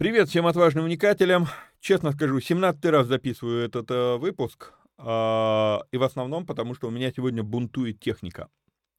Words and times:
Привет 0.00 0.30
всем 0.30 0.46
отважным 0.46 0.86
вникателям. 0.86 1.46
Честно 1.78 2.12
скажу, 2.12 2.40
17 2.40 2.82
раз 2.86 3.06
записываю 3.06 3.62
этот 3.62 3.90
э, 3.90 4.16
выпуск. 4.16 4.72
Э, 4.96 5.80
и 5.92 5.98
в 5.98 6.02
основном 6.02 6.46
потому, 6.46 6.74
что 6.74 6.88
у 6.88 6.90
меня 6.90 7.12
сегодня 7.14 7.42
бунтует 7.42 8.00
техника. 8.00 8.48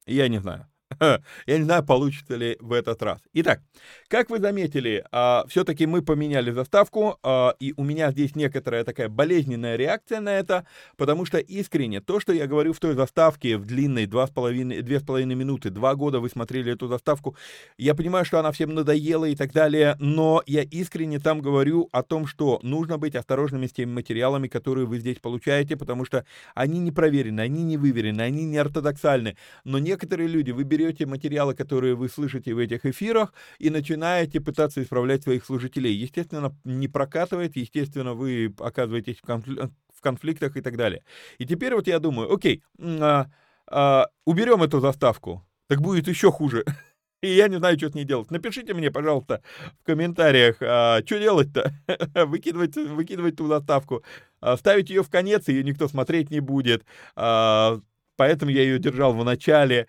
Я 0.06 0.28
не 0.28 0.38
знаю. 0.38 0.68
Я 1.46 1.58
не 1.58 1.64
знаю, 1.64 1.84
получится 1.84 2.36
ли 2.36 2.56
в 2.60 2.72
этот 2.72 3.02
раз. 3.02 3.20
Итак, 3.34 3.60
как 4.08 4.30
вы 4.30 4.38
заметили, 4.38 5.04
а, 5.12 5.44
все-таки 5.48 5.86
мы 5.86 6.02
поменяли 6.02 6.50
заставку, 6.50 7.18
а, 7.22 7.54
и 7.60 7.74
у 7.76 7.84
меня 7.84 8.10
здесь 8.10 8.34
некоторая 8.34 8.84
такая 8.84 9.08
болезненная 9.08 9.76
реакция 9.76 10.20
на 10.20 10.30
это, 10.30 10.66
потому 10.96 11.24
что 11.24 11.38
искренне 11.38 12.00
то, 12.00 12.20
что 12.20 12.32
я 12.32 12.46
говорю 12.46 12.72
в 12.72 12.80
той 12.80 12.94
заставке 12.94 13.56
в 13.56 13.64
длинной 13.64 14.06
2,5 14.06 15.34
минуты, 15.34 15.70
2 15.70 15.94
года 15.94 16.20
вы 16.20 16.28
смотрели 16.28 16.72
эту 16.72 16.88
заставку, 16.88 17.36
я 17.78 17.94
понимаю, 17.94 18.24
что 18.24 18.38
она 18.38 18.52
всем 18.52 18.74
надоела 18.74 19.26
и 19.26 19.36
так 19.36 19.52
далее, 19.52 19.96
но 19.98 20.42
я 20.46 20.62
искренне 20.62 21.18
там 21.18 21.40
говорю 21.40 21.88
о 21.92 22.02
том, 22.02 22.26
что 22.26 22.60
нужно 22.62 22.98
быть 22.98 23.14
осторожными 23.14 23.66
с 23.66 23.72
теми 23.72 23.92
материалами, 23.92 24.48
которые 24.48 24.86
вы 24.86 24.98
здесь 24.98 25.18
получаете, 25.18 25.76
потому 25.76 26.04
что 26.04 26.24
они 26.54 26.78
не 26.78 26.92
проверены, 26.92 27.40
они 27.40 27.62
не 27.62 27.76
выверены, 27.76 28.22
они 28.22 28.44
не 28.44 28.58
ортодоксальны, 28.58 29.36
но 29.64 29.78
некоторые 29.78 30.28
люди, 30.28 30.50
вы 30.50 30.64
берете 30.82 31.06
материалы, 31.06 31.54
которые 31.54 31.94
вы 31.94 32.08
слышите 32.08 32.54
в 32.54 32.58
этих 32.58 32.84
эфирах, 32.84 33.32
и 33.58 33.70
начинаете 33.70 34.40
пытаться 34.40 34.82
исправлять 34.82 35.22
своих 35.22 35.44
служителей. 35.44 35.92
Естественно, 35.92 36.54
не 36.64 36.88
прокатывает, 36.88 37.56
естественно, 37.56 38.14
вы 38.14 38.54
оказываетесь 38.58 39.18
в, 39.18 39.24
конфли- 39.24 39.70
в 39.94 40.00
конфликтах 40.00 40.56
и 40.56 40.60
так 40.60 40.76
далее. 40.76 41.02
И 41.38 41.46
теперь 41.46 41.74
вот 41.74 41.86
я 41.86 41.98
думаю, 41.98 42.32
окей, 42.32 42.62
а, 42.78 43.26
а, 43.66 44.08
уберем 44.26 44.62
эту 44.62 44.80
заставку, 44.80 45.46
так 45.68 45.80
будет 45.80 46.08
еще 46.08 46.30
хуже. 46.30 46.64
И 47.22 47.28
я 47.28 47.46
не 47.46 47.56
знаю, 47.58 47.78
что 47.78 47.88
с 47.88 47.94
ней 47.94 48.04
делать. 48.04 48.32
Напишите 48.32 48.74
мне, 48.74 48.90
пожалуйста, 48.90 49.42
в 49.80 49.84
комментариях, 49.84 50.56
а, 50.60 51.00
что 51.06 51.18
делать-то? 51.18 51.72
выкидывать, 52.26 52.74
выкидывать 52.74 53.36
ту 53.36 53.46
заставку. 53.46 54.02
А, 54.40 54.56
ставить 54.56 54.90
ее 54.90 55.04
в 55.04 55.10
конец, 55.10 55.46
ее 55.46 55.62
никто 55.62 55.86
смотреть 55.86 56.30
не 56.30 56.40
будет. 56.40 56.84
А, 57.14 57.80
поэтому 58.16 58.50
я 58.50 58.62
ее 58.62 58.80
держал 58.80 59.12
в 59.12 59.24
начале. 59.24 59.86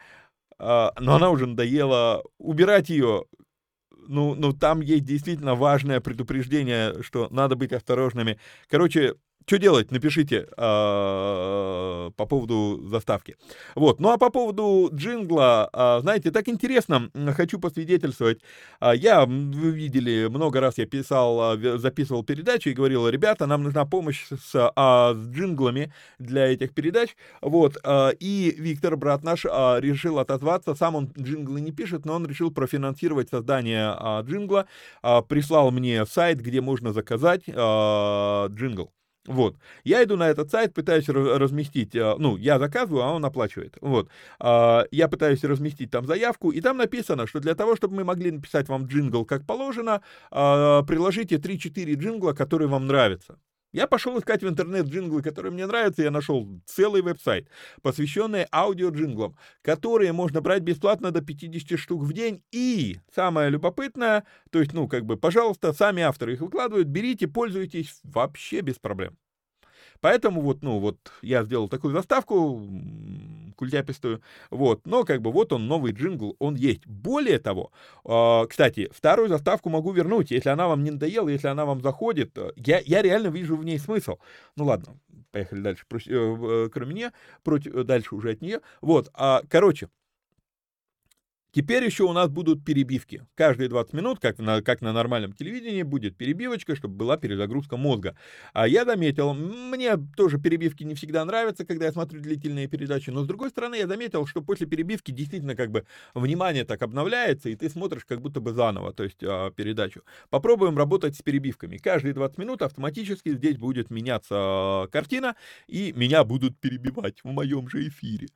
А, 0.65 0.93
но 0.99 1.15
она 1.15 1.29
уже 1.29 1.45
надоела. 1.45 2.23
Убирать 2.37 2.89
ее, 2.89 3.25
ну, 4.07 4.33
ну, 4.35 4.53
там 4.53 4.81
есть 4.81 5.03
действительно 5.03 5.55
важное 5.55 5.99
предупреждение, 5.99 7.01
что 7.03 7.27
надо 7.31 7.55
быть 7.55 7.73
осторожными. 7.73 8.39
Короче, 8.69 9.15
что 9.45 9.57
делать, 9.57 9.91
напишите 9.91 10.47
э, 10.55 12.11
по 12.15 12.25
поводу 12.25 12.81
заставки. 12.87 13.35
Вот, 13.75 13.99
ну 13.99 14.09
а 14.09 14.17
по 14.17 14.29
поводу 14.29 14.89
джингла, 14.93 15.69
э, 15.73 15.99
знаете, 16.01 16.31
так 16.31 16.47
интересно, 16.47 17.09
хочу 17.35 17.59
посвидетельствовать. 17.59 18.39
Э, 18.79 18.91
я, 18.95 19.25
вы 19.25 19.71
видели, 19.71 20.27
много 20.29 20.59
раз 20.59 20.77
я 20.77 20.85
писал, 20.85 21.57
записывал 21.77 22.23
передачи 22.23 22.69
и 22.69 22.73
говорил, 22.73 23.07
ребята, 23.09 23.45
нам 23.45 23.63
нужна 23.63 23.85
помощь 23.85 24.25
с, 24.27 24.55
э, 24.55 24.69
с 24.75 25.27
джинглами 25.29 25.93
для 26.19 26.47
этих 26.47 26.73
передач. 26.73 27.15
Вот, 27.41 27.77
и 28.19 28.55
Виктор, 28.57 28.95
брат 28.97 29.23
наш, 29.23 29.45
решил 29.45 30.19
отозваться, 30.19 30.75
сам 30.75 30.95
он 30.95 31.11
джинглы 31.17 31.61
не 31.61 31.71
пишет, 31.71 32.05
но 32.05 32.15
он 32.15 32.25
решил 32.25 32.51
профинансировать 32.51 33.29
создание 33.29 33.95
джингла, 34.23 34.67
прислал 35.01 35.71
мне 35.71 36.05
сайт, 36.05 36.41
где 36.41 36.61
можно 36.61 36.93
заказать 36.93 37.43
джингл. 37.47 38.91
Вот. 39.25 39.55
Я 39.85 40.03
иду 40.03 40.17
на 40.17 40.29
этот 40.29 40.51
сайт, 40.51 40.73
пытаюсь 40.73 41.07
разместить, 41.07 41.95
э, 41.95 42.15
ну, 42.17 42.35
я 42.35 42.59
заказываю, 42.59 43.03
а 43.03 43.13
он 43.13 43.23
оплачивает. 43.23 43.77
Вот. 43.79 44.09
А, 44.39 44.85
я 44.91 45.07
пытаюсь 45.07 45.43
разместить 45.43 45.91
там 45.91 46.05
заявку, 46.05 46.51
и 46.51 46.59
там 46.59 46.77
написано, 46.77 47.25
что 47.25 47.39
для 47.39 47.55
того, 47.55 47.75
чтобы 47.77 47.95
мы 47.95 48.03
могли 48.03 48.31
написать 48.31 48.67
вам 48.67 48.85
джингл 48.85 49.25
как 49.25 49.45
положено, 49.45 50.01
а, 50.29 50.83
приложите 50.83 51.37
3-4 51.37 51.95
джингла, 51.95 52.33
которые 52.33 52.67
вам 52.67 52.87
нравятся. 52.87 53.37
Я 53.73 53.87
пошел 53.87 54.17
искать 54.19 54.43
в 54.43 54.47
интернет 54.47 54.85
джинглы, 54.85 55.23
которые 55.23 55.51
мне 55.51 55.65
нравятся, 55.65 56.03
я 56.03 56.11
нашел 56.11 56.47
целый 56.65 57.01
веб-сайт, 57.01 57.49
посвященный 57.81 58.45
аудио-джинглам, 58.53 59.35
которые 59.63 60.13
можно 60.13 60.41
брать 60.41 60.61
бесплатно 60.61 61.09
до 61.09 61.21
50 61.21 61.79
штук 61.79 62.03
в 62.03 62.13
день. 62.13 62.43
И 62.51 62.99
самое 63.13 63.49
любопытное, 63.49 64.25
то 64.51 64.59
есть, 64.59 64.73
ну, 64.73 64.87
как 64.87 65.05
бы, 65.05 65.17
пожалуйста, 65.17 65.73
сами 65.73 66.03
авторы 66.03 66.33
их 66.33 66.41
выкладывают, 66.41 66.87
берите, 66.87 67.27
пользуйтесь 67.27 67.99
вообще 68.03 68.61
без 68.61 68.77
проблем. 68.77 69.17
Поэтому 70.03 70.41
вот, 70.41 70.63
ну, 70.63 70.79
вот 70.79 70.97
я 71.21 71.45
сделал 71.45 71.69
такую 71.69 71.93
заставку 71.93 72.61
культяпистую, 73.55 74.21
вот, 74.49 74.85
но 74.85 75.05
как 75.05 75.21
бы 75.21 75.31
вот 75.31 75.53
он, 75.53 75.69
новый 75.69 75.93
джингл, 75.93 76.35
он 76.39 76.55
есть. 76.55 76.85
Более 76.85 77.39
того, 77.39 77.71
э, 78.03 78.47
кстати, 78.49 78.91
старую 78.93 79.29
заставку 79.29 79.69
могу 79.69 79.93
вернуть, 79.93 80.31
если 80.31 80.49
она 80.49 80.67
вам 80.67 80.83
не 80.83 80.91
надоела, 80.91 81.29
если 81.29 81.47
она 81.47 81.63
вам 81.63 81.81
заходит, 81.81 82.37
э, 82.37 82.51
я, 82.57 82.81
я 82.85 83.01
реально 83.01 83.27
вижу 83.27 83.55
в 83.55 83.63
ней 83.63 83.79
смысл. 83.79 84.17
Ну 84.57 84.65
ладно, 84.65 84.99
поехали 85.31 85.61
дальше, 85.61 85.85
э, 85.89 85.97
э, 86.09 86.69
кроме 86.69 86.93
нее, 86.93 87.11
против, 87.41 87.73
э, 87.73 87.83
дальше 87.85 88.13
уже 88.15 88.31
от 88.31 88.41
нее. 88.41 88.59
Вот, 88.81 89.09
а, 89.13 89.41
короче, 89.47 89.87
Теперь 91.53 91.85
еще 91.85 92.05
у 92.05 92.13
нас 92.13 92.29
будут 92.29 92.65
перебивки. 92.65 93.27
Каждые 93.35 93.69
20 93.69 93.93
минут, 93.93 94.19
как 94.19 94.39
на, 94.39 94.63
как 94.63 94.81
на 94.81 94.91
нормальном 94.91 95.33
телевидении, 95.33 95.83
будет 95.83 96.17
перебивочка, 96.17 96.75
чтобы 96.75 96.95
была 96.95 97.15
перезагрузка 97.15 97.77
мозга. 97.77 98.17
А 98.53 98.67
я 98.67 98.85
заметил, 98.85 99.35
мне 99.35 99.95
тоже 100.17 100.39
перебивки 100.39 100.83
не 100.83 100.95
всегда 100.95 101.23
нравятся, 101.23 101.63
когда 101.63 101.85
я 101.85 101.91
смотрю 101.91 102.21
длительные 102.21 102.67
передачи, 102.67 103.11
но 103.11 103.23
с 103.23 103.27
другой 103.27 103.51
стороны 103.51 103.75
я 103.75 103.85
заметил, 103.85 104.25
что 104.25 104.41
после 104.41 104.65
перебивки 104.65 105.11
действительно 105.11 105.55
как 105.55 105.69
бы 105.69 105.85
внимание 106.15 106.65
так 106.65 106.81
обновляется, 106.81 107.49
и 107.49 107.55
ты 107.55 107.69
смотришь 107.69 108.05
как 108.05 108.19
будто 108.19 108.41
бы 108.41 108.51
заново, 108.53 108.91
то 108.91 109.03
есть 109.03 109.21
а, 109.21 109.51
передачу. 109.51 110.01
Попробуем 110.31 110.75
работать 110.75 111.15
с 111.15 111.21
перебивками. 111.21 111.77
Каждые 111.77 112.15
20 112.15 112.39
минут 112.39 112.63
автоматически 112.63 113.29
здесь 113.29 113.57
будет 113.57 113.91
меняться 113.91 114.35
а, 114.35 114.87
картина, 114.87 115.35
и 115.67 115.93
меня 115.95 116.23
будут 116.23 116.59
перебивать 116.59 117.21
в 117.23 117.27
моем 117.27 117.69
же 117.69 117.87
эфире. 117.87 118.29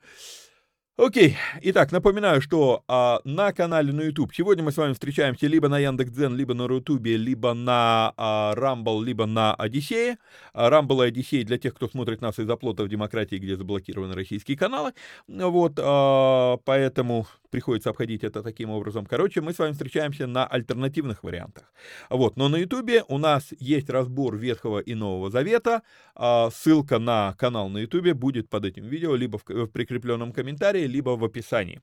Окей, 1.00 1.38
итак, 1.62 1.92
напоминаю, 1.92 2.42
что 2.42 2.84
а, 2.88 3.20
на 3.24 3.54
канале 3.54 3.94
на 3.94 4.02
YouTube 4.02 4.34
сегодня 4.34 4.64
мы 4.64 4.72
с 4.72 4.78
вами 4.78 4.94
встречаемся 4.94 5.46
либо 5.46 5.68
на 5.68 5.78
Яндекс.Дзен, 5.78 6.36
либо 6.36 6.56
на 6.56 6.68
Рутубе, 6.68 7.18
либо 7.18 7.54
на 7.54 8.16
а, 8.18 8.56
Rumble, 8.56 9.04
либо 9.04 9.28
на 9.28 9.54
Одиссее. 9.54 10.18
А, 10.54 10.72
Rumble 10.72 11.06
и 11.06 11.10
Одиссей 11.10 11.44
для 11.44 11.60
тех, 11.60 11.76
кто 11.76 11.88
смотрит 11.88 12.22
нас 12.22 12.40
из 12.40 12.50
оплотов 12.50 12.90
демократии, 12.90 13.36
где 13.36 13.56
заблокированы 13.56 14.16
российские 14.16 14.58
каналы. 14.58 14.94
Вот, 15.28 15.74
а, 15.78 16.58
поэтому 16.66 17.28
приходится 17.50 17.92
обходить 17.92 18.24
это 18.24 18.42
таким 18.42 18.70
образом. 18.70 19.06
Короче, 19.06 19.42
мы 19.42 19.54
с 19.54 19.60
вами 19.60 19.74
встречаемся 19.74 20.28
на 20.28 20.46
альтернативных 20.46 21.24
вариантах. 21.24 21.72
Вот, 22.10 22.38
но 22.38 22.50
на 22.50 22.58
Ютубе 22.58 23.04
у 23.08 23.18
нас 23.18 23.54
есть 23.60 23.90
разбор 23.90 24.36
Ветхого 24.36 24.80
и 24.80 24.96
Нового 24.96 25.30
Завета. 25.30 25.84
А, 26.16 26.50
ссылка 26.50 27.00
на 27.00 27.36
канал 27.38 27.70
на 27.70 27.80
Ютубе 27.80 28.14
будет 28.14 28.50
под 28.50 28.66
этим 28.66 28.86
видео, 28.88 29.16
либо 29.16 29.38
в, 29.38 29.48
в 29.48 29.68
прикрепленном 29.68 30.32
комментарии, 30.32 30.87
либо 30.88 31.12
в 31.12 31.24
описании. 31.24 31.82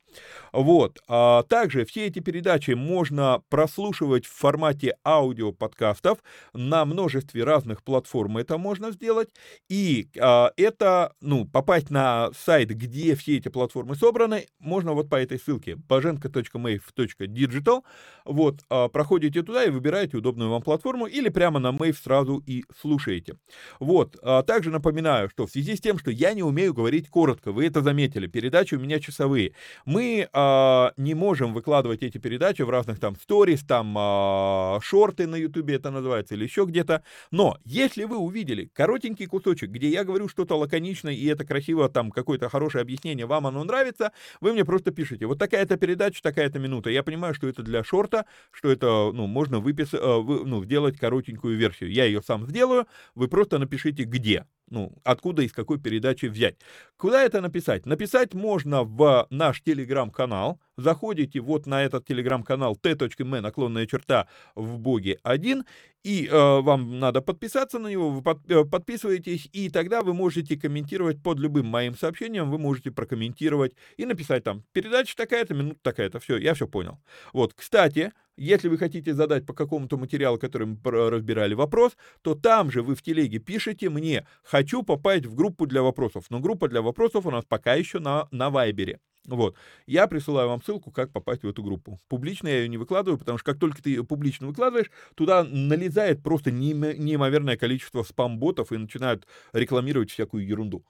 Вот. 0.52 1.00
А, 1.08 1.42
также 1.44 1.84
все 1.84 2.06
эти 2.06 2.20
передачи 2.20 2.72
можно 2.72 3.42
прослушивать 3.48 4.26
в 4.26 4.32
формате 4.32 4.96
аудиоподкастов 5.04 6.18
на 6.52 6.84
множестве 6.84 7.44
разных 7.44 7.82
платформ. 7.82 8.38
Это 8.38 8.58
можно 8.58 8.92
сделать. 8.92 9.28
И 9.68 10.08
а, 10.18 10.52
это, 10.56 11.14
ну, 11.20 11.44
попасть 11.44 11.90
на 11.90 12.30
сайт, 12.36 12.70
где 12.70 13.14
все 13.14 13.36
эти 13.36 13.48
платформы 13.48 13.94
собраны, 13.94 14.46
можно 14.58 14.92
вот 14.92 15.08
по 15.08 15.16
этой 15.16 15.38
ссылке 15.38 15.72
bajenko.mave.digital. 15.72 17.82
Вот, 18.24 18.60
а, 18.70 18.88
проходите 18.88 19.42
туда 19.42 19.64
и 19.64 19.70
выбираете 19.70 20.16
удобную 20.16 20.50
вам 20.50 20.62
платформу 20.62 21.06
или 21.06 21.28
прямо 21.28 21.58
на 21.58 21.68
Mave 21.68 21.96
сразу 22.02 22.42
и 22.46 22.64
слушаете. 22.80 23.36
Вот. 23.80 24.16
Также 24.46 24.70
напоминаю, 24.70 25.28
что 25.28 25.46
в 25.46 25.50
связи 25.50 25.76
с 25.76 25.80
тем, 25.80 25.98
что 25.98 26.10
я 26.10 26.34
не 26.34 26.42
умею 26.42 26.74
говорить 26.74 27.08
коротко, 27.08 27.52
вы 27.52 27.66
это 27.66 27.82
заметили, 27.82 28.26
передачи 28.26 28.74
у 28.74 28.80
меня 28.80 28.93
часовые. 29.00 29.54
Мы 29.84 30.28
а, 30.32 30.92
не 30.96 31.14
можем 31.14 31.54
выкладывать 31.54 32.02
эти 32.02 32.18
передачи 32.18 32.62
в 32.62 32.70
разных 32.70 33.00
там 33.00 33.16
сторис, 33.16 33.62
там 33.62 33.94
а, 33.98 34.78
шорты 34.82 35.26
на 35.26 35.36
ютубе 35.36 35.76
это 35.76 35.90
называется 35.90 36.34
или 36.34 36.44
еще 36.44 36.64
где-то. 36.64 37.02
Но 37.30 37.58
если 37.64 38.04
вы 38.04 38.16
увидели 38.16 38.70
коротенький 38.72 39.26
кусочек, 39.26 39.70
где 39.70 39.88
я 39.88 40.04
говорю 40.04 40.28
что-то 40.28 40.56
лаконично 40.56 41.08
и 41.08 41.24
это 41.26 41.44
красиво, 41.44 41.88
там 41.88 42.10
какое-то 42.10 42.48
хорошее 42.48 42.82
объяснение, 42.82 43.26
вам 43.26 43.46
оно 43.46 43.64
нравится, 43.64 44.12
вы 44.40 44.52
мне 44.52 44.64
просто 44.64 44.90
пишите, 44.90 45.26
вот 45.26 45.38
такая-то 45.38 45.76
передача, 45.76 46.22
такая-то 46.22 46.58
минута. 46.58 46.90
Я 46.90 47.02
понимаю, 47.02 47.34
что 47.34 47.48
это 47.48 47.62
для 47.62 47.84
шорта, 47.84 48.26
что 48.50 48.70
это, 48.70 49.10
ну, 49.12 49.26
можно 49.26 49.60
выписать, 49.60 50.00
э, 50.02 50.22
ну, 50.22 50.64
сделать 50.64 50.98
коротенькую 50.98 51.56
версию. 51.56 51.92
Я 51.92 52.04
ее 52.04 52.22
сам 52.22 52.46
сделаю, 52.48 52.86
вы 53.14 53.28
просто 53.28 53.58
напишите 53.58 54.04
где 54.04 54.46
ну, 54.70 54.92
откуда, 55.04 55.42
из 55.42 55.52
какой 55.52 55.78
передачи 55.78 56.26
взять. 56.26 56.56
Куда 56.96 57.22
это 57.22 57.40
написать? 57.40 57.86
Написать 57.86 58.34
можно 58.34 58.82
в 58.82 59.26
наш 59.30 59.62
телеграм-канал. 59.62 60.60
Заходите 60.76 61.40
вот 61.40 61.66
на 61.66 61.84
этот 61.84 62.06
телеграм-канал 62.06 62.76
t.m 62.76 63.40
наклонная 63.40 63.86
черта 63.86 64.26
в 64.54 64.78
боге 64.78 65.18
1, 65.22 65.64
и 66.02 66.26
э, 66.26 66.60
вам 66.60 66.98
надо 66.98 67.22
подписаться 67.22 67.78
на 67.78 67.88
него, 67.88 68.10
вы 68.10 68.22
под, 68.22 68.50
э, 68.50 68.64
подписываетесь, 68.64 69.48
и 69.52 69.70
тогда 69.70 70.02
вы 70.02 70.14
можете 70.14 70.56
комментировать 70.56 71.22
под 71.22 71.38
любым 71.38 71.66
моим 71.66 71.96
сообщением, 71.96 72.50
вы 72.50 72.58
можете 72.58 72.90
прокомментировать 72.90 73.74
и 73.96 74.04
написать 74.04 74.44
там, 74.44 74.64
передача 74.72 75.16
такая-то, 75.16 75.54
минута 75.54 75.78
такая-то, 75.82 76.18
все, 76.18 76.36
я 76.36 76.54
все 76.54 76.66
понял. 76.66 76.98
Вот, 77.32 77.54
кстати, 77.54 78.12
если 78.36 78.68
вы 78.68 78.78
хотите 78.78 79.14
задать 79.14 79.46
по 79.46 79.52
какому-то 79.52 79.96
материалу, 79.96 80.38
который 80.38 80.66
мы 80.66 80.78
разбирали 80.84 81.54
вопрос, 81.54 81.96
то 82.22 82.34
там 82.34 82.70
же 82.70 82.82
вы 82.82 82.94
в 82.94 83.02
телеге 83.02 83.38
пишете 83.38 83.90
мне 83.90 84.26
«хочу 84.42 84.82
попасть 84.82 85.26
в 85.26 85.34
группу 85.34 85.66
для 85.66 85.82
вопросов». 85.82 86.26
Но 86.30 86.40
группа 86.40 86.68
для 86.68 86.82
вопросов 86.82 87.26
у 87.26 87.30
нас 87.30 87.44
пока 87.44 87.74
еще 87.74 87.98
на, 88.00 88.28
на 88.30 88.50
Вайбере. 88.50 89.00
Вот. 89.26 89.56
Я 89.86 90.06
присылаю 90.06 90.48
вам 90.48 90.62
ссылку, 90.62 90.90
как 90.90 91.10
попасть 91.10 91.44
в 91.44 91.48
эту 91.48 91.62
группу. 91.62 91.98
Публично 92.08 92.48
я 92.48 92.58
ее 92.58 92.68
не 92.68 92.76
выкладываю, 92.76 93.18
потому 93.18 93.38
что 93.38 93.52
как 93.52 93.58
только 93.58 93.82
ты 93.82 93.90
ее 93.90 94.04
публично 94.04 94.46
выкладываешь, 94.46 94.90
туда 95.14 95.44
налезает 95.44 96.22
просто 96.22 96.50
неимоверное 96.50 97.56
количество 97.56 98.02
спам-ботов 98.02 98.72
и 98.72 98.76
начинают 98.76 99.26
рекламировать 99.52 100.10
всякую 100.10 100.46
ерунду. 100.46 100.84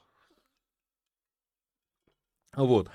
Вот. 2.56 2.90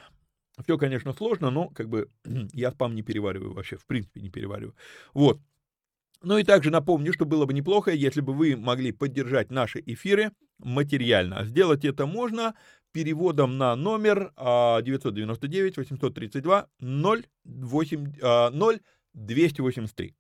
Все, 0.64 0.78
конечно, 0.78 1.14
сложно, 1.14 1.50
но 1.50 1.70
как 1.70 1.90
бы 1.90 2.10
я 2.54 2.72
спам 2.72 2.96
не 2.96 3.02
перевариваю 3.02 3.54
вообще, 3.54 3.78
в 3.78 3.86
принципе 3.86 4.22
не 4.22 4.30
перевариваю. 4.30 4.76
Вот. 5.14 5.40
Ну 6.22 6.38
и 6.38 6.44
также 6.44 6.70
напомню, 6.70 7.14
что 7.14 7.26
было 7.26 7.46
бы 7.46 7.54
неплохо, 7.54 7.92
если 7.92 8.20
бы 8.20 8.34
вы 8.34 8.58
могли 8.58 8.92
поддержать 8.92 9.52
наши 9.52 9.82
эфиры 9.86 10.32
материально. 10.58 11.46
Сделать 11.46 11.86
это 11.86 12.06
можно 12.06 12.56
переводом 12.92 13.58
на 13.58 13.76
номер 13.76 14.34
999 14.38 15.78
832 15.78 16.68
08, 16.80 18.14
0283. 19.14 20.16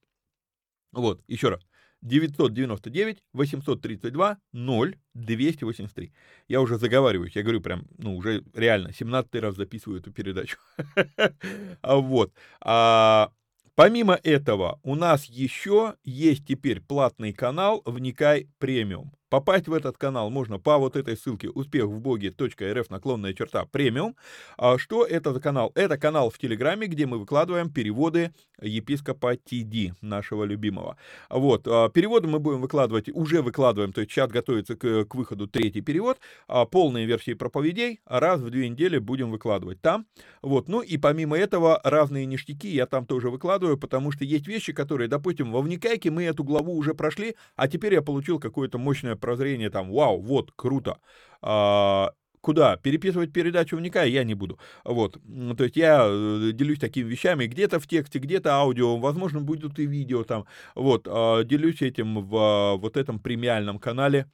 Вот, 0.91 1.21
еще 1.27 1.49
раз. 1.49 1.61
999 2.01 3.17
832 3.33 4.37
0 4.53 4.95
283. 5.13 6.13
Я 6.47 6.61
уже 6.61 6.77
заговариваюсь, 6.77 7.35
я 7.35 7.43
говорю 7.43 7.61
прям, 7.61 7.87
ну, 7.97 8.15
уже 8.15 8.43
реально, 8.53 8.93
17 8.93 9.35
раз 9.35 9.55
записываю 9.55 9.99
эту 9.99 10.11
передачу. 10.11 10.57
А 11.81 11.95
Вот. 11.95 12.33
А, 12.61 13.31
помимо 13.75 14.19
этого, 14.23 14.79
у 14.83 14.95
нас 14.95 15.25
еще 15.25 15.95
есть 16.03 16.45
теперь 16.45 16.81
платный 16.81 17.33
канал 17.33 17.81
«Вникай 17.85 18.47
премиум». 18.57 19.11
Попасть 19.29 19.67
в 19.67 19.73
этот 19.73 19.95
канал 19.97 20.31
можно 20.31 20.57
по 20.57 20.79
вот 20.79 20.95
этой 20.95 21.15
ссылке 21.15 21.49
успех 21.49 21.85
в 21.85 21.99
боге.рф 21.99 22.89
наклонная 22.89 23.33
черта 23.33 23.65
премиум. 23.65 24.15
А 24.57 24.79
что 24.79 25.05
это 25.05 25.33
за 25.33 25.39
канал? 25.39 25.71
Это 25.75 25.99
канал 25.99 26.31
в 26.31 26.39
Телеграме, 26.39 26.87
где 26.87 27.05
мы 27.05 27.19
выкладываем 27.19 27.71
переводы 27.71 28.33
епископа 28.59 29.35
Тиди, 29.35 29.93
нашего 30.01 30.43
любимого. 30.43 30.97
Вот, 31.29 31.67
а, 31.67 31.89
переводы 31.89 32.27
мы 32.27 32.39
будем 32.39 32.61
выкладывать, 32.61 33.09
уже 33.09 33.41
выкладываем, 33.41 33.93
то 33.93 34.01
есть 34.01 34.11
чат 34.11 34.31
готовится 34.31 34.75
к, 34.75 35.05
к 35.05 35.15
выходу 35.15 35.47
третий 35.47 35.81
перевод, 35.81 36.19
а 36.47 36.65
полные 36.65 37.05
версии 37.05 37.33
проповедей 37.33 37.99
раз 38.05 38.41
в 38.41 38.49
две 38.49 38.67
недели 38.67 38.97
будем 38.97 39.31
выкладывать 39.31 39.79
там. 39.81 40.07
Вот, 40.41 40.67
ну 40.67 40.81
и 40.81 40.97
помимо 40.97 41.37
этого 41.37 41.79
разные 41.83 42.25
ништяки 42.25 42.69
я 42.69 42.85
там 42.87 43.05
тоже 43.05 43.29
выкладываю, 43.29 43.77
потому 43.77 44.11
что 44.11 44.25
есть 44.25 44.47
вещи, 44.47 44.73
которые, 44.73 45.07
допустим, 45.07 45.51
во 45.51 45.61
Вникайке 45.61 46.09
мы 46.09 46.23
эту 46.23 46.43
главу 46.43 46.75
уже 46.75 46.93
прошли, 46.93 47.35
а 47.55 47.67
теперь 47.67 47.93
я 47.93 48.01
получил 48.01 48.39
какое-то 48.39 48.77
мощное 48.77 49.15
прозрение, 49.19 49.69
там, 49.69 49.91
вау, 49.91 50.21
вот, 50.21 50.51
круто. 50.55 50.97
А, 51.41 52.11
куда? 52.41 52.77
Переписывать 52.77 53.33
передачу 53.33 53.77
вникая 53.77 54.07
я 54.07 54.23
не 54.23 54.33
буду. 54.33 54.59
Вот. 54.83 55.17
То 55.57 55.63
есть 55.63 55.75
я 55.75 56.01
э, 56.05 56.51
делюсь 56.53 56.79
такими 56.79 57.07
вещами, 57.07 57.45
где-то 57.45 57.79
в 57.79 57.87
тексте, 57.87 58.19
где-то 58.19 58.53
аудио, 58.53 58.97
возможно, 58.97 59.41
будут 59.41 59.79
и 59.79 59.85
видео 59.85 60.23
там. 60.23 60.45
Вот. 60.75 61.07
А, 61.07 61.43
делюсь 61.43 61.81
этим 61.81 62.25
в 62.25 62.77
вот 62.77 62.97
этом 62.97 63.19
премиальном 63.19 63.79
канале 63.79 64.25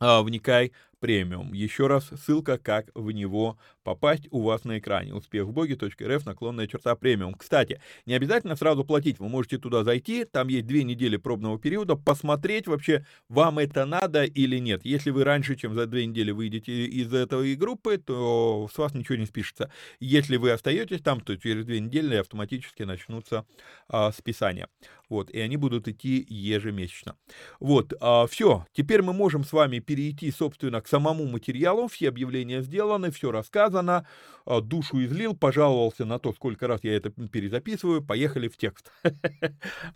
а, 0.00 0.22
«Вникай 0.22 0.72
премиум». 1.00 1.52
Еще 1.52 1.86
раз, 1.86 2.10
ссылка, 2.24 2.58
как 2.58 2.90
в 2.94 3.10
него 3.10 3.58
попасть 3.82 4.28
у 4.30 4.42
вас 4.42 4.64
на 4.64 4.78
экране. 4.78 5.14
Успех 5.14 5.46
в 5.46 5.52
боге.рф, 5.52 6.26
наклонная 6.26 6.66
черта 6.66 6.94
премиум. 6.94 7.34
Кстати, 7.34 7.80
не 8.06 8.14
обязательно 8.14 8.56
сразу 8.56 8.84
платить, 8.84 9.18
вы 9.18 9.28
можете 9.28 9.58
туда 9.58 9.82
зайти, 9.82 10.24
там 10.24 10.48
есть 10.48 10.66
две 10.66 10.84
недели 10.84 11.16
пробного 11.16 11.58
периода, 11.58 11.96
посмотреть 11.96 12.66
вообще, 12.66 13.04
вам 13.28 13.58
это 13.58 13.84
надо 13.84 14.24
или 14.24 14.58
нет. 14.58 14.84
Если 14.84 15.10
вы 15.10 15.24
раньше, 15.24 15.56
чем 15.56 15.74
за 15.74 15.86
две 15.86 16.06
недели 16.06 16.30
выйдете 16.30 16.86
из 16.86 17.12
этой 17.12 17.54
группы, 17.56 17.98
то 17.98 18.68
с 18.72 18.78
вас 18.78 18.94
ничего 18.94 19.16
не 19.16 19.26
спишется. 19.26 19.72
Если 19.98 20.36
вы 20.36 20.50
остаетесь 20.50 21.00
там, 21.00 21.20
то 21.20 21.36
через 21.36 21.64
две 21.64 21.80
недели 21.80 22.16
автоматически 22.16 22.82
начнутся 22.82 23.46
а, 23.88 24.12
списания. 24.12 24.68
Вот, 25.08 25.30
и 25.30 25.40
они 25.40 25.56
будут 25.56 25.88
идти 25.88 26.24
ежемесячно. 26.28 27.16
Вот, 27.58 27.92
а, 28.00 28.26
все, 28.28 28.64
теперь 28.72 29.02
мы 29.02 29.12
можем 29.12 29.44
с 29.44 29.52
вами 29.52 29.80
перейти, 29.80 30.30
собственно, 30.30 30.80
к 30.80 30.86
самому 30.90 31.26
материалу, 31.26 31.88
все 31.88 32.08
объявления 32.08 32.62
сделаны, 32.62 33.10
все 33.10 33.30
рассказано, 33.30 34.06
а, 34.44 34.60
душу 34.60 35.02
излил, 35.04 35.34
пожаловался 35.34 36.04
на 36.04 36.18
то, 36.18 36.32
сколько 36.32 36.66
раз 36.66 36.80
я 36.82 36.96
это 36.96 37.10
перезаписываю, 37.10 38.02
поехали 38.02 38.48
в 38.48 38.56
текст. 38.56 38.92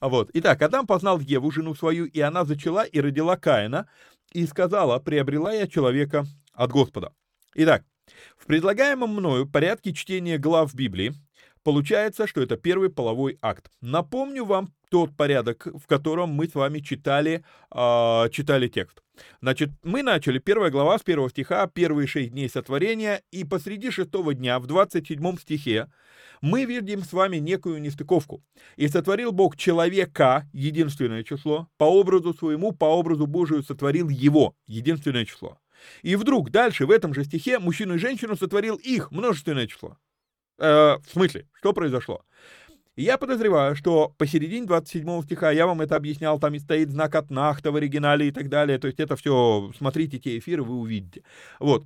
Вот, 0.01 0.31
итак, 0.33 0.63
Адам 0.63 0.87
познал 0.87 1.19
Еву, 1.19 1.51
жену 1.51 1.75
свою, 1.75 2.05
и 2.05 2.21
она 2.21 2.45
зачала 2.45 2.85
и 2.85 3.01
родила 3.01 3.37
Каина, 3.37 3.89
и 4.33 4.47
сказала, 4.47 4.99
приобрела 4.99 5.53
я 5.53 5.67
человека 5.67 6.25
от 6.53 6.71
Господа. 6.71 7.13
Итак, 7.55 7.85
в 8.37 8.47
предлагаемом 8.47 9.11
мною 9.11 9.49
порядке 9.49 9.93
чтения 9.93 10.39
глав 10.39 10.75
Библии 10.75 11.15
получается, 11.63 12.27
что 12.27 12.43
это 12.43 12.57
первый 12.57 12.91
половой 12.91 13.39
акт. 13.41 13.71
Напомню 13.81 14.45
вам 14.45 14.73
тот 14.95 15.17
порядок, 15.17 15.67
в 15.75 15.89
котором 15.89 16.29
мы 16.29 16.47
с 16.47 16.55
вами 16.55 16.79
читали, 16.79 17.43
э, 17.73 18.29
читали 18.31 18.69
текст. 18.69 19.03
Значит, 19.43 19.71
мы 19.83 20.05
начали, 20.05 20.39
первая 20.39 20.71
глава 20.71 20.97
с 20.97 21.03
первого 21.03 21.29
стиха, 21.31 21.67
первые 21.67 22.07
шесть 22.07 22.31
дней 22.31 22.49
сотворения, 22.49 23.21
и 23.33 23.43
посреди 23.43 23.91
шестого 23.91 24.35
дня, 24.35 24.61
в 24.61 24.69
27 24.69 25.37
стихе, 25.39 25.89
мы 26.43 26.65
видим 26.65 27.03
с 27.03 27.13
вами 27.13 27.39
некую 27.39 27.81
нестыковку. 27.83 28.45
«И 28.77 28.87
сотворил 28.87 29.33
Бог 29.33 29.57
человека, 29.57 30.49
единственное 30.53 31.25
число, 31.25 31.67
по 31.77 31.87
образу 31.87 32.33
своему, 32.33 32.71
по 32.71 32.85
образу 32.85 33.27
Божию 33.27 33.65
сотворил 33.65 34.09
его, 34.09 34.55
единственное 34.69 35.25
число». 35.25 35.59
И 36.03 36.15
вдруг 36.15 36.51
дальше, 36.51 36.87
в 36.87 36.93
этом 36.93 37.15
же 37.15 37.25
стихе, 37.25 37.59
мужчину 37.59 37.97
и 37.97 37.99
женщину 37.99 38.37
сотворил 38.37 38.77
их, 38.77 39.11
множественное 39.11 39.67
число. 39.67 39.99
Э, 40.59 40.99
в 41.05 41.11
смысле, 41.13 41.49
что 41.59 41.73
произошло? 41.73 42.25
Я 42.97 43.19
подозреваю, 43.19 43.75
что 43.75 44.15
посередине 44.19 44.67
27 44.67 45.23
стиха, 45.23 45.51
я 45.51 45.67
вам 45.67 45.81
это 45.81 45.97
объяснял, 45.97 46.39
там 46.39 46.55
и 46.55 46.61
стоит 46.61 46.91
знак 46.91 47.17
от 47.17 47.29
Нахта 47.29 47.73
в 47.73 47.77
оригинале 47.77 48.29
и 48.29 48.31
так 48.31 48.49
далее, 48.49 48.79
то 48.79 48.87
есть 48.87 49.01
это 49.01 49.17
все, 49.17 49.73
смотрите 49.77 50.21
те 50.21 50.39
эфиры, 50.39 50.63
вы 50.63 50.77
увидите. 50.77 51.25
Вот. 51.59 51.85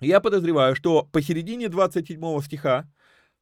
Я 0.00 0.20
подозреваю, 0.20 0.76
что 0.76 1.08
посередине 1.10 1.68
27 1.68 2.40
стиха 2.42 2.88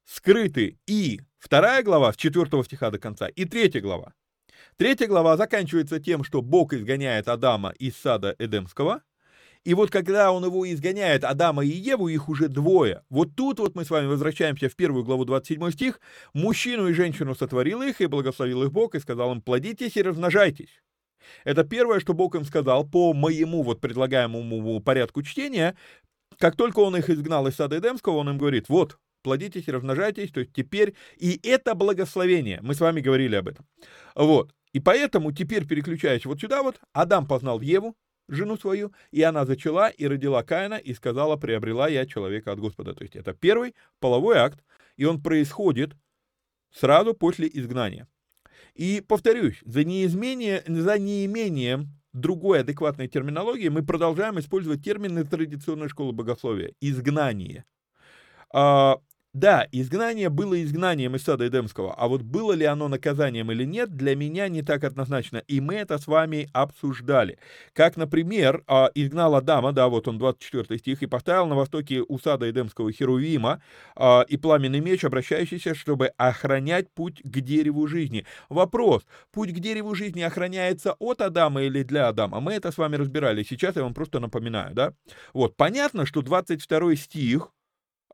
скрыты 0.06 0.78
и 0.86 1.20
вторая 1.38 1.82
глава, 1.82 2.10
с 2.12 2.16
4 2.16 2.64
стиха 2.64 2.90
до 2.90 2.98
конца, 2.98 3.28
и 3.28 3.44
третья 3.44 3.82
глава. 3.82 4.14
Третья 4.78 5.06
глава 5.06 5.36
заканчивается 5.36 6.00
тем, 6.00 6.24
что 6.24 6.40
Бог 6.40 6.72
изгоняет 6.72 7.28
Адама 7.28 7.74
из 7.78 7.96
сада 7.96 8.34
Эдемского, 8.38 9.02
и 9.64 9.74
вот 9.74 9.90
когда 9.90 10.32
он 10.32 10.44
его 10.44 10.70
изгоняет, 10.70 11.22
Адама 11.22 11.64
и 11.64 11.68
Еву, 11.68 12.08
их 12.08 12.28
уже 12.28 12.48
двое. 12.48 13.02
Вот 13.10 13.36
тут 13.36 13.60
вот 13.60 13.76
мы 13.76 13.84
с 13.84 13.90
вами 13.90 14.06
возвращаемся 14.06 14.68
в 14.68 14.74
первую 14.74 15.04
главу 15.04 15.24
27 15.24 15.70
стих. 15.70 16.00
Мужчину 16.34 16.88
и 16.88 16.92
женщину 16.92 17.34
сотворил 17.34 17.80
их, 17.82 18.00
и 18.00 18.06
благословил 18.06 18.64
их 18.64 18.72
Бог, 18.72 18.94
и 18.94 19.00
сказал 19.00 19.32
им, 19.32 19.40
плодитесь 19.40 19.96
и 19.96 20.02
размножайтесь. 20.02 20.82
Это 21.44 21.62
первое, 21.62 22.00
что 22.00 22.12
Бог 22.12 22.34
им 22.34 22.44
сказал 22.44 22.84
по 22.84 23.12
моему 23.12 23.62
вот 23.62 23.80
предлагаемому 23.80 24.80
порядку 24.80 25.22
чтения. 25.22 25.76
Как 26.38 26.56
только 26.56 26.80
он 26.80 26.96
их 26.96 27.08
изгнал 27.08 27.46
из 27.46 27.54
сада 27.54 27.78
Эдемского, 27.78 28.16
он 28.16 28.30
им 28.30 28.38
говорит, 28.38 28.68
вот, 28.68 28.98
плодитесь 29.22 29.68
и 29.68 29.72
размножайтесь, 29.72 30.32
то 30.32 30.40
есть 30.40 30.52
теперь, 30.52 30.94
и 31.16 31.38
это 31.44 31.76
благословение, 31.76 32.58
мы 32.62 32.74
с 32.74 32.80
вами 32.80 33.00
говорили 33.00 33.36
об 33.36 33.46
этом. 33.46 33.64
Вот, 34.16 34.52
и 34.72 34.80
поэтому 34.80 35.30
теперь 35.30 35.68
переключаясь 35.68 36.24
вот 36.24 36.40
сюда 36.40 36.64
вот, 36.64 36.80
Адам 36.92 37.28
познал 37.28 37.60
Еву, 37.60 37.94
жену 38.28 38.56
свою, 38.56 38.92
и 39.10 39.22
она 39.22 39.44
зачала 39.44 39.88
и 39.88 40.06
родила 40.06 40.42
Каина, 40.42 40.74
и 40.74 40.94
сказала, 40.94 41.36
приобрела 41.36 41.88
я 41.88 42.06
человека 42.06 42.52
от 42.52 42.60
Господа. 42.60 42.94
То 42.94 43.02
есть 43.02 43.16
это 43.16 43.34
первый 43.34 43.74
половой 44.00 44.36
акт, 44.36 44.62
и 44.96 45.04
он 45.04 45.22
происходит 45.22 45.96
сразу 46.70 47.14
после 47.14 47.48
изгнания. 47.52 48.08
И 48.74 49.02
повторюсь, 49.06 49.60
за, 49.64 49.84
неизмение, 49.84 50.62
за 50.66 50.98
неимением 50.98 51.88
другой 52.12 52.60
адекватной 52.60 53.08
терминологии 53.08 53.68
мы 53.68 53.84
продолжаем 53.84 54.38
использовать 54.38 54.84
термины 54.84 55.24
традиционной 55.24 55.88
школы 55.88 56.12
богословия. 56.12 56.72
Изгнание. 56.80 57.64
А, 58.52 58.98
да, 59.34 59.66
изгнание 59.72 60.28
было 60.28 60.62
изгнанием 60.62 61.16
из 61.16 61.22
сада 61.22 61.48
Эдемского, 61.48 61.94
а 61.94 62.06
вот 62.06 62.20
было 62.20 62.52
ли 62.52 62.66
оно 62.66 62.88
наказанием 62.88 63.50
или 63.50 63.64
нет, 63.64 63.96
для 63.96 64.14
меня 64.14 64.48
не 64.48 64.60
так 64.60 64.84
однозначно, 64.84 65.38
и 65.38 65.58
мы 65.60 65.76
это 65.76 65.96
с 65.96 66.06
вами 66.06 66.50
обсуждали. 66.52 67.38
Как, 67.72 67.96
например, 67.96 68.62
а, 68.66 68.90
изгнал 68.94 69.34
Адама, 69.34 69.72
да, 69.72 69.88
вот 69.88 70.06
он 70.06 70.18
24 70.18 70.78
стих, 70.78 71.02
и 71.02 71.06
поставил 71.06 71.46
на 71.46 71.54
востоке 71.54 72.02
у 72.06 72.18
сада 72.18 72.50
Эдемского 72.50 72.92
Херувима 72.92 73.62
а, 73.96 74.26
и 74.28 74.36
пламенный 74.36 74.80
меч, 74.80 75.02
обращающийся, 75.02 75.74
чтобы 75.74 76.08
охранять 76.18 76.90
путь 76.90 77.22
к 77.24 77.40
дереву 77.40 77.86
жизни. 77.86 78.26
Вопрос, 78.50 79.06
путь 79.32 79.54
к 79.54 79.60
дереву 79.60 79.94
жизни 79.94 80.20
охраняется 80.20 80.94
от 80.98 81.22
Адама 81.22 81.62
или 81.62 81.82
для 81.82 82.08
Адама? 82.08 82.40
Мы 82.40 82.52
это 82.52 82.70
с 82.70 82.76
вами 82.76 82.96
разбирали, 82.96 83.44
сейчас 83.44 83.76
я 83.76 83.82
вам 83.82 83.94
просто 83.94 84.20
напоминаю, 84.20 84.74
да? 84.74 84.92
Вот, 85.32 85.56
понятно, 85.56 86.04
что 86.04 86.20
22 86.20 86.96
стих, 86.96 87.50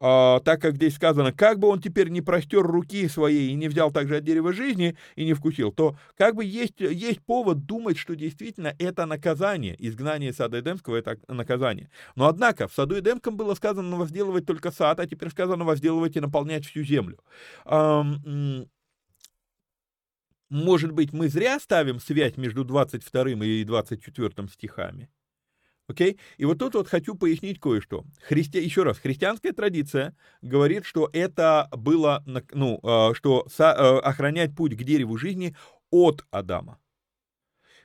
а, 0.01 0.41
так 0.41 0.61
как 0.61 0.77
здесь 0.77 0.95
сказано, 0.95 1.33
как 1.33 1.59
бы 1.59 1.69
он 1.69 1.81
теперь 1.81 2.09
не 2.09 2.21
простер 2.21 2.63
руки 2.63 3.09
своей 3.09 3.51
и 3.51 3.55
не 3.55 3.69
взял 3.69 3.91
также 3.91 4.17
от 4.19 4.25
дерева 4.25 4.53
жизни 4.53 4.97
и 5.17 5.25
не 5.25 5.35
вкусил, 5.35 5.73
то 5.73 5.97
как 6.17 6.35
бы 6.35 6.45
есть, 6.45 6.81
есть 6.81 7.21
повод 7.23 7.67
думать, 7.67 7.99
что 7.99 8.15
действительно 8.15 8.75
это 8.79 9.07
наказание, 9.07 9.77
изгнание 9.79 10.33
сада 10.33 10.61
Эдемского— 10.61 10.97
это 10.99 11.19
наказание. 11.29 11.91
Но 12.17 12.29
однако 12.29 12.69
в 12.69 12.75
саду 12.75 12.99
Эдемском 12.99 13.37
было 13.37 13.55
сказано 13.55 13.97
возделывать 13.97 14.47
только 14.47 14.71
сад, 14.71 15.01
а 15.01 15.07
теперь 15.07 15.31
сказано 15.31 15.65
возделывать 15.65 16.17
и 16.17 16.21
наполнять 16.21 16.65
всю 16.65 16.83
землю. 16.83 17.19
Может 20.51 20.93
быть, 20.93 21.13
мы 21.13 21.29
зря 21.29 21.61
ставим 21.61 22.01
связь 22.01 22.39
между 22.39 22.65
22 22.65 23.31
и 23.45 23.65
24 23.65 24.49
стихами? 24.49 25.11
Окей? 25.89 26.13
Okay? 26.13 26.19
И 26.37 26.45
вот 26.45 26.59
тут 26.59 26.75
вот 26.75 26.87
хочу 26.87 27.15
пояснить 27.15 27.59
кое-что. 27.59 28.05
Христи... 28.23 28.61
Еще 28.61 28.83
раз, 28.83 28.99
христианская 28.99 29.53
традиция 29.53 30.15
говорит, 30.43 30.85
что 30.85 31.09
это 31.13 31.69
было, 31.73 32.23
ну, 32.53 32.79
а, 32.83 33.15
что 33.15 33.47
а, 33.59 33.99
охранять 34.01 34.55
путь 34.55 34.77
к 34.77 34.83
дереву 34.85 35.17
жизни 35.17 35.57
от 35.91 36.25
Адама. 36.31 36.79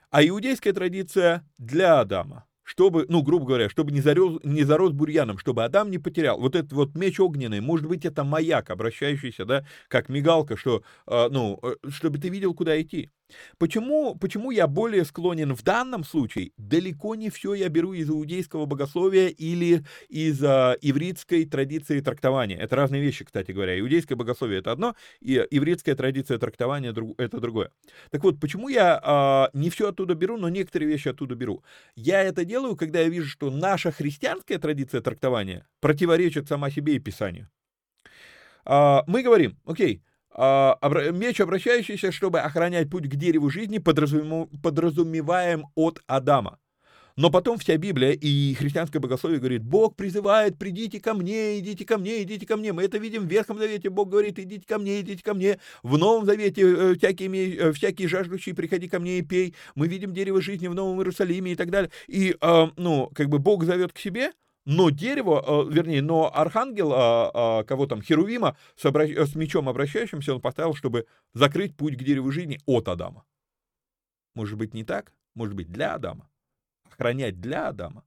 А 0.10 0.24
иудейская 0.24 0.74
традиция 0.74 1.48
для 1.58 2.02
Адама 2.02 2.46
чтобы, 2.64 3.06
ну, 3.10 3.22
грубо 3.22 3.46
говоря, 3.46 3.70
чтобы 3.70 3.92
не, 3.92 4.02
зарос, 4.02 4.40
не 4.44 4.64
зарос 4.64 4.94
бурьяном, 4.94 5.38
чтобы 5.38 5.64
Адам 5.64 5.92
не 5.92 5.98
потерял. 5.98 6.40
Вот 6.40 6.56
этот 6.56 6.72
вот 6.74 6.96
меч 6.96 7.20
огненный, 7.20 7.60
может 7.60 7.88
быть, 7.88 8.06
это 8.06 8.24
маяк, 8.24 8.70
обращающийся, 8.70 9.46
да, 9.46 9.66
как 9.90 10.10
мигалка, 10.10 10.58
что, 10.58 10.82
э, 11.08 11.28
ну, 11.30 11.60
э, 11.62 11.76
чтобы 11.90 12.20
ты 12.20 12.30
видел, 12.30 12.54
куда 12.54 12.82
идти. 12.82 13.10
Почему, 13.58 14.16
почему 14.16 14.52
я 14.52 14.68
более 14.68 15.06
склонен 15.06 15.56
в 15.56 15.64
данном 15.64 16.04
случае? 16.04 16.52
Далеко 16.58 17.16
не 17.16 17.30
все 17.30 17.54
я 17.54 17.70
беру 17.70 17.94
из 17.94 18.10
иудейского 18.10 18.66
богословия 18.66 19.28
или 19.28 19.84
из 20.10 20.44
а, 20.44 20.76
ивритской 20.82 21.46
традиции 21.46 22.00
трактования. 22.00 22.58
Это 22.58 22.76
разные 22.76 23.02
вещи, 23.02 23.26
кстати 23.26 23.52
говоря. 23.52 23.80
Иудейское 23.80 24.18
богословие 24.18 24.60
это 24.60 24.72
одно, 24.72 24.96
и 25.22 25.46
ивритская 25.50 25.96
традиция 25.96 26.38
трактования 26.38 26.94
это 27.18 27.40
другое. 27.40 27.72
Так 28.12 28.24
вот, 28.24 28.40
почему 28.40 28.70
я 28.70 29.00
а, 29.04 29.50
не 29.54 29.70
все 29.70 29.90
оттуда 29.90 30.16
беру, 30.16 30.38
но 30.38 30.50
некоторые 30.50 30.90
вещи 30.90 31.08
оттуда 31.08 31.36
беру? 31.36 31.64
Я 31.96 32.22
это 32.22 32.46
делаю, 32.46 32.76
когда 32.76 33.02
я 33.02 33.10
вижу, 33.10 33.30
что 33.30 33.50
наша 33.50 33.92
христианская 33.92 34.58
традиция 34.58 35.02
трактования 35.02 35.68
противоречит 35.80 36.48
сама 36.48 36.70
себе 36.70 36.96
и 36.96 37.00
Писанию. 37.00 37.50
А, 38.66 39.04
мы 39.08 39.24
говорим, 39.24 39.58
окей, 39.66 40.02
а, 40.06 40.13
меч, 40.36 41.42
обращающийся, 41.42 42.12
чтобы 42.12 42.40
охранять 42.40 42.90
путь 42.90 43.10
к 43.10 43.16
дереву 43.16 43.50
жизни, 43.50 43.78
подразумеваем 43.78 45.66
от 45.76 46.02
Адама. 46.08 46.60
Но 47.16 47.30
потом 47.30 47.60
вся 47.60 47.78
Библия 47.78 48.12
и 48.12 48.56
христианское 48.56 49.00
богословие 49.00 49.40
говорит, 49.40 49.64
Бог 49.64 49.96
призывает, 49.96 50.58
придите 50.58 51.00
ко 51.00 51.14
мне, 51.14 51.60
идите 51.60 51.86
ко 51.86 51.98
мне, 51.98 52.24
идите 52.24 52.46
ко 52.46 52.58
мне. 52.58 52.74
Мы 52.74 52.84
это 52.84 52.98
видим 52.98 53.28
в 53.28 53.32
Ветхом 53.32 53.60
Завете, 53.60 53.90
Бог 53.90 54.10
говорит, 54.10 54.40
идите 54.40 54.66
ко 54.68 54.80
мне, 54.80 55.02
идите 55.02 55.24
ко 55.24 55.36
мне. 55.36 55.60
В 55.84 55.98
Новом 55.98 56.26
Завете 56.26 56.62
э, 56.64 56.96
всякие, 56.96 57.56
э, 57.56 57.72
всякие 57.72 58.08
жаждущие, 58.08 58.56
приходи 58.56 58.88
ко 58.88 59.00
мне 59.00 59.20
и 59.20 59.22
пей. 59.22 59.54
Мы 59.76 59.88
видим 59.88 60.12
дерево 60.12 60.42
жизни 60.42 60.68
в 60.68 60.74
Новом 60.74 61.00
Иерусалиме 61.00 61.52
и 61.52 61.56
так 61.56 61.70
далее. 61.70 61.92
И, 62.08 62.36
э, 62.40 62.68
ну, 62.78 63.12
как 63.14 63.30
бы 63.30 63.38
Бог 63.38 63.64
зовет 63.64 63.94
к 63.94 64.00
себе, 64.00 64.32
но 64.66 64.90
дерево, 64.90 65.44
э, 65.46 65.74
вернее, 65.74 66.02
но 66.02 66.32
архангел, 66.34 66.94
а, 66.94 67.32
а, 67.34 67.64
кого 67.64 67.86
там, 67.86 68.02
Херувима, 68.02 68.56
с, 68.76 68.86
обращ... 68.86 69.12
с 69.12 69.36
мечом 69.36 69.68
обращающимся, 69.68 70.34
он 70.34 70.42
поставил, 70.42 70.74
чтобы 70.74 71.06
закрыть 71.34 71.76
путь 71.76 71.98
к 71.98 72.04
дереву 72.04 72.32
жизни 72.32 72.60
от 72.66 72.88
Адама. 72.88 73.26
Может 74.36 74.58
быть, 74.58 74.74
не 74.74 74.84
так? 74.84 75.14
Может 75.36 75.56
быть, 75.56 75.72
для 75.72 75.96
Адама? 75.96 76.30
Охранять 76.90 77.42
для 77.42 77.68
Адама? 77.68 78.04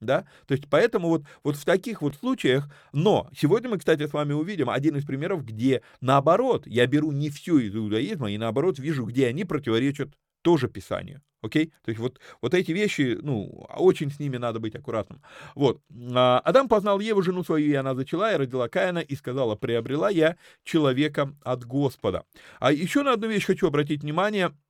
Да? 0.00 0.24
То 0.46 0.54
есть 0.54 0.66
поэтому 0.70 1.08
вот, 1.08 1.24
вот 1.44 1.56
в 1.56 1.64
таких 1.66 2.00
вот 2.00 2.16
случаях, 2.16 2.68
но 2.92 3.28
сегодня 3.36 3.68
мы, 3.68 3.78
кстати, 3.78 4.06
с 4.06 4.12
вами 4.14 4.32
увидим 4.32 4.70
один 4.70 4.96
из 4.96 5.04
примеров, 5.04 5.44
где 5.44 5.82
наоборот, 6.00 6.66
я 6.66 6.86
беру 6.86 7.12
не 7.12 7.28
всю 7.28 7.58
из 7.58 7.76
иудаизма 7.76 8.30
и 8.30 8.38
наоборот 8.38 8.78
вижу, 8.78 9.04
где 9.04 9.26
они 9.26 9.44
противоречат 9.44 10.16
тоже 10.42 10.68
Писанию. 10.68 11.22
Окей? 11.42 11.72
То 11.84 11.90
есть 11.90 12.00
вот, 12.00 12.20
вот 12.42 12.52
эти 12.52 12.72
вещи, 12.72 13.18
ну, 13.22 13.66
очень 13.76 14.10
с 14.10 14.18
ними 14.18 14.36
надо 14.36 14.60
быть 14.60 14.74
аккуратным. 14.74 15.22
Вот. 15.54 15.80
А, 16.14 16.40
Адам 16.40 16.68
познал 16.68 17.00
Еву, 17.00 17.22
жену 17.22 17.42
свою, 17.44 17.66
и 17.66 17.74
она 17.74 17.94
зачала, 17.94 18.32
и 18.32 18.36
родила 18.36 18.68
Каина, 18.68 18.98
и 18.98 19.16
сказала, 19.16 19.56
приобрела 19.56 20.10
я 20.10 20.36
человека 20.64 21.34
от 21.42 21.64
Господа. 21.64 22.24
А 22.58 22.72
еще 22.72 23.02
на 23.02 23.12
одну 23.12 23.28
вещь 23.28 23.46
хочу 23.46 23.66
обратить 23.66 24.02
внимание– 24.02 24.52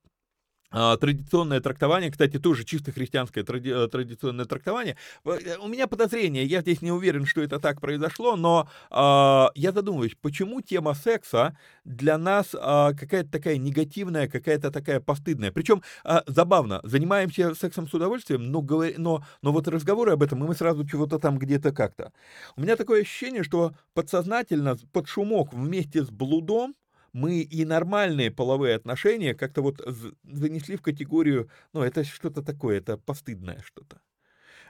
традиционное 0.71 1.59
трактование, 1.59 2.11
кстати, 2.11 2.39
тоже 2.39 2.63
чисто 2.63 2.91
христианское 2.91 3.43
тради, 3.43 3.69
э, 3.69 3.87
традиционное 3.87 4.45
трактование. 4.45 4.95
Э, 5.25 5.57
у 5.61 5.67
меня 5.67 5.87
подозрение, 5.87 6.45
я 6.45 6.61
здесь 6.61 6.81
не 6.81 6.91
уверен, 6.91 7.25
что 7.25 7.41
это 7.41 7.59
так 7.59 7.81
произошло, 7.81 8.35
но 8.35 8.69
э, 8.89 9.59
я 9.59 9.71
задумываюсь, 9.71 10.15
почему 10.21 10.61
тема 10.61 10.93
секса 10.93 11.57
для 11.83 12.17
нас 12.17 12.53
э, 12.53 12.57
какая-то 12.57 13.29
такая 13.31 13.57
негативная, 13.57 14.27
какая-то 14.27 14.71
такая 14.71 14.99
постыдная. 14.99 15.51
Причем 15.51 15.81
э, 16.05 16.21
забавно, 16.27 16.79
занимаемся 16.83 17.53
сексом 17.55 17.87
с 17.87 17.93
удовольствием, 17.93 18.51
но, 18.51 18.61
но, 18.97 19.23
но 19.41 19.51
вот 19.51 19.67
разговоры 19.67 20.13
об 20.13 20.23
этом, 20.23 20.43
и 20.43 20.47
мы 20.47 20.55
сразу 20.55 20.87
чего-то 20.87 21.19
там 21.19 21.37
где-то 21.37 21.71
как-то. 21.71 22.11
У 22.55 22.61
меня 22.61 22.75
такое 22.75 23.01
ощущение, 23.01 23.43
что 23.43 23.73
подсознательно 23.93 24.77
под 24.93 25.07
шумок 25.07 25.53
вместе 25.53 26.03
с 26.03 26.09
блудом 26.09 26.75
мы 27.13 27.41
и 27.41 27.65
нормальные 27.65 28.31
половые 28.31 28.75
отношения 28.75 29.33
как-то 29.33 29.61
вот 29.61 29.81
занесли 30.23 30.75
в 30.77 30.81
категорию, 30.81 31.49
ну, 31.73 31.81
это 31.81 32.03
что-то 32.03 32.41
такое, 32.41 32.77
это 32.77 32.97
постыдное 32.97 33.61
что-то. 33.63 34.01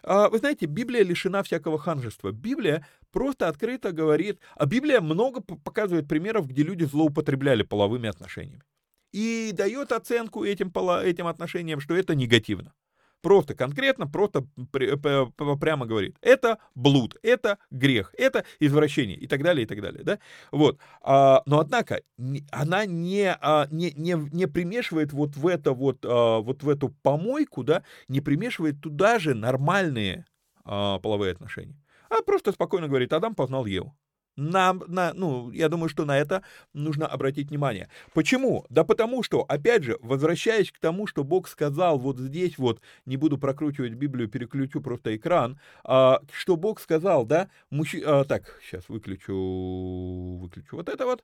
А, 0.04 0.30
вы 0.30 0.40
знаете, 0.40 0.66
Библия 0.66 1.04
лишена 1.04 1.44
всякого 1.44 1.78
ханжества. 1.78 2.32
Библия 2.32 2.86
просто 3.12 3.48
открыто 3.48 3.92
говорит, 3.92 4.40
а 4.56 4.66
Библия 4.66 5.02
много 5.02 5.42
показывает 5.42 6.08
примеров, 6.08 6.48
где 6.48 6.64
люди 6.64 6.84
злоупотребляли 6.84 7.64
половыми 7.64 8.10
отношениями. 8.10 8.64
И 9.12 9.52
дает 9.54 9.92
оценку 9.92 10.44
этим, 10.44 10.70
этим 10.70 11.28
отношениям, 11.28 11.82
что 11.82 11.96
это 11.96 12.16
негативно. 12.16 12.74
Просто 13.22 13.54
конкретно, 13.54 14.08
просто 14.08 14.46
прямо 14.72 15.86
говорит. 15.86 16.18
Это 16.22 16.58
блуд, 16.74 17.16
это 17.22 17.60
грех, 17.70 18.16
это 18.18 18.46
извращение 18.60 19.18
и 19.18 19.28
так 19.28 19.44
далее, 19.44 19.64
и 19.64 19.68
так 19.68 19.80
далее. 19.80 20.04
Да? 20.04 20.20
Вот. 20.52 20.80
А, 21.02 21.44
но 21.46 21.60
однако 21.60 22.02
она 22.52 22.86
не, 22.86 23.32
а, 23.32 23.68
не, 23.70 23.92
не, 23.92 24.16
не 24.32 24.48
примешивает 24.48 25.14
вот 25.14 25.36
в, 25.36 25.48
это 25.48 25.74
вот, 25.74 26.04
а, 26.04 26.40
вот 26.40 26.64
в 26.64 26.70
эту 26.70 26.90
помойку, 26.90 27.64
да, 27.64 27.84
не 28.08 28.22
примешивает 28.22 28.82
туда 28.82 29.20
же 29.20 29.36
нормальные 29.36 30.26
половые 30.64 31.32
отношения. 31.32 31.76
А 32.10 32.22
просто 32.22 32.52
спокойно 32.52 32.88
говорит, 32.88 33.14
Адам 33.14 33.34
познал 33.34 33.66
Еву. 33.66 33.96
На, 34.38 34.74
на, 34.88 35.14
ну, 35.14 35.52
я 35.52 35.68
думаю, 35.68 35.90
что 35.90 36.06
на 36.06 36.18
это 36.18 36.44
нужно 36.74 37.06
обратить 37.06 37.50
внимание. 37.50 37.90
Почему? 38.14 38.66
Да 38.70 38.84
потому 38.84 39.24
что, 39.24 39.42
опять 39.42 39.84
же, 39.84 39.98
возвращаясь 40.02 40.72
к 40.72 40.80
тому, 40.80 41.06
что 41.06 41.24
Бог 41.24 41.48
сказал 41.48 42.00
вот 42.00 42.18
здесь 42.18 42.58
вот, 42.58 42.82
не 43.06 43.18
буду 43.18 43.38
прокручивать 43.38 43.94
Библию, 43.94 44.30
переключу 44.30 44.82
просто 44.82 45.16
экран, 45.16 45.60
а, 45.84 46.22
что 46.32 46.56
Бог 46.56 46.80
сказал, 46.80 47.26
да, 47.26 47.50
мужчина, 47.70 48.22
а, 48.22 48.24
так, 48.24 48.60
сейчас 48.64 48.88
выключу, 48.88 50.40
выключу 50.42 50.78
вот 50.78 50.88
это 50.88 51.06
вот, 51.06 51.24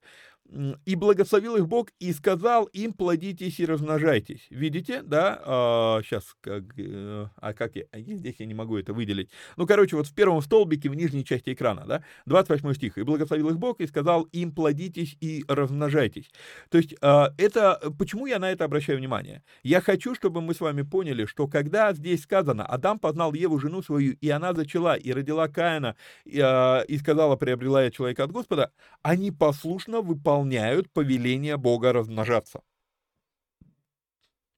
и 0.85 0.95
благословил 0.95 1.57
их 1.57 1.67
Бог 1.67 1.89
и 1.99 2.13
сказал 2.13 2.65
им 2.65 2.93
плодитесь 2.93 3.59
и 3.59 3.65
размножайтесь. 3.65 4.47
Видите, 4.49 5.01
да? 5.01 5.41
А, 5.45 6.01
сейчас, 6.03 6.35
как, 6.41 6.63
э, 6.77 7.27
а 7.35 7.53
как 7.53 7.75
я, 7.75 7.83
а 7.91 7.99
здесь 7.99 8.35
я 8.39 8.45
не 8.45 8.53
могу 8.53 8.77
это 8.77 8.93
выделить. 8.93 9.29
Ну, 9.57 9.67
короче, 9.67 9.97
вот 9.97 10.07
в 10.07 10.13
первом 10.13 10.41
столбике 10.41 10.89
в 10.89 10.95
нижней 10.95 11.25
части 11.25 11.53
экрана, 11.53 11.85
да, 11.85 12.03
28 12.25 12.73
стих. 12.73 12.97
И 12.97 13.03
благословил 13.03 13.49
их 13.49 13.57
Бог 13.57 13.81
и 13.81 13.87
сказал 13.87 14.23
им 14.31 14.53
плодитесь 14.53 15.17
и 15.19 15.43
размножайтесь. 15.47 16.31
То 16.69 16.77
есть 16.77 16.95
а, 17.01 17.33
это, 17.37 17.81
почему 17.99 18.25
я 18.25 18.39
на 18.39 18.49
это 18.49 18.63
обращаю 18.63 18.99
внимание? 18.99 19.43
Я 19.63 19.81
хочу, 19.81 20.15
чтобы 20.15 20.41
мы 20.41 20.53
с 20.53 20.61
вами 20.61 20.83
поняли, 20.83 21.25
что 21.25 21.47
когда 21.47 21.93
здесь 21.93 22.23
сказано, 22.23 22.65
Адам 22.65 22.99
познал 22.99 23.33
Еву, 23.33 23.59
жену 23.59 23.81
свою, 23.81 24.13
и 24.13 24.29
она 24.29 24.53
зачала, 24.53 24.95
и 24.95 25.11
родила 25.11 25.47
Каина, 25.49 25.95
и, 26.25 26.39
а, 26.39 26.83
сказала, 26.99 27.35
приобрела 27.35 27.83
я 27.83 27.91
человека 27.91 28.23
от 28.23 28.31
Господа, 28.31 28.71
они 29.01 29.31
послушно 29.31 30.01
выполняют 30.01 30.36
выполняют 30.37 30.91
повеление 30.91 31.57
Бога 31.57 31.93
размножаться. 31.93 32.61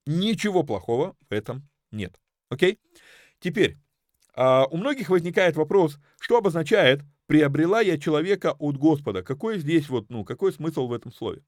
Ничего 0.05 0.63
плохого 0.63 1.15
в 1.29 1.33
этом 1.33 1.67
нет. 1.91 2.19
Окей? 2.49 2.79
Теперь, 3.39 3.77
а, 4.35 4.65
у 4.65 4.77
многих 4.77 5.09
возникает 5.09 5.55
вопрос, 5.55 5.99
что 6.19 6.37
обозначает 6.37 7.01
«приобрела 7.27 7.81
я 7.81 7.97
человека 7.97 8.55
от 8.59 8.77
Господа». 8.77 9.23
Какой 9.23 9.59
здесь 9.59 9.87
вот, 9.89 10.09
ну, 10.09 10.25
какой 10.25 10.51
смысл 10.51 10.87
в 10.87 10.93
этом 10.93 11.13
слове? 11.13 11.43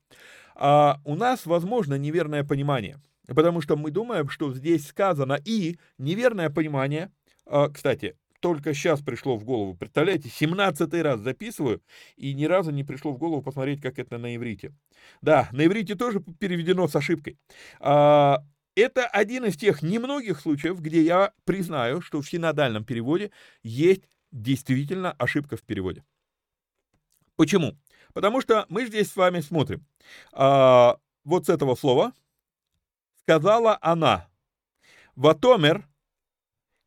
А, 0.56 1.02
у 1.06 1.16
нас, 1.16 1.46
возможно, 1.46 1.96
неверное 1.98 2.44
понимание, 2.44 3.02
потому 3.28 3.62
что 3.62 3.76
мы 3.76 3.92
думаем, 3.92 4.30
что 4.30 4.54
здесь 4.54 4.88
сказано 4.88 5.40
и 5.44 5.78
неверное 5.98 6.50
понимание, 6.50 7.12
а, 7.46 7.70
кстати, 7.70 8.16
только 8.42 8.74
сейчас 8.74 9.02
пришло 9.02 9.38
в 9.38 9.46
голову. 9.46 9.76
Представляете, 9.76 10.30
17 10.30 10.94
раз 10.96 11.22
записываю, 11.22 11.82
и 12.18 12.34
ни 12.34 12.46
разу 12.46 12.72
не 12.72 12.84
пришло 12.84 13.14
в 13.14 13.18
голову 13.18 13.42
посмотреть, 13.42 13.82
как 13.82 14.00
это 14.00 14.18
на 14.18 14.36
иврите. 14.36 14.74
Да, 15.22 15.48
на 15.54 15.66
иврите 15.66 15.96
тоже 15.96 16.20
переведено 16.20 16.88
с 16.88 16.96
ошибкой. 16.96 17.38
А, 17.80 18.44
это 18.76 19.06
один 19.08 19.46
из 19.46 19.56
тех 19.56 19.82
немногих 19.82 20.42
случаев, 20.42 20.82
где 20.82 21.02
я 21.04 21.34
признаю, 21.46 22.02
что 22.02 22.22
в 22.22 22.30
синодальном 22.30 22.84
переводе 22.84 23.32
есть 23.64 24.04
действительно 24.32 25.14
ошибка 25.14 25.56
в 25.56 25.62
переводе. 25.62 26.04
Почему? 27.36 27.78
Потому 28.14 28.42
что 28.42 28.66
мы 28.70 28.86
здесь 28.86 29.12
с 29.12 29.16
вами 29.16 29.40
смотрим. 29.40 29.86
А, 30.34 30.98
вот 31.24 31.46
с 31.46 31.50
этого 31.50 31.76
слова 31.76 32.12
сказала 33.22 33.78
она. 33.82 34.28
Ватомер 35.16 35.88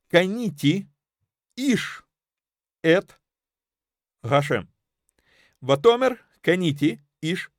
канити 0.09 0.89
иш 1.57 2.05
эт 2.83 3.19
гашем. 4.23 4.69
Ватомер 5.61 6.25
канити 6.41 7.01
иш 7.21 7.51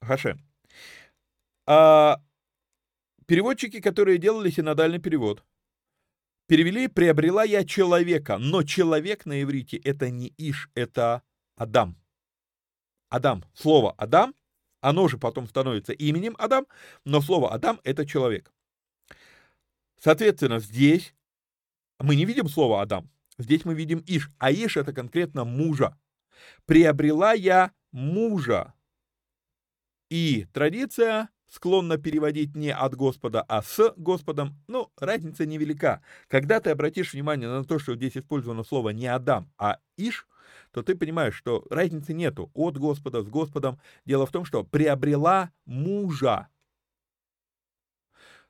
гашем. 0.00 0.40
А, 1.66 2.20
переводчики, 3.26 3.80
которые 3.80 4.18
делали 4.18 4.50
синодальный 4.50 4.98
перевод, 4.98 5.44
перевели 6.46 6.88
«приобрела 6.88 7.44
я 7.44 7.64
человека», 7.64 8.38
но 8.38 8.62
человек 8.62 9.26
на 9.26 9.42
иврите 9.42 9.76
это 9.76 10.10
не 10.10 10.34
иш, 10.36 10.70
это 10.74 11.22
Адам. 11.56 11.96
Адам, 13.08 13.44
слово 13.54 13.92
Адам, 13.98 14.34
оно 14.80 15.06
же 15.06 15.18
потом 15.18 15.46
становится 15.46 15.92
именем 15.92 16.34
Адам, 16.38 16.66
но 17.04 17.20
слово 17.20 17.52
Адам 17.52 17.80
это 17.84 18.04
человек. 18.04 18.52
Соответственно, 20.00 20.58
здесь 20.58 21.14
мы 22.00 22.16
не 22.16 22.24
видим 22.24 22.48
слово 22.48 22.82
Адам, 22.82 23.08
здесь 23.38 23.64
мы 23.64 23.74
видим 23.74 24.02
Иш, 24.06 24.30
а 24.38 24.52
Иш 24.52 24.76
это 24.76 24.92
конкретно 24.92 25.44
мужа. 25.44 25.98
Приобрела 26.66 27.32
я 27.32 27.72
мужа. 27.92 28.74
И 30.10 30.46
традиция 30.52 31.30
склонна 31.48 31.98
переводить 31.98 32.56
не 32.56 32.72
от 32.72 32.94
Господа, 32.94 33.42
а 33.42 33.62
с 33.62 33.92
Господом, 33.96 34.58
ну, 34.68 34.90
разница 34.98 35.44
невелика. 35.46 36.02
Когда 36.28 36.60
ты 36.60 36.70
обратишь 36.70 37.12
внимание 37.12 37.48
на 37.48 37.64
то, 37.64 37.78
что 37.78 37.94
здесь 37.94 38.16
использовано 38.16 38.64
слово 38.64 38.90
не 38.90 39.06
Адам, 39.06 39.50
а 39.58 39.78
Иш, 39.96 40.26
то 40.70 40.82
ты 40.82 40.94
понимаешь, 40.94 41.34
что 41.34 41.66
разницы 41.70 42.14
нету 42.14 42.50
от 42.54 42.78
Господа, 42.78 43.22
с 43.22 43.28
Господом. 43.28 43.78
Дело 44.06 44.26
в 44.26 44.32
том, 44.32 44.44
что 44.44 44.64
приобрела 44.64 45.52
мужа. 45.66 46.48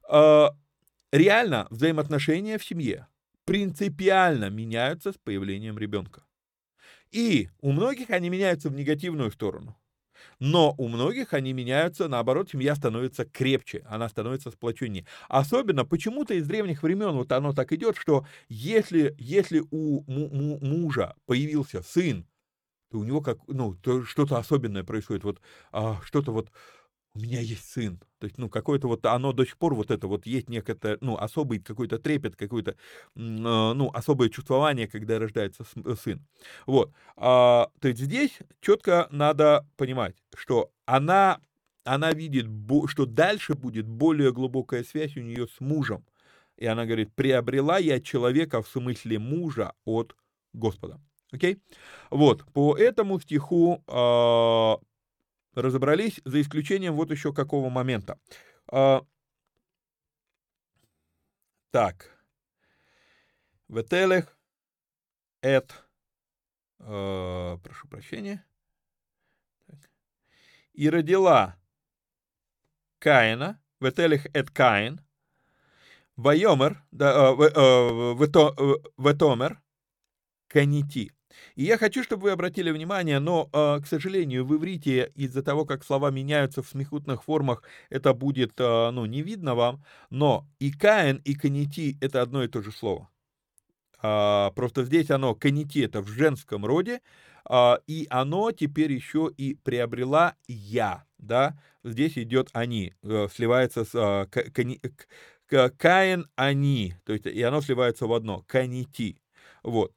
Э, 0.08 0.48
реально 1.10 1.66
взаимоотношения 1.70 2.58
в 2.58 2.64
семье 2.64 3.08
принципиально 3.44 4.50
меняются 4.50 5.12
с 5.12 5.16
появлением 5.18 5.78
ребенка. 5.78 6.25
И 7.11 7.49
у 7.61 7.72
многих 7.72 8.11
они 8.11 8.30
меняются 8.30 8.68
в 8.70 8.75
негативную 8.75 9.30
сторону. 9.30 9.76
Но 10.40 10.75
у 10.78 10.88
многих 10.88 11.34
они 11.34 11.52
меняются, 11.52 12.08
наоборот, 12.08 12.50
семья 12.50 12.75
становится 12.76 13.25
крепче, 13.25 13.84
она 13.88 14.08
становится 14.08 14.50
сплоченнее. 14.50 15.06
Особенно 15.28 15.84
почему-то 15.84 16.34
из 16.34 16.46
древних 16.46 16.82
времен 16.82 17.12
вот 17.12 17.32
оно 17.32 17.52
так 17.52 17.72
идет, 17.72 17.96
что 17.96 18.26
если, 18.49 19.14
если 19.18 19.62
у 19.70 20.02
мужа 20.06 21.14
появился 21.26 21.82
сын, 21.82 22.26
то 22.90 22.99
у 22.99 23.04
него 23.04 23.20
как, 23.22 23.38
ну, 23.49 23.75
то 23.75 24.04
что-то 24.04 24.38
особенное 24.38 24.84
происходит, 24.84 25.25
вот 25.25 25.40
а, 25.72 26.00
что-то 26.04 26.32
вот 26.32 26.50
у 27.14 27.21
меня 27.21 27.40
есть 27.40 27.71
сын. 27.71 27.99
То 28.19 28.26
есть, 28.26 28.38
ну, 28.38 28.49
какое-то 28.49 28.88
вот, 28.88 29.04
оно 29.04 29.33
до 29.33 29.45
сих 29.45 29.59
пор 29.59 29.75
вот 29.75 29.90
это 29.90 30.07
вот 30.07 30.26
есть 30.26 30.49
некое, 30.49 30.76
ну, 31.00 31.16
особый 31.16 31.59
какой-то 31.59 31.99
трепет, 31.99 32.37
какое-то, 32.37 32.76
а, 33.16 33.75
ну, 33.75 33.90
особое 33.92 34.28
чувствование, 34.31 34.88
когда 34.88 35.18
рождается 35.18 35.64
э, 35.85 35.94
сын. 35.94 36.25
Вот. 36.66 36.92
А, 37.16 37.68
то 37.81 37.88
есть 37.88 38.01
здесь 38.01 38.38
четко 38.61 39.09
надо 39.11 39.66
понимать, 39.77 40.16
что 40.35 40.70
она, 40.87 41.40
она 41.85 42.12
видит, 42.12 42.46
что 42.87 43.05
дальше 43.05 43.55
будет 43.55 43.87
более 43.87 44.33
глубокая 44.33 44.83
связь 44.85 45.16
у 45.16 45.20
нее 45.20 45.48
с 45.48 45.61
мужем. 45.61 46.07
И 46.57 46.66
она 46.66 46.87
говорит, 46.87 47.12
приобрела 47.14 47.79
я 47.79 48.01
человека 48.01 48.62
в 48.62 48.68
смысле 48.68 49.18
мужа 49.18 49.75
от 49.85 50.16
Господа. 50.55 51.01
Окей? 51.33 51.55
Okay? 51.55 51.61
Вот, 52.11 52.44
по 52.53 52.77
этому 52.77 53.18
стиху 53.20 53.83
э, 53.87 54.91
разобрались, 55.54 56.20
за 56.24 56.40
исключением 56.40 56.94
вот 56.94 57.10
еще 57.10 57.32
какого 57.32 57.68
момента. 57.68 58.18
А, 58.70 59.04
так. 61.70 62.10
Ветелех, 63.68 64.36
эт, 65.40 65.72
э, 66.80 67.58
прошу 67.62 67.88
прощения, 67.88 68.44
так. 69.66 69.78
и 70.74 70.90
родила 70.90 71.56
Каина, 72.98 73.62
Ветелех 73.80 74.26
эт 74.34 74.50
Каин, 74.50 75.00
Вайомер, 76.16 76.84
да, 76.90 77.30
э, 77.30 77.34
э, 77.34 78.14
Ветомер, 78.98 79.62
Канити. 80.48 81.12
И 81.55 81.64
я 81.64 81.79
хочу, 81.79 82.03
чтобы 82.03 82.25
вы 82.25 82.31
обратили 82.31 82.71
внимание, 82.71 83.18
но, 83.18 83.49
э, 83.53 83.81
к 83.83 83.87
сожалению, 83.87 84.45
в 84.45 84.55
иврите 84.57 85.12
из-за 85.14 85.42
того, 85.42 85.64
как 85.64 85.85
слова 85.85 86.11
меняются 86.11 86.62
в 86.62 86.68
смехутных 86.68 87.25
формах, 87.25 87.62
это 87.90 88.14
будет, 88.14 88.53
э, 88.59 88.90
ну, 88.90 89.07
не 89.07 89.23
видно 89.23 89.55
вам, 89.55 89.85
но 90.11 90.47
и 90.59 90.71
Каин, 90.73 91.21
и 91.25 91.35
Канити— 91.35 91.97
это 92.01 92.23
одно 92.23 92.42
и 92.45 92.49
то 92.49 92.62
же 92.62 92.73
слово. 92.73 93.09
А, 94.03 94.51
просто 94.53 94.85
здесь 94.85 95.11
оно, 95.11 95.35
Канити— 95.35 95.79
это 95.85 96.01
в 96.03 96.09
женском 96.09 96.66
роде, 96.66 97.01
а, 97.45 97.81
и 97.87 98.07
оно 98.11 98.51
теперь 98.53 98.92
еще 98.92 99.31
и 99.37 99.55
приобрела 99.55 100.35
«я», 100.49 101.05
да, 101.18 101.59
здесь 101.85 102.18
идет 102.18 102.51
«они», 102.53 102.95
э, 103.03 103.29
сливается 103.33 103.85
с 103.85 104.29
Каин, 105.79 106.27
«они», 106.35 106.95
то 107.05 107.12
есть 107.12 107.27
и 107.27 107.42
оно 107.42 107.61
сливается 107.61 108.07
в 108.07 108.12
одно, 108.12 108.42
Канити, 108.49 109.21
вот. 109.62 109.92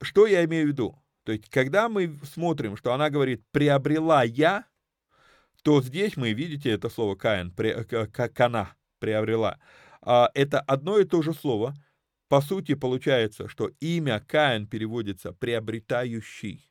Что 0.00 0.26
я 0.26 0.44
имею 0.44 0.66
в 0.66 0.68
виду? 0.68 0.98
То 1.24 1.32
есть, 1.32 1.48
когда 1.48 1.88
мы 1.88 2.18
смотрим, 2.22 2.76
что 2.76 2.92
она 2.92 3.10
говорит 3.10 3.42
«приобрела 3.50 4.22
я», 4.22 4.66
то 5.62 5.80
здесь 5.80 6.16
мы, 6.16 6.32
видите, 6.32 6.70
это 6.70 6.90
слово 6.90 7.14
«каин», 7.14 7.50
как 7.52 8.40
она 8.40 8.76
приобрела. 8.98 9.58
А, 10.02 10.30
это 10.34 10.60
одно 10.60 10.98
и 10.98 11.04
то 11.04 11.22
же 11.22 11.32
слово. 11.32 11.74
По 12.28 12.40
сути, 12.40 12.74
получается, 12.74 13.48
что 13.48 13.70
имя 13.80 14.20
Каин 14.20 14.66
переводится 14.66 15.32
«приобретающий». 15.32 16.70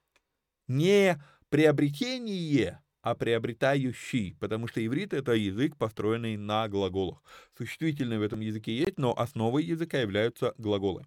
Не 0.68 1.22
приобретение, 1.50 2.82
а 3.02 3.16
приобретающий, 3.16 4.36
потому 4.40 4.68
что 4.68 4.86
иврит— 4.86 5.14
это 5.16 5.34
язык, 5.34 5.76
построенный 5.78 6.38
на 6.38 6.68
глаголах. 6.68 7.22
Существительные 7.58 8.20
в 8.20 8.24
этом 8.24 8.40
языке 8.40 8.76
есть, 8.76 8.98
но 8.98 9.14
основой 9.18 9.64
языка 9.64 10.00
являются 10.00 10.54
глаголы. 10.58 11.06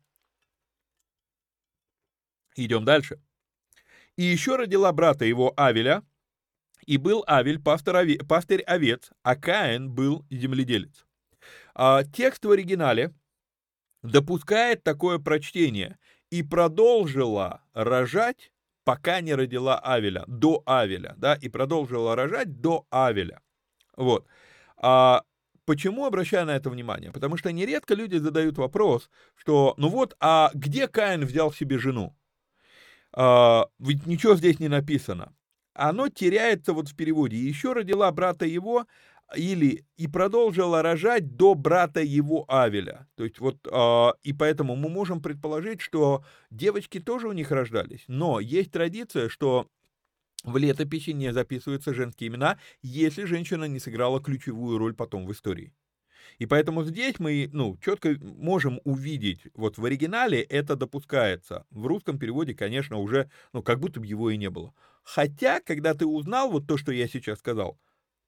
Идем 2.57 2.85
дальше. 2.85 3.21
И 4.17 4.25
еще 4.25 4.57
родила 4.57 4.91
брата 4.93 5.25
его 5.27 5.53
Авеля, 5.57 6.03
и 6.87 6.97
был 6.97 7.23
Авель 7.27 7.63
пастырь, 7.63 8.63
овец, 8.63 9.11
а 9.23 9.37
Каин 9.37 9.91
был 9.91 10.25
земледелец. 10.31 11.07
А, 11.75 12.05
текст 12.05 12.45
в 12.45 12.51
оригинале 12.51 13.13
допускает 14.03 14.83
такое 14.83 15.19
прочтение 15.19 15.99
и 16.31 16.43
продолжила 16.43 17.63
рожать, 17.75 18.53
пока 18.85 19.21
не 19.21 19.35
родила 19.35 19.79
Авеля, 19.79 20.25
до 20.27 20.63
Авеля, 20.65 21.15
да, 21.19 21.35
и 21.35 21.49
продолжила 21.49 22.17
рожать 22.17 22.61
до 22.61 22.87
Авеля. 22.91 23.43
Вот. 23.97 24.27
А, 24.77 25.25
почему 25.65 26.07
обращаю 26.07 26.47
на 26.47 26.57
это 26.57 26.71
внимание? 26.71 27.11
Потому 27.11 27.37
что 27.37 27.53
нередко 27.53 27.95
люди 27.95 28.17
задают 28.17 28.57
вопрос, 28.57 29.11
что, 29.35 29.75
ну 29.77 29.89
вот, 29.89 30.17
а 30.21 30.51
где 30.55 30.89
Каин 30.89 31.27
взял 31.27 31.53
себе 31.53 31.79
жену? 31.79 32.17
А, 33.17 33.67
ведь 33.79 34.07
ничего 34.07 34.37
здесь 34.37 34.61
не 34.61 34.69
написано. 34.69 35.35
Оно 35.75 36.09
теряется 36.09 36.73
вот 36.73 36.89
в 36.89 36.97
переводе. 36.97 37.37
Еще 37.37 37.73
родила 37.73 38.11
брата 38.13 38.47
его, 38.47 38.87
или 39.35 39.85
и 39.97 40.07
продолжила 40.07 40.83
рожать 40.83 41.37
до 41.37 41.55
брата 41.55 42.01
его 42.01 42.45
Авеля. 42.49 43.09
То 43.17 43.25
есть 43.25 43.41
вот, 43.41 43.57
э, 43.67 44.13
и 44.23 44.33
поэтому 44.33 44.77
мы 44.77 44.89
можем 44.89 45.21
предположить, 45.21 45.81
что 45.81 46.25
девочки 46.51 47.01
тоже 47.01 47.27
у 47.27 47.33
них 47.33 47.51
рождались. 47.51 48.05
Но 48.07 48.39
есть 48.39 48.71
традиция, 48.71 49.29
что 49.29 49.67
в 50.45 50.57
летописи 50.59 51.11
не 51.11 51.33
записываются 51.33 51.93
женские 51.93 52.29
имена, 52.29 52.59
если 52.83 53.25
женщина 53.25 53.65
не 53.65 53.81
сыграла 53.81 54.21
ключевую 54.23 54.79
роль 54.79 54.95
потом 54.95 55.27
в 55.27 55.33
истории. 55.33 55.73
И 56.39 56.47
поэтому 56.47 56.85
здесь 56.85 57.19
мы, 57.19 57.49
ну, 57.53 57.77
четко 57.85 58.17
можем 58.21 58.81
увидеть, 58.85 59.43
вот 59.55 59.79
в 59.79 59.85
оригинале 59.85 60.43
это 60.43 60.77
допускается. 60.77 61.67
В 61.71 61.87
русском 61.87 62.19
переводе, 62.19 62.55
конечно, 62.55 62.99
уже, 62.99 63.31
ну, 63.53 63.63
как 63.63 63.81
будто 63.81 64.01
бы 64.01 64.07
его 64.07 64.31
и 64.31 64.37
не 64.37 64.51
было. 64.51 64.73
Хотя, 65.03 65.61
когда 65.61 65.95
ты 65.95 66.07
узнал 66.07 66.51
вот 66.51 66.67
то, 66.67 66.77
что 66.77 66.93
я 66.93 67.07
сейчас 67.09 67.39
сказал, 67.39 67.79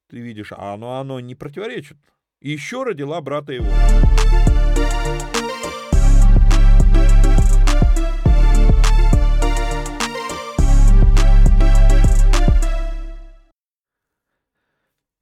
ты 0.08 0.18
видишь, 0.18 0.52
а 0.52 0.74
оно, 0.74 0.98
оно 0.98 1.20
не 1.20 1.34
противоречит. 1.34 1.98
Еще 2.40 2.84
родила 2.84 3.20
брата 3.20 3.52
его. 3.52 3.70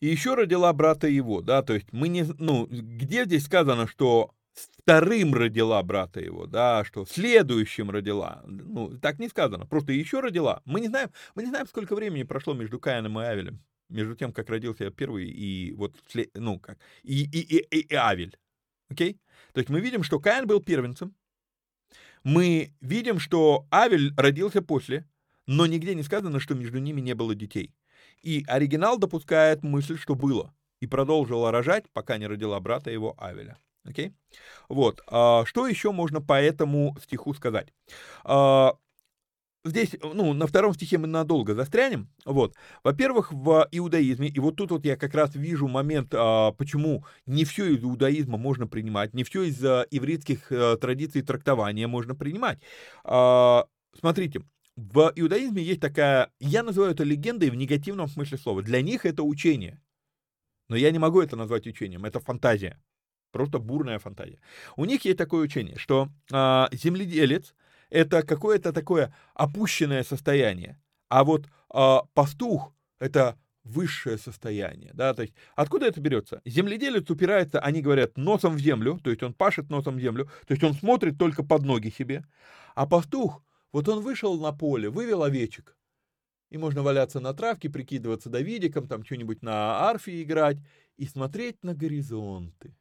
И 0.00 0.08
еще 0.08 0.34
родила 0.34 0.72
брата 0.72 1.08
его, 1.08 1.40
да, 1.40 1.62
то 1.62 1.74
есть 1.74 1.92
мы 1.92 2.08
не, 2.08 2.24
ну, 2.38 2.66
где 2.66 3.24
здесь 3.24 3.46
сказано, 3.46 3.86
что 3.86 4.34
вторым 4.52 5.34
родила 5.34 5.82
брата 5.82 6.20
его, 6.20 6.46
да, 6.46 6.84
что 6.84 7.06
следующим 7.06 7.90
родила. 7.90 8.42
Ну, 8.46 8.98
так 8.98 9.18
не 9.18 9.28
сказано, 9.28 9.66
просто 9.66 9.92
еще 9.92 10.20
родила. 10.20 10.62
Мы 10.64 10.80
не 10.80 10.88
знаем, 10.88 11.10
мы 11.34 11.42
не 11.42 11.48
знаем, 11.48 11.66
сколько 11.66 11.94
времени 11.94 12.24
прошло 12.24 12.54
между 12.54 12.78
Каином 12.78 13.18
и 13.18 13.24
Авелем, 13.24 13.62
между 13.88 14.14
тем, 14.14 14.32
как 14.32 14.50
родился 14.50 14.90
первый 14.90 15.28
и 15.28 15.72
вот, 15.72 15.94
ну, 16.34 16.58
как, 16.58 16.78
и, 17.02 17.24
и, 17.24 17.56
и, 17.56 17.80
и 17.80 17.94
Авель. 17.94 18.36
Окей? 18.90 19.18
То 19.52 19.60
есть 19.60 19.70
мы 19.70 19.80
видим, 19.80 20.02
что 20.02 20.20
Каин 20.20 20.46
был 20.46 20.60
первенцем, 20.60 21.14
мы 22.22 22.74
видим, 22.80 23.18
что 23.18 23.66
Авель 23.70 24.12
родился 24.16 24.60
после, 24.60 25.08
но 25.46 25.66
нигде 25.66 25.94
не 25.94 26.02
сказано, 26.02 26.40
что 26.40 26.54
между 26.54 26.78
ними 26.78 27.00
не 27.00 27.14
было 27.14 27.34
детей. 27.34 27.72
И 28.22 28.44
оригинал 28.46 28.98
допускает 28.98 29.62
мысль, 29.62 29.98
что 29.98 30.14
было, 30.14 30.54
и 30.80 30.86
продолжила 30.86 31.50
рожать, 31.50 31.84
пока 31.92 32.18
не 32.18 32.26
родила 32.26 32.58
брата 32.60 32.90
его 32.90 33.14
Авеля. 33.18 33.58
Окей? 33.84 34.08
Okay? 34.08 34.12
Вот. 34.68 35.02
А, 35.06 35.44
что 35.44 35.66
еще 35.66 35.92
можно 35.92 36.20
по 36.20 36.40
этому 36.40 36.96
стиху 37.02 37.34
сказать? 37.34 37.72
А, 38.24 38.76
здесь, 39.64 39.96
ну, 40.02 40.32
на 40.32 40.46
втором 40.46 40.74
стихе 40.74 40.98
мы 40.98 41.06
надолго 41.06 41.54
застрянем. 41.54 42.08
Вот. 42.24 42.54
Во-первых, 42.82 43.32
в 43.32 43.68
иудаизме, 43.70 44.28
и 44.28 44.40
вот 44.40 44.56
тут 44.56 44.70
вот 44.70 44.84
я 44.84 44.96
как 44.96 45.14
раз 45.14 45.34
вижу 45.34 45.68
момент, 45.68 46.12
а, 46.14 46.52
почему 46.52 47.04
не 47.26 47.44
все 47.44 47.66
из 47.66 47.82
иудаизма 47.82 48.38
можно 48.38 48.66
принимать, 48.66 49.14
не 49.14 49.24
все 49.24 49.44
из 49.44 49.62
а, 49.64 49.86
ивритских 49.90 50.50
а, 50.50 50.76
традиций 50.76 51.22
трактования 51.22 51.86
можно 51.86 52.14
принимать. 52.14 52.58
А, 53.04 53.66
смотрите, 53.98 54.40
в 54.76 55.12
иудаизме 55.16 55.62
есть 55.62 55.80
такая, 55.80 56.30
я 56.38 56.62
называю 56.62 56.92
это 56.92 57.02
легендой 57.02 57.50
в 57.50 57.54
негативном 57.54 58.08
смысле 58.08 58.38
слова. 58.38 58.62
Для 58.62 58.82
них 58.82 59.06
это 59.06 59.22
учение. 59.22 59.80
Но 60.68 60.76
я 60.76 60.90
не 60.90 60.98
могу 60.98 61.20
это 61.20 61.36
назвать 61.36 61.66
учением, 61.66 62.04
это 62.04 62.20
фантазия. 62.20 62.80
Просто 63.32 63.58
бурная 63.58 63.98
фантазия. 63.98 64.38
У 64.76 64.84
них 64.84 65.04
есть 65.04 65.18
такое 65.18 65.42
учение, 65.42 65.76
что 65.76 66.08
а, 66.32 66.68
земледелец— 66.72 67.54
это 67.90 68.22
какое-то 68.22 68.72
такое 68.72 69.14
опущенное 69.34 70.02
состояние, 70.04 70.80
а 71.08 71.24
вот 71.24 71.46
а, 71.70 72.02
пастух— 72.14 72.72
это 72.98 73.38
высшее 73.62 74.16
состояние, 74.16 74.92
да, 74.94 75.12
то 75.12 75.22
есть 75.22 75.34
откуда 75.56 75.86
это 75.86 76.00
берется? 76.00 76.40
Земледелец 76.44 77.10
упирается, 77.10 77.58
они 77.58 77.82
говорят, 77.82 78.16
носом 78.16 78.54
в 78.54 78.60
землю, 78.60 79.00
то 79.02 79.10
есть 79.10 79.22
он 79.22 79.34
пашет 79.34 79.70
носом 79.70 79.96
в 79.96 80.00
землю, 80.00 80.30
то 80.46 80.52
есть 80.52 80.62
он 80.62 80.72
смотрит 80.72 81.18
только 81.18 81.42
под 81.42 81.62
ноги 81.62 81.88
себе, 81.88 82.24
а 82.76 82.86
пастух, 82.86 83.42
вот 83.76 83.88
он 83.90 84.00
вышел 84.00 84.40
на 84.40 84.52
поле, 84.52 84.88
вывел 84.88 85.22
овечек, 85.22 85.76
и 86.48 86.56
можно 86.56 86.82
валяться 86.82 87.20
на 87.20 87.34
травке, 87.34 87.68
прикидываться 87.68 88.30
Давидиком, 88.30 88.88
там 88.88 89.04
что-нибудь 89.04 89.42
на 89.42 89.86
арфе 89.86 90.22
играть 90.22 90.56
и 90.96 91.04
смотреть 91.04 91.62
на 91.62 91.74
горизонты. 91.74 92.74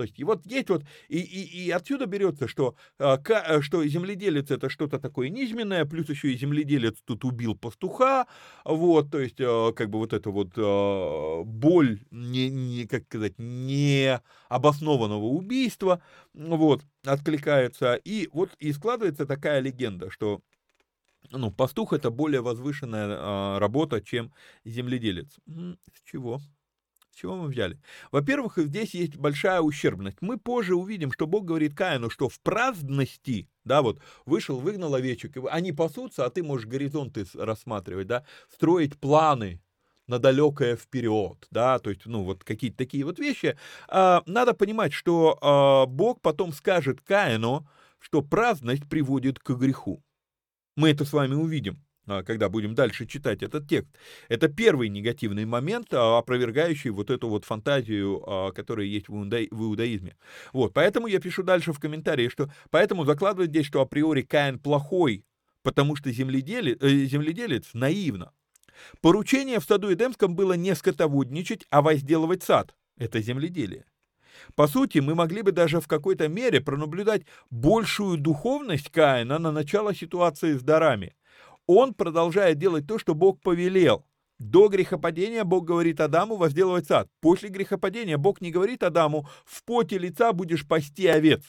То 0.00 0.04
есть, 0.04 0.18
и 0.18 0.24
вот 0.24 0.46
есть 0.46 0.70
вот, 0.70 0.82
и, 1.08 1.18
и, 1.18 1.66
и 1.66 1.70
отсюда 1.70 2.06
берется, 2.06 2.48
что, 2.48 2.74
а, 2.98 3.20
э, 3.22 3.60
что 3.60 3.84
земледелец 3.84 4.50
это 4.50 4.70
что-то 4.70 4.98
такое 4.98 5.28
низменное, 5.28 5.84
плюс 5.84 6.08
еще 6.08 6.32
и 6.32 6.38
земледелец 6.38 6.96
тут 7.04 7.22
убил 7.26 7.54
пастуха, 7.54 8.26
вот, 8.64 9.10
то 9.10 9.20
есть, 9.20 9.38
э, 9.40 9.72
как 9.76 9.90
бы 9.90 9.98
вот 9.98 10.14
эта 10.14 10.30
вот 10.30 10.52
э, 10.56 11.42
боль, 11.44 12.00
не, 12.10 12.48
не, 12.48 12.86
как 12.86 13.04
сказать, 13.04 13.34
не 13.36 14.18
обоснованного 14.48 15.26
убийства, 15.26 16.00
вот, 16.32 16.80
откликается, 17.04 17.96
и 17.96 18.30
вот 18.32 18.52
и 18.58 18.72
складывается 18.72 19.26
такая 19.26 19.60
легенда, 19.60 20.10
что 20.10 20.40
ну, 21.30 21.50
пастух 21.50 21.92
это 21.92 22.10
более 22.10 22.40
возвышенная 22.40 23.06
а, 23.10 23.58
работа, 23.58 24.00
чем 24.00 24.32
земледелец. 24.64 25.28
С 25.46 26.10
чего? 26.10 26.40
Чего 27.20 27.36
мы 27.36 27.48
взяли? 27.48 27.78
Во-первых, 28.10 28.56
здесь 28.56 28.94
есть 28.94 29.16
большая 29.16 29.60
ущербность. 29.60 30.18
Мы 30.20 30.38
позже 30.38 30.74
увидим, 30.74 31.12
что 31.12 31.26
Бог 31.26 31.44
говорит 31.44 31.74
Каину, 31.74 32.08
что 32.08 32.28
в 32.28 32.40
праздности, 32.40 33.48
да, 33.64 33.82
вот, 33.82 34.00
вышел, 34.24 34.58
выгнал 34.58 34.94
овечек, 34.94 35.36
они 35.50 35.72
пасутся, 35.72 36.24
а 36.24 36.30
ты 36.30 36.42
можешь 36.42 36.66
горизонты 36.66 37.26
рассматривать, 37.34 38.06
да, 38.06 38.24
строить 38.48 38.98
планы, 38.98 39.60
на 40.06 40.18
далекое 40.18 40.74
вперед, 40.74 41.46
да, 41.52 41.78
то 41.78 41.90
есть, 41.90 42.04
ну, 42.04 42.24
вот 42.24 42.42
какие-то 42.42 42.76
такие 42.76 43.04
вот 43.04 43.20
вещи. 43.20 43.56
А, 43.86 44.24
надо 44.26 44.54
понимать, 44.54 44.92
что 44.92 45.38
а, 45.40 45.86
Бог 45.86 46.20
потом 46.20 46.52
скажет 46.52 47.00
Каину, 47.00 47.68
что 48.00 48.20
праздность 48.20 48.88
приводит 48.88 49.38
к 49.38 49.50
греху. 49.52 50.02
Мы 50.76 50.90
это 50.90 51.04
с 51.04 51.12
вами 51.12 51.34
увидим. 51.34 51.84
А, 52.06 52.22
когда 52.22 52.48
будем 52.48 52.74
дальше 52.74 53.06
читать 53.06 53.42
этот 53.42 53.68
текст. 53.68 53.90
Это 54.28 54.48
первый 54.48 54.88
негативный 54.88 55.44
момент, 55.44 55.92
а, 55.92 56.18
опровергающий 56.18 56.90
вот 56.90 57.10
эту 57.10 57.28
вот 57.28 57.44
фантазию, 57.44 58.22
а, 58.26 58.52
которая 58.52 58.86
есть 58.86 59.08
в, 59.08 59.14
иудаизме. 59.14 60.16
Вот, 60.52 60.72
поэтому 60.72 61.06
я 61.06 61.20
пишу 61.20 61.42
дальше 61.42 61.72
в 61.72 61.78
комментарии, 61.78 62.28
что 62.28 62.50
поэтому 62.70 63.04
закладывать 63.04 63.50
здесь, 63.50 63.66
что 63.66 63.80
априори 63.80 64.22
Каин 64.22 64.58
плохой, 64.58 65.24
потому 65.62 65.94
что 65.94 66.10
земледелец, 66.10 66.78
э, 66.80 66.88
земледелец 67.04 67.70
наивно. 67.74 68.32
Поручение 69.02 69.60
в 69.60 69.64
саду 69.64 69.92
Эдемском 69.92 70.34
было 70.34 70.54
не 70.54 70.74
скотоводничать, 70.74 71.66
а 71.70 71.82
возделывать 71.82 72.42
сад. 72.42 72.74
Это 72.96 73.20
земледелие. 73.20 73.84
По 74.54 74.66
сути, 74.66 74.98
мы 74.98 75.14
могли 75.14 75.42
бы 75.42 75.52
даже 75.52 75.80
в 75.80 75.88
какой-то 75.88 76.28
мере 76.28 76.60
пронаблюдать 76.62 77.22
большую 77.50 78.16
духовность 78.16 78.90
Каина 78.90 79.38
на 79.38 79.52
начало 79.52 79.94
ситуации 79.94 80.54
с 80.54 80.62
дарами 80.62 81.14
он 81.66 81.94
продолжает 81.94 82.58
делать 82.58 82.86
то, 82.86 82.98
что 82.98 83.14
Бог 83.14 83.40
повелел. 83.40 84.04
До 84.38 84.68
грехопадения 84.68 85.44
Бог 85.44 85.66
говорит 85.66 86.00
Адаму 86.00 86.36
возделывать 86.36 86.86
сад. 86.86 87.08
После 87.20 87.50
грехопадения 87.50 88.16
Бог 88.16 88.40
не 88.40 88.50
говорит 88.50 88.82
Адаму, 88.82 89.28
в 89.44 89.62
поте 89.64 89.98
лица 89.98 90.32
будешь 90.32 90.66
пасти 90.66 91.06
овец. 91.06 91.44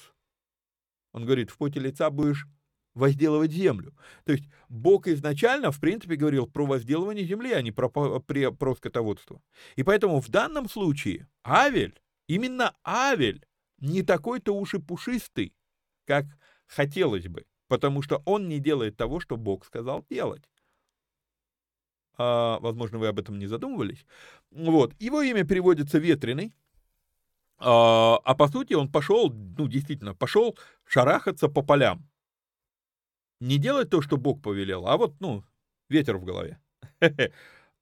Он 1.14 1.26
говорит, 1.26 1.52
в 1.52 1.58
поте 1.58 1.80
лица 1.80 2.10
будешь 2.10 2.48
возделывать 2.94 3.52
землю. 3.52 3.96
То 4.26 4.34
есть 4.34 4.46
Бог 4.68 5.08
изначально, 5.08 5.72
в 5.72 5.80
принципе, 5.80 6.16
говорил 6.16 6.48
про 6.48 6.66
возделывание 6.66 7.26
земли, 7.26 7.54
а 7.54 7.62
не 7.62 7.72
про, 7.72 7.90
про, 7.90 8.20
про 8.20 8.76
скотоводство. 8.76 9.42
И 9.76 9.84
поэтому 9.84 10.20
в 10.20 10.30
данном 10.30 10.68
случае 10.68 11.28
Авель, 11.46 12.00
именно 12.28 12.76
Авель, 12.86 13.46
не 13.80 14.04
такой-то 14.04 14.54
уж 14.54 14.74
и 14.74 14.80
пушистый, 14.80 15.56
как 16.06 16.26
хотелось 16.68 17.28
бы 17.28 17.46
потому 17.72 18.02
что 18.02 18.22
он 18.26 18.50
не 18.50 18.60
делает 18.60 18.98
того, 18.98 19.22
что 19.22 19.38
Бог 19.38 19.66
сказал 19.66 20.06
делать. 20.10 20.44
А, 22.18 22.60
возможно, 22.60 22.98
вы 22.98 23.08
об 23.08 23.18
этом 23.18 23.40
не 23.40 23.48
задумывались. 23.48 24.06
Вот. 24.52 24.94
Его 25.00 25.22
имя 25.22 25.46
переводится 25.46 25.98
«ветреный», 25.98 26.54
а, 27.60 28.18
а 28.26 28.36
по 28.36 28.50
сути 28.50 28.74
он 28.74 28.92
пошел, 28.92 29.32
ну, 29.32 29.70
действительно, 29.70 30.14
пошел 30.14 30.58
шарахаться 30.84 31.48
по 31.48 31.62
полям. 31.62 32.10
Не 33.40 33.58
делать 33.58 33.90
то, 33.90 34.02
что 34.02 34.18
Бог 34.18 34.42
повелел, 34.42 34.86
а 34.86 34.98
вот, 34.98 35.16
ну, 35.22 35.46
ветер 35.88 36.18
в 36.18 36.26
голове. 36.26 36.60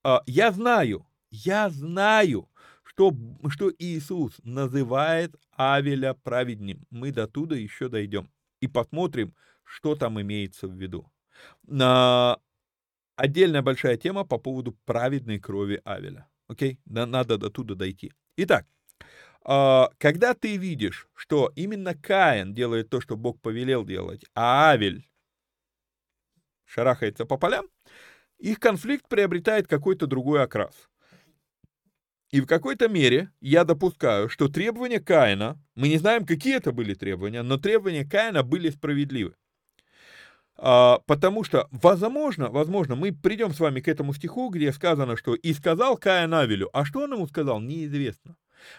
А, 0.02 0.22
я 0.28 0.52
знаю, 0.52 1.06
я 1.32 1.70
знаю, 1.70 2.48
что, 2.84 3.12
что 3.50 3.72
Иисус 3.80 4.40
называет 4.44 5.36
Авеля 5.58 6.14
праведным. 6.14 6.86
Мы 6.90 7.12
до 7.12 7.28
туда 7.28 7.58
еще 7.58 7.90
дойдем 7.90 8.30
и 8.62 8.68
посмотрим, 8.68 9.34
что 9.70 9.96
там 9.96 10.20
имеется 10.20 10.68
в 10.68 10.74
виду. 10.74 11.12
На... 11.64 12.40
Отдельная 13.16 13.62
большая 13.62 13.98
тема 13.98 14.24
по 14.24 14.38
поводу 14.38 14.78
праведной 14.86 15.40
крови 15.40 15.82
Авеля. 15.84 16.28
Окей? 16.48 16.80
Надо 16.86 17.38
до 17.38 17.50
туда 17.50 17.76
дойти. 17.76 18.14
Итак, 18.38 18.66
а, 19.44 19.90
когда 19.98 20.34
ты 20.34 20.58
видишь, 20.58 21.08
что 21.14 21.52
именно 21.56 21.94
Каин 21.94 22.54
делает 22.54 22.90
то, 22.90 23.02
что 23.02 23.16
Бог 23.16 23.42
повелел 23.42 23.86
делать, 23.86 24.24
а 24.34 24.72
Авель 24.72 25.08
шарахается 26.66 27.26
по 27.26 27.38
полям, 27.38 27.68
их 28.38 28.60
конфликт 28.60 29.08
приобретает 29.08 29.68
какой-то 29.68 30.08
другой 30.08 30.42
окрас. 30.42 30.90
И 32.32 32.42
в 32.42 32.46
какой-то 32.46 32.88
мере 32.88 33.32
я 33.42 33.66
допускаю, 33.66 34.30
что 34.30 34.48
требования 34.48 35.00
Каина, 35.00 35.62
мы 35.76 35.90
не 35.90 35.98
знаем, 35.98 36.26
какие 36.26 36.56
это 36.56 36.72
были 36.72 36.94
требования, 36.94 37.44
но 37.44 37.58
требования 37.58 38.06
Каина 38.06 38.44
были 38.44 38.70
справедливы. 38.70 39.36
А, 40.62 41.00
потому 41.06 41.46
что, 41.46 41.68
возможно, 41.72 42.50
возможно, 42.50 42.96
мы 42.96 43.14
придем 43.14 43.54
с 43.54 43.60
вами 43.62 43.80
к 43.80 43.88
этому 43.88 44.14
стиху, 44.14 44.50
где 44.50 44.74
сказано, 44.74 45.16
что 45.16 45.34
«и 45.34 45.54
сказал 45.54 45.98
Каин 45.98 46.34
Авелю». 46.34 46.70
А 46.74 46.84
что 46.84 47.04
он 47.04 47.14
ему 47.14 47.28
сказал, 47.28 47.62
неизвестно. 47.62 48.36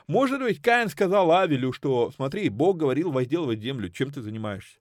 Может 0.07 0.41
быть, 0.41 0.61
Каин 0.61 0.91
сказал 0.91 1.33
Авелю, 1.33 1.73
что 1.73 2.13
«смотри, 2.15 2.51
Бог 2.51 2.77
говорил 2.77 3.11
возделывать 3.11 3.63
землю, 3.63 3.89
чем 3.89 4.11
ты 4.11 4.21
занимаешься?» 4.21 4.79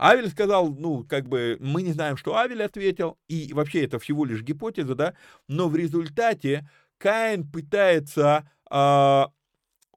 Авель 0.00 0.30
сказал, 0.30 0.70
ну, 0.70 1.04
как 1.04 1.28
бы, 1.28 1.58
мы 1.60 1.82
не 1.82 1.92
знаем, 1.92 2.16
что 2.16 2.36
Авель 2.36 2.62
ответил, 2.62 3.18
и 3.26 3.52
вообще 3.52 3.84
это 3.84 3.98
всего 3.98 4.24
лишь 4.24 4.42
гипотеза, 4.42 4.94
да, 4.94 5.14
но 5.48 5.68
в 5.68 5.76
результате 5.76 6.70
Каин 6.98 7.50
пытается 7.50 8.48
э, 8.70 9.24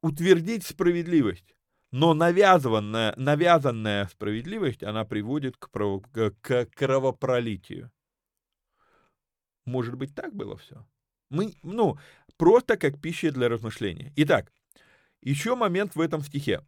утвердить 0.02 0.66
справедливость. 0.66 1.56
Но 1.92 2.14
навязанная, 2.14 3.14
навязанная 3.18 4.08
справедливость, 4.08 4.82
она 4.82 5.04
приводит 5.04 5.58
к, 5.58 5.70
право, 5.70 6.00
к 6.00 6.66
кровопролитию. 6.74 7.92
Может 9.66 9.96
быть, 9.96 10.16
так 10.16 10.34
было 10.34 10.58
все? 10.58 10.86
Мы, 11.30 11.54
ну, 11.64 11.98
просто 12.38 12.78
как 12.78 13.00
пища 13.00 13.32
для 13.32 13.50
размышления. 13.50 14.14
Итак, 14.16 14.52
еще 15.22 15.56
момент 15.56 15.96
в 15.96 16.02
этом 16.02 16.22
стихе. 16.22 16.66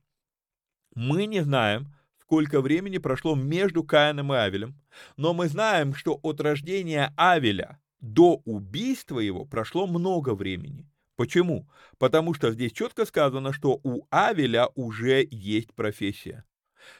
Мы 0.95 1.25
не 1.25 1.41
знаем, 1.41 1.93
сколько 2.21 2.61
времени 2.61 2.97
прошло 2.97 3.35
между 3.35 3.83
Каином 3.83 4.33
и 4.33 4.37
Авелем, 4.37 4.79
но 5.17 5.33
мы 5.33 5.47
знаем, 5.47 5.93
что 5.95 6.19
от 6.21 6.39
рождения 6.41 7.13
Авеля 7.17 7.79
до 7.99 8.41
убийства 8.45 9.19
его 9.19 9.45
прошло 9.45 9.87
много 9.87 10.35
времени. 10.35 10.89
Почему? 11.15 11.69
Потому 11.97 12.33
что 12.33 12.51
здесь 12.51 12.71
четко 12.71 13.05
сказано, 13.05 13.53
что 13.53 13.79
у 13.83 14.07
Авеля 14.09 14.69
уже 14.75 15.27
есть 15.29 15.73
профессия. 15.73 16.43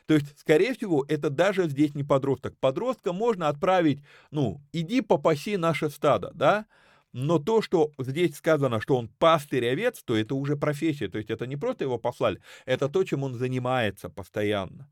То 0.06 0.14
есть, 0.14 0.40
скорее 0.40 0.74
всего, 0.74 1.06
это 1.08 1.30
даже 1.30 1.68
здесь 1.68 1.94
не 1.94 2.04
подросток. 2.04 2.58
Подростка 2.60 3.12
можно 3.12 3.50
отправить, 3.50 4.02
ну, 4.32 4.62
иди 4.72 5.02
попаси 5.02 5.58
наше 5.58 5.90
стадо, 5.90 6.32
да? 6.34 6.66
Но 7.12 7.38
то, 7.38 7.62
что 7.62 7.92
здесь 8.00 8.36
сказано, 8.36 8.82
что 8.82 8.98
он 8.98 9.08
пастырь 9.08 9.68
овец, 9.68 10.02
то 10.04 10.16
это 10.16 10.36
уже 10.36 10.58
профессия. 10.58 11.08
То 11.10 11.20
есть 11.20 11.30
это 11.30 11.46
не 11.46 11.58
просто 11.58 11.84
его 11.84 12.00
послали, 12.00 12.42
это 12.66 12.90
то, 12.90 13.04
чем 13.04 13.24
он 13.24 13.36
занимается 13.36 14.10
постоянно. 14.10 14.92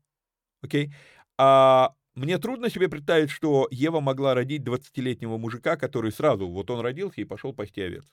Окей? 0.62 0.94
А 1.36 1.94
мне 2.14 2.38
трудно 2.38 2.70
себе 2.70 2.88
представить, 2.88 3.30
что 3.30 3.66
Ева 3.70 4.00
могла 4.00 4.34
родить 4.34 4.62
20-летнего 4.62 5.36
мужика, 5.38 5.76
который 5.76 6.12
сразу, 6.12 6.48
вот 6.48 6.70
он 6.70 6.80
родился 6.80 7.20
и 7.20 7.24
пошел 7.24 7.52
пасти 7.52 7.80
овец. 7.80 8.04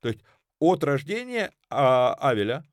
То 0.00 0.08
есть 0.08 0.20
от 0.64 0.84
рождения 0.84 1.52
а, 1.70 2.14
Авеля 2.14 2.64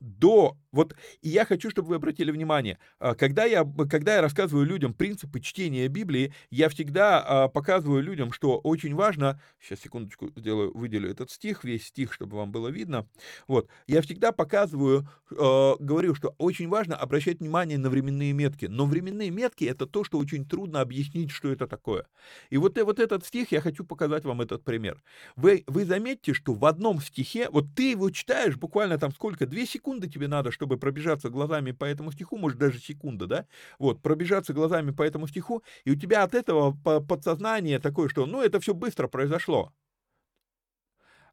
до... 0.00 0.56
Вот, 0.74 0.96
и 1.22 1.28
я 1.28 1.44
хочу, 1.44 1.70
чтобы 1.70 1.90
вы 1.90 1.94
обратили 1.96 2.32
внимание, 2.32 2.78
а, 2.98 3.14
когда 3.14 3.44
я, 3.44 3.64
когда 3.88 4.16
я 4.16 4.20
рассказываю 4.20 4.66
людям 4.66 4.92
принципы 4.92 5.38
чтения 5.38 5.86
Библии, 5.86 6.34
я 6.50 6.68
всегда 6.68 7.20
а, 7.20 7.48
показываю 7.48 8.02
людям, 8.02 8.32
что 8.32 8.58
очень 8.58 8.94
важно... 8.96 9.40
Сейчас, 9.60 9.80
секундочку, 9.80 10.32
сделаю, 10.34 10.76
выделю 10.76 11.08
этот 11.08 11.30
стих, 11.30 11.62
весь 11.62 11.86
стих, 11.86 12.12
чтобы 12.12 12.38
вам 12.38 12.50
было 12.50 12.68
видно. 12.68 13.06
Вот, 13.46 13.68
я 13.86 14.02
всегда 14.02 14.32
показываю, 14.32 15.08
а, 15.30 15.76
говорю, 15.78 16.16
что 16.16 16.34
очень 16.38 16.68
важно 16.68 16.96
обращать 16.96 17.38
внимание 17.38 17.78
на 17.78 17.88
временные 17.88 18.32
метки. 18.32 18.66
Но 18.66 18.86
временные 18.86 19.30
метки— 19.30 19.64
это 19.66 19.86
то, 19.86 20.02
что 20.02 20.18
очень 20.18 20.44
трудно 20.44 20.80
объяснить, 20.80 21.30
что 21.30 21.52
это 21.52 21.68
такое. 21.68 22.06
И 22.50 22.56
вот, 22.56 22.76
вот 22.82 22.98
этот 22.98 23.24
стих, 23.24 23.52
я 23.52 23.60
хочу 23.60 23.84
показать 23.84 24.24
вам 24.24 24.40
этот 24.40 24.64
пример. 24.64 25.00
Вы, 25.36 25.62
вы 25.68 25.84
заметьте, 25.84 26.34
что 26.34 26.52
в 26.52 26.64
одном 26.64 27.00
стихе, 27.00 27.48
вот 27.50 27.66
ты 27.76 27.92
его 27.92 28.10
читаешь 28.10 28.56
буквально 28.56 28.98
там 28.98 29.12
сколько, 29.12 29.46
две 29.46 29.66
секунды 29.66 30.08
тебе 30.08 30.26
надо, 30.26 30.50
чтобы 30.50 30.63
пробежаться 30.66 31.30
глазами 31.30 31.72
по 31.72 31.84
этому 31.84 32.12
стиху, 32.12 32.36
может, 32.36 32.58
даже 32.58 32.78
секунда, 32.78 33.26
да? 33.26 33.46
Вот, 33.78 34.02
пробежаться 34.02 34.52
глазами 34.52 34.90
по 34.90 35.02
этому 35.02 35.26
стиху, 35.26 35.62
и 35.84 35.90
у 35.92 35.94
тебя 35.96 36.22
от 36.22 36.34
этого 36.34 36.72
подсознание 37.00 37.78
такое, 37.78 38.08
что, 38.08 38.26
ну, 38.26 38.42
это 38.42 38.60
все 38.60 38.74
быстро 38.74 39.08
произошло. 39.08 39.72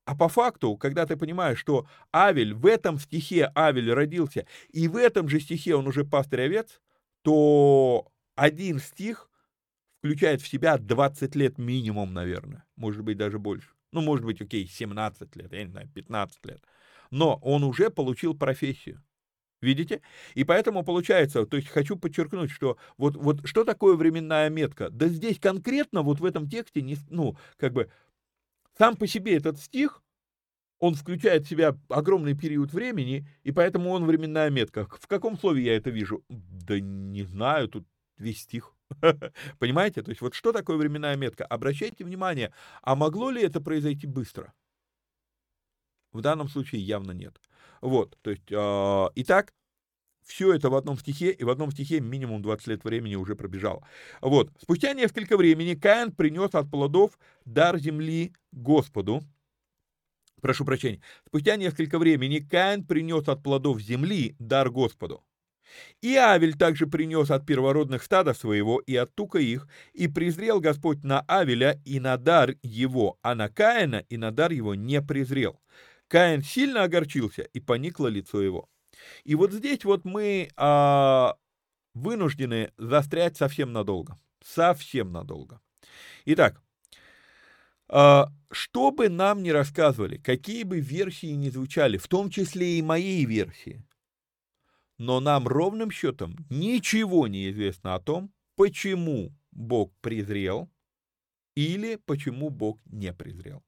А 0.05 0.15
по 0.15 0.29
факту, 0.29 0.77
когда 0.77 1.05
ты 1.05 1.15
понимаешь, 1.15 1.59
что 1.59 1.87
Авель, 2.13 2.53
в 2.53 2.65
этом 2.65 2.99
стихе 2.99 3.51
Авель 3.55 3.93
родился, 3.93 4.47
и 4.69 4.87
в 4.87 4.97
этом 4.97 5.29
же 5.29 5.39
стихе 5.39 5.75
он 5.75 5.87
уже 5.87 6.03
пастырь 6.03 6.41
овец, 6.41 6.81
то 7.21 8.11
один 8.35 8.79
стих 8.79 9.29
включает 9.99 10.41
в 10.41 10.47
себя 10.47 10.77
20 10.77 11.35
лет 11.35 11.59
минимум, 11.59 12.13
наверное. 12.13 12.65
Может 12.75 13.03
быть, 13.03 13.17
даже 13.17 13.37
больше. 13.37 13.69
Ну, 13.91 14.01
может 14.01 14.25
быть, 14.25 14.41
окей, 14.41 14.67
17 14.67 15.35
лет, 15.35 15.53
я 15.53 15.63
не 15.63 15.69
знаю, 15.69 15.87
15 15.93 16.45
лет 16.45 16.63
но 17.11 17.35
он 17.41 17.63
уже 17.63 17.89
получил 17.89 18.33
профессию. 18.33 19.03
Видите? 19.61 20.01
И 20.33 20.43
поэтому 20.43 20.83
получается, 20.83 21.45
то 21.45 21.55
есть 21.55 21.69
хочу 21.69 21.95
подчеркнуть, 21.95 22.49
что 22.49 22.77
вот, 22.97 23.15
вот 23.15 23.47
что 23.47 23.63
такое 23.63 23.95
временная 23.95 24.49
метка? 24.49 24.89
Да 24.89 25.07
здесь 25.07 25.39
конкретно 25.39 26.01
вот 26.01 26.19
в 26.19 26.25
этом 26.25 26.49
тексте, 26.49 26.81
не, 26.81 26.97
ну, 27.09 27.37
как 27.57 27.73
бы, 27.73 27.91
сам 28.77 28.95
по 28.95 29.05
себе 29.05 29.37
этот 29.37 29.59
стих, 29.59 30.01
он 30.79 30.95
включает 30.95 31.45
в 31.45 31.49
себя 31.49 31.77
огромный 31.89 32.35
период 32.35 32.73
времени, 32.73 33.27
и 33.43 33.51
поэтому 33.51 33.91
он 33.91 34.05
временная 34.05 34.49
метка. 34.49 34.87
В 34.99 35.07
каком 35.07 35.37
слове 35.37 35.63
я 35.63 35.77
это 35.77 35.91
вижу? 35.91 36.23
Да 36.27 36.79
не 36.79 37.21
знаю, 37.21 37.67
тут 37.67 37.85
весь 38.17 38.41
стих. 38.41 38.73
Понимаете? 39.59 40.01
То 40.01 40.09
есть 40.09 40.21
вот 40.21 40.33
что 40.33 40.51
такое 40.51 40.77
временная 40.77 41.15
метка? 41.15 41.45
Обращайте 41.45 42.03
внимание, 42.03 42.51
а 42.81 42.95
могло 42.95 43.29
ли 43.29 43.43
это 43.43 43.61
произойти 43.61 44.07
быстро? 44.07 44.53
В 46.11 46.21
данном 46.21 46.49
случае 46.49 46.81
явно 46.81 47.11
нет. 47.11 47.39
Вот, 47.81 48.17
то 48.21 48.31
есть, 48.31 48.51
э, 48.51 49.07
итак, 49.15 49.53
все 50.23 50.53
это 50.53 50.69
в 50.69 50.75
одном 50.75 50.97
стихе, 50.97 51.31
и 51.31 51.43
в 51.43 51.49
одном 51.49 51.71
стихе 51.71 51.99
минимум 51.99 52.41
20 52.41 52.67
лет 52.67 52.83
времени 52.83 53.15
уже 53.15 53.35
пробежало. 53.35 53.85
Вот, 54.21 54.51
спустя 54.61 54.93
несколько 54.93 55.35
времени 55.35 55.73
Каин 55.73 56.11
принес 56.11 56.53
от 56.53 56.69
плодов 56.69 57.17
дар 57.45 57.77
земли 57.79 58.33
Господу. 58.51 59.21
Прошу 60.41 60.65
прощения. 60.65 61.01
Спустя 61.27 61.55
несколько 61.55 61.99
времени 61.99 62.39
Каин 62.39 62.85
принес 62.85 63.27
от 63.27 63.43
плодов 63.43 63.79
земли 63.81 64.35
дар 64.39 64.69
Господу. 64.69 65.23
И 66.01 66.15
Авель 66.15 66.57
также 66.57 66.87
принес 66.87 67.31
от 67.31 67.45
первородных 67.45 68.03
стада 68.03 68.33
своего 68.33 68.79
и 68.79 68.95
от 68.95 69.13
тука 69.15 69.39
их, 69.39 69.67
и 69.93 70.07
презрел 70.07 70.59
Господь 70.59 71.03
на 71.03 71.21
Авеля 71.21 71.81
и 71.85 71.99
на 71.99 72.17
дар 72.17 72.55
его, 72.61 73.17
а 73.21 73.35
на 73.35 73.49
Каина 73.49 74.03
и 74.09 74.17
на 74.17 74.31
дар 74.31 74.51
его 74.51 74.75
не 74.75 75.01
презрел. 75.01 75.61
Каин 76.11 76.43
сильно 76.43 76.83
огорчился, 76.83 77.43
и 77.43 77.61
поникло 77.61 78.07
лицо 78.07 78.41
его. 78.41 78.69
И 79.23 79.33
вот 79.33 79.53
здесь 79.53 79.85
вот 79.85 80.03
мы 80.03 80.49
а, 80.57 81.37
вынуждены 81.93 82.73
застрять 82.77 83.37
совсем 83.37 83.71
надолго. 83.71 84.19
Совсем 84.43 85.13
надолго. 85.13 85.61
Итак, 86.25 86.61
а, 87.87 88.27
что 88.51 88.91
бы 88.91 89.07
нам 89.07 89.41
ни 89.41 89.51
рассказывали, 89.51 90.17
какие 90.17 90.63
бы 90.63 90.81
версии 90.81 91.31
ни 91.31 91.47
звучали, 91.47 91.95
в 91.95 92.09
том 92.09 92.29
числе 92.29 92.77
и 92.77 92.81
моей 92.81 93.23
версии, 93.23 93.81
но 94.97 95.21
нам 95.21 95.47
ровным 95.47 95.91
счетом 95.91 96.35
ничего 96.49 97.27
не 97.27 97.49
известно 97.51 97.95
о 97.95 98.01
том, 98.01 98.33
почему 98.57 99.33
Бог 99.53 99.93
презрел 100.01 100.69
или 101.55 101.95
почему 101.95 102.49
Бог 102.49 102.81
не 102.85 103.13
презрел. 103.13 103.63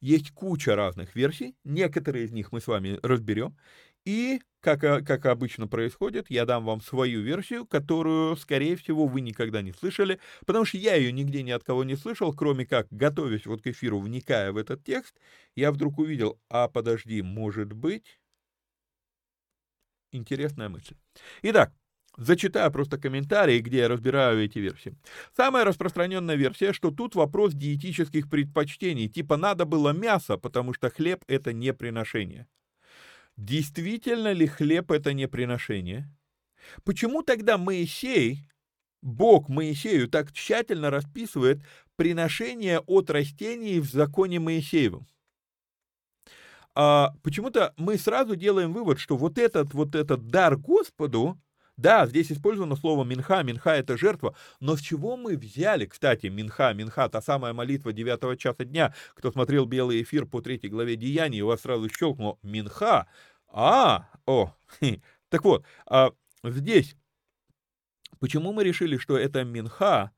Есть 0.00 0.30
куча 0.32 0.76
разных 0.76 1.14
версий, 1.16 1.56
некоторые 1.64 2.26
из 2.26 2.32
них 2.32 2.52
мы 2.52 2.60
с 2.60 2.66
вами 2.66 2.98
разберем. 3.02 3.56
И, 4.04 4.40
как, 4.60 4.80
как 4.80 5.26
обычно 5.26 5.66
происходит, 5.66 6.26
я 6.30 6.44
дам 6.44 6.64
вам 6.64 6.80
свою 6.80 7.22
версию, 7.22 7.66
которую, 7.66 8.36
скорее 8.36 8.76
всего, 8.76 9.06
вы 9.06 9.20
никогда 9.20 9.62
не 9.62 9.72
слышали, 9.72 10.20
потому 10.46 10.64
что 10.64 10.78
я 10.78 10.94
ее 10.94 11.10
нигде 11.12 11.42
ни 11.42 11.50
от 11.50 11.64
кого 11.64 11.82
не 11.82 11.96
слышал, 11.96 12.32
кроме 12.32 12.66
как, 12.66 12.86
готовясь 12.90 13.46
вот 13.46 13.62
к 13.62 13.66
эфиру, 13.66 13.98
вникая 13.98 14.52
в 14.52 14.58
этот 14.58 14.84
текст, 14.84 15.16
я 15.56 15.72
вдруг 15.72 15.98
увидел, 15.98 16.38
а 16.48 16.68
подожди, 16.68 17.20
может 17.22 17.72
быть... 17.72 18.18
Интересная 20.12 20.68
мысль. 20.68 20.96
Итак, 21.42 21.72
Зачитаю 22.16 22.72
просто 22.72 22.96
комментарии, 22.96 23.60
где 23.60 23.78
я 23.78 23.88
разбираю 23.88 24.42
эти 24.42 24.58
версии. 24.58 24.96
Самая 25.36 25.64
распространенная 25.64 26.36
версия, 26.36 26.72
что 26.72 26.90
тут 26.90 27.14
вопрос 27.14 27.52
диетических 27.52 28.30
предпочтений, 28.30 29.08
типа 29.08 29.36
надо 29.36 29.66
было 29.66 29.90
мясо, 29.90 30.38
потому 30.38 30.72
что 30.72 30.88
хлеб 30.88 31.22
это 31.28 31.52
не 31.52 31.74
приношение. 31.74 32.46
Действительно 33.36 34.32
ли 34.32 34.46
хлеб 34.46 34.90
это 34.90 35.12
не 35.12 35.28
приношение? 35.28 36.08
Почему 36.84 37.22
тогда 37.22 37.58
Моисей, 37.58 38.48
Бог 39.02 39.50
Моисею 39.50 40.08
так 40.08 40.32
тщательно 40.32 40.88
расписывает 40.88 41.60
приношение 41.96 42.80
от 42.80 43.10
растений 43.10 43.78
в 43.80 43.90
законе 43.90 44.40
Моисеевом? 44.40 45.06
А 46.74 47.14
почему-то 47.22 47.74
мы 47.76 47.98
сразу 47.98 48.36
делаем 48.36 48.72
вывод, 48.72 48.98
что 48.98 49.16
вот 49.16 49.38
этот 49.38 49.74
вот 49.74 49.94
этот 49.94 50.28
дар 50.28 50.56
Господу, 50.56 51.38
да, 51.76 52.06
здесь 52.06 52.32
использовано 52.32 52.76
слово 52.76 53.04
минха, 53.04 53.42
минха 53.42 53.70
это 53.74 53.98
жертва, 53.98 54.34
но 54.60 54.76
с 54.76 54.80
чего 54.80 55.16
мы 55.16 55.36
взяли, 55.36 55.86
кстати, 55.86 56.26
минха, 56.28 56.72
минха, 56.72 57.08
та 57.08 57.20
самая 57.20 57.52
молитва 57.52 57.92
9 57.92 58.38
часа 58.38 58.64
дня, 58.64 58.94
кто 59.14 59.30
смотрел 59.30 59.66
белый 59.66 60.02
эфир 60.02 60.26
по 60.26 60.40
третьей 60.40 60.70
главе 60.70 60.96
Деяний, 60.96 61.42
у 61.42 61.48
вас 61.48 61.60
сразу 61.62 61.88
щелкнуло 61.88 62.38
минха, 62.42 63.06
а, 63.48 64.08
о, 64.26 64.54
так 65.28 65.44
вот, 65.44 65.64
а 65.86 66.12
здесь, 66.42 66.96
почему 68.18 68.52
мы 68.52 68.64
решили, 68.64 68.96
что 68.96 69.18
это 69.18 69.44
минха, 69.44 70.12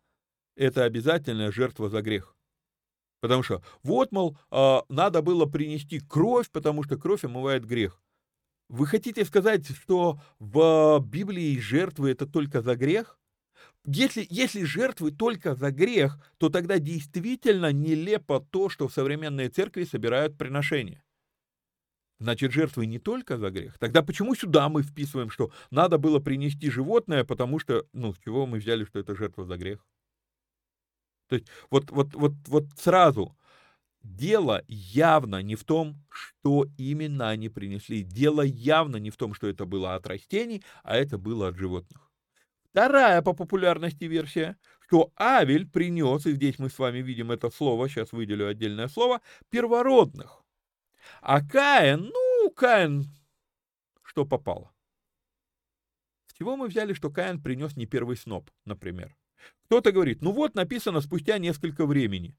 это 0.57 0.85
обязательная 0.85 1.51
жертва 1.51 1.89
за 1.89 2.03
грех? 2.03 2.37
Потому 3.21 3.43
что 3.43 3.63
вот, 3.83 4.13
мол, 4.13 4.39
а, 4.51 4.85
надо 4.89 5.23
было 5.23 5.47
принести 5.47 6.01
кровь, 6.01 6.51
потому 6.51 6.85
что 6.85 6.97
кровь 6.97 7.25
омывает 7.25 7.65
грех. 7.67 8.01
Вы 8.69 8.87
хотите 8.87 9.25
сказать, 9.25 9.67
что 9.67 10.21
в 10.39 11.01
Библии 11.01 11.59
жертвы 11.59 12.11
это 12.11 12.27
только 12.27 12.61
за 12.61 12.77
грех? 12.77 13.19
Если, 13.87 14.27
если 14.29 14.65
жертвы 14.65 15.11
только 15.13 15.55
за 15.55 15.71
грех, 15.71 16.19
то 16.39 16.51
тогда 16.51 16.79
действительно 16.79 17.73
нелепо 17.73 18.41
то, 18.51 18.69
что 18.69 18.89
в 18.89 18.93
современной 18.93 19.49
церкви 19.49 19.85
собирают 19.85 20.37
приношения. 20.37 21.03
Значит, 22.21 22.53
жертвы 22.53 22.87
не 22.87 22.99
только 22.99 23.39
за 23.39 23.51
грех. 23.51 23.79
Тогда 23.79 24.03
почему 24.03 24.35
сюда 24.35 24.69
мы 24.69 24.83
вписываем, 24.83 25.31
что 25.31 25.53
надо 25.71 25.99
было 25.99 26.19
принести 26.19 26.69
животное, 26.69 27.25
потому 27.25 27.61
что, 27.61 27.87
ну, 27.93 28.13
с 28.13 28.19
чего 28.19 28.45
мы 28.47 28.59
взяли, 28.59 28.85
что 28.85 28.99
это 28.99 29.15
жертва 29.15 29.45
за 29.45 29.57
грех? 29.57 29.85
То 31.29 31.37
есть 31.37 31.49
вот, 31.71 31.91
вот, 31.91 32.15
вот, 32.15 32.33
вот 32.47 32.65
сразу 32.77 33.37
дело 34.17 34.63
явно 34.67 35.43
не 35.43 35.55
в 35.55 35.65
том, 35.65 35.97
что 36.11 36.67
именно 36.77 37.29
они 37.31 37.49
принесли. 37.49 38.03
Дело 38.03 38.43
явно 38.43 38.97
не 38.97 39.11
в 39.11 39.17
том, 39.17 39.35
что 39.35 39.47
это 39.47 39.65
было 39.67 39.95
от 39.95 40.07
растений, 40.07 40.63
а 40.83 40.97
это 40.97 41.19
было 41.19 41.49
от 41.49 41.57
животных. 41.57 42.11
Вторая 42.71 43.23
по 43.23 43.33
популярности 43.33 44.05
версия, 44.05 44.57
что 44.81 45.13
Авель 45.19 45.69
принес, 45.69 46.27
и 46.27 46.33
здесь 46.33 46.59
мы 46.59 46.71
с 46.71 46.79
вами 46.79 46.99
видим 46.99 47.31
это 47.31 47.51
слово, 47.51 47.89
сейчас 47.89 48.13
выделю 48.13 48.49
отдельное 48.49 48.89
слово, 48.89 49.21
первородных. 49.51 50.45
А 51.21 51.41
Каин, 51.47 52.11
ну, 52.13 52.51
Каин, 52.51 53.07
что 54.03 54.25
попало. 54.25 54.73
С 56.27 56.35
чего 56.35 56.57
мы 56.57 56.69
взяли, 56.69 56.93
что 56.93 57.11
Каин 57.11 57.43
принес 57.43 57.77
не 57.77 57.87
первый 57.87 58.17
сноп, 58.17 58.51
например? 58.65 59.17
Кто-то 59.65 59.93
говорит, 59.93 60.23
ну 60.23 60.33
вот 60.33 60.55
написано 60.55 61.01
спустя 61.01 61.39
несколько 61.39 61.87
времени. 61.87 62.37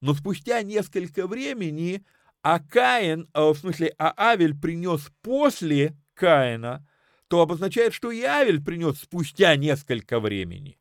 Но 0.00 0.14
спустя 0.14 0.62
несколько 0.62 1.26
времени, 1.26 2.04
а 2.42 2.58
Каин, 2.58 3.28
э, 3.34 3.40
в 3.40 3.56
смысле, 3.56 3.94
а 3.98 4.14
Авель 4.16 4.58
принес 4.58 5.10
после 5.22 5.96
Каина, 6.14 6.86
то 7.28 7.42
обозначает, 7.42 7.94
что 7.94 8.10
и 8.10 8.22
Авель 8.22 8.62
принес 8.62 8.98
спустя 8.98 9.54
несколько 9.56 10.18
времени. 10.20 10.78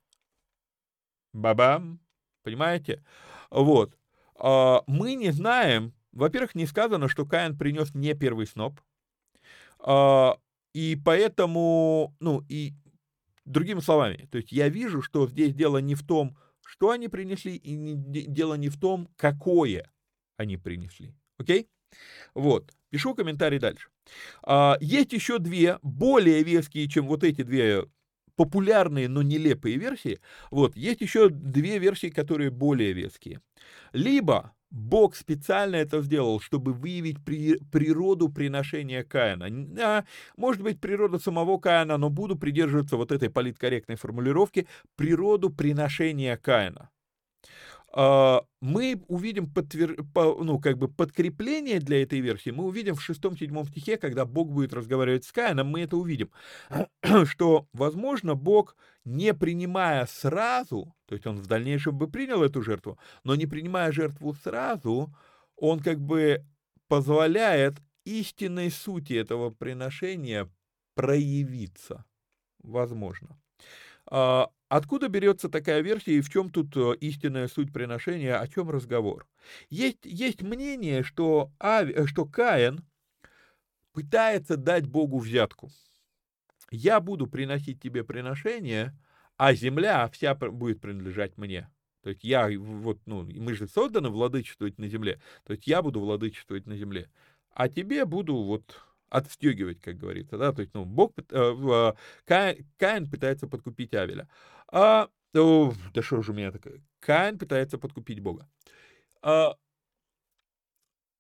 Бабам. 1.34 2.00
Понимаете? 2.44 3.04
Вот. 3.52 3.96
А, 4.36 4.84
мы 4.88 5.16
не 5.16 5.32
знаем, 5.32 5.94
во-первых, 6.12 6.56
не 6.56 6.66
сказано, 6.66 7.08
что 7.08 7.26
Каин 7.26 7.58
принес 7.58 7.94
не 7.94 8.14
первый 8.16 8.48
сноп. 8.48 8.80
А, 9.80 10.38
и 10.74 11.00
поэтому, 11.04 12.16
ну, 12.20 12.44
и 12.50 12.74
другими 13.46 13.80
словами, 13.80 14.28
то 14.32 14.38
есть 14.38 14.52
я 14.52 14.70
вижу, 14.70 15.02
что 15.02 15.28
здесь 15.28 15.54
дело 15.54 15.78
не 15.80 15.96
в 15.96 16.06
том, 16.06 16.38
они 16.92 17.08
принесли, 17.08 17.56
и 17.56 17.76
не, 17.76 17.96
дело 17.96 18.56
не 18.56 18.70
в 18.70 18.80
том, 18.80 19.10
какое 19.16 19.92
они 20.38 20.58
принесли. 20.58 21.14
Окей? 21.38 21.68
Вот. 22.34 22.74
Пишу 22.90 23.14
комментарий 23.14 23.60
дальше. 23.60 23.90
А, 24.44 24.78
есть 24.82 25.14
еще 25.14 25.40
две 25.40 25.80
более 25.82 26.44
веские, 26.44 26.88
чем 26.88 27.08
вот 27.08 27.24
эти 27.24 27.44
две 27.44 27.86
популярные, 28.36 29.10
но 29.10 29.22
нелепые 29.22 29.78
версии. 29.78 30.22
Вот, 30.50 30.78
есть 30.78 31.02
еще 31.02 31.30
две 31.30 31.78
версии, 31.78 32.08
которые 32.08 32.50
более 32.50 32.94
веские. 32.94 33.42
Либо 33.92 34.54
Бог 34.72 35.16
специально 35.16 35.76
это 35.76 36.02
сделал, 36.02 36.40
чтобы 36.40 36.74
выявить 36.74 37.24
при, 37.24 37.58
природу 37.72 38.30
приношения 38.30 39.04
Каина. 39.04 39.48
А, 39.82 40.06
может 40.38 40.62
быть, 40.62 40.80
природа 40.80 41.18
самого 41.18 41.58
Каина, 41.58 41.98
но 41.98 42.10
буду 42.10 42.38
придерживаться 42.38 42.96
вот 42.98 43.12
этой 43.12 43.30
политкорректной 43.30 43.96
формулировки 43.96 44.68
природу 44.96 45.50
приношения 45.50 46.38
Каина. 46.38 46.90
А, 47.92 48.44
мы 48.62 49.04
увидим 49.08 49.52
подтвер... 49.52 49.98
ну, 50.16 50.60
как 50.60 50.78
бы 50.78 50.88
подкрепление 50.88 51.80
для 51.80 52.04
этой 52.04 52.20
версии, 52.20 52.52
мы 52.52 52.66
увидим 52.66 52.96
в 52.96 53.02
шестом-седьмом 53.02 53.66
стихе, 53.68 53.98
когда 53.98 54.26
Бог 54.26 54.52
будет 54.52 54.74
разговаривать 54.74 55.26
с 55.26 55.32
Каином, 55.32 55.68
мы 55.68 55.82
это 55.82 55.98
увидим, 55.98 56.30
что, 57.26 57.68
возможно, 57.74 58.36
Бог, 58.36 58.76
не 59.06 59.34
принимая 59.34 60.06
сразу, 60.06 60.94
то 61.08 61.16
есть 61.16 61.26
он 61.26 61.38
в 61.38 61.48
дальнейшем 61.48 61.98
бы 61.98 62.10
принял 62.10 62.44
эту 62.44 62.62
жертву, 62.62 63.00
но 63.24 63.36
не 63.36 63.48
принимая 63.48 63.92
жертву 63.92 64.36
сразу, 64.36 65.14
он 65.56 65.80
как 65.80 66.00
бы 66.00 66.46
позволяет 66.88 67.76
истинной 68.06 68.72
сути 68.72 69.14
этого 69.14 69.50
приношения 69.50 70.50
проявиться, 70.96 72.06
возможно. 72.62 73.40
Откуда 74.70 75.10
берется 75.10 75.50
такая 75.50 75.82
версия 75.82 76.14
и 76.14 76.22
в 76.22 76.30
чем 76.30 76.52
тут 76.52 76.78
э, 76.78 76.96
истинная 77.02 77.48
суть 77.48 77.74
приношения, 77.74 78.40
о 78.40 78.48
чем 78.48 78.70
разговор? 78.70 79.28
Есть, 79.72 80.06
есть 80.06 80.44
мнение, 80.44 81.02
что, 81.02 81.52
Ави, 81.60 81.92
э, 81.92 82.06
что 82.06 82.26
Каин 82.26 82.86
пытается 83.94 84.58
дать 84.58 84.86
Богу 84.86 85.18
взятку. 85.18 85.72
Я 86.70 87.00
буду 87.00 87.26
приносить 87.26 87.82
тебе 87.82 88.04
приношение, 88.04 88.96
а 89.38 89.56
земля 89.56 90.08
вся 90.10 90.36
будет 90.36 90.80
принадлежать 90.82 91.36
мне. 91.38 91.68
То 92.04 92.12
есть 92.12 92.24
я, 92.24 92.48
вот, 92.56 93.00
ну, 93.08 93.24
мы 93.24 93.56
же 93.56 93.68
созданы 93.68 94.10
владычествовать 94.10 94.78
на 94.78 94.88
земле, 94.88 95.20
то 95.46 95.54
есть 95.54 95.66
я 95.66 95.82
буду 95.82 96.00
владычествовать 96.00 96.68
на 96.68 96.78
земле, 96.78 97.10
а 97.52 97.70
тебе 97.70 98.06
буду 98.06 98.36
вот 98.36 98.80
отстегивать, 99.10 99.82
как 99.82 99.98
говорится, 99.98 100.38
да, 100.38 100.52
то 100.52 100.62
есть, 100.62 100.74
ну, 100.74 100.86
Бог, 100.86 101.14
э, 101.18 101.24
э, 101.30 101.94
Каин, 102.26 102.66
Каин 102.78 103.10
пытается 103.10 103.48
подкупить 103.48 103.94
Авеля. 103.94 104.28
А, 104.72 105.10
о, 105.36 105.74
да 105.94 106.02
что 106.02 106.22
же 106.22 106.32
у 106.32 106.36
меня 106.36 106.52
такое? 106.52 106.82
Каин 107.00 107.38
пытается 107.38 107.78
подкупить 107.78 108.20
Бога. 108.20 108.48
А, 109.22 109.56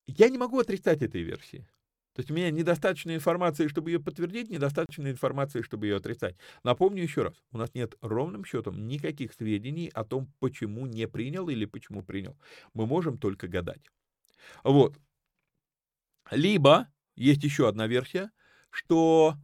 я 0.08 0.30
не 0.30 0.38
могу 0.38 0.60
отрицать 0.60 1.02
этой 1.02 1.22
версии. 1.22 1.68
То 2.14 2.22
есть 2.22 2.32
у 2.32 2.34
меня 2.34 2.50
недостаточно 2.52 3.16
информации, 3.16 3.68
чтобы 3.68 3.92
ее 3.92 4.00
подтвердить, 4.00 4.50
недостаточно 4.50 5.10
информации, 5.10 5.62
чтобы 5.62 5.86
ее 5.86 5.98
отрицать. 5.98 6.36
Напомню 6.64 7.04
еще 7.04 7.24
раз, 7.24 7.36
у 7.52 7.58
нас 7.58 7.74
нет 7.74 7.96
ровным 8.02 8.44
счетом 8.44 8.88
никаких 8.88 9.32
сведений 9.34 9.90
о 9.94 10.04
том, 10.04 10.30
почему 10.40 10.86
не 10.86 11.08
принял 11.08 11.48
или 11.50 11.66
почему 11.66 12.04
принял. 12.04 12.36
Мы 12.74 12.88
можем 12.88 13.18
только 13.18 13.48
гадать. 13.48 13.86
Вот. 14.64 14.98
Либо 16.32 16.88
есть 17.20 17.44
еще 17.44 17.68
одна 17.68 17.86
версия, 17.86 18.32
что 18.72 19.36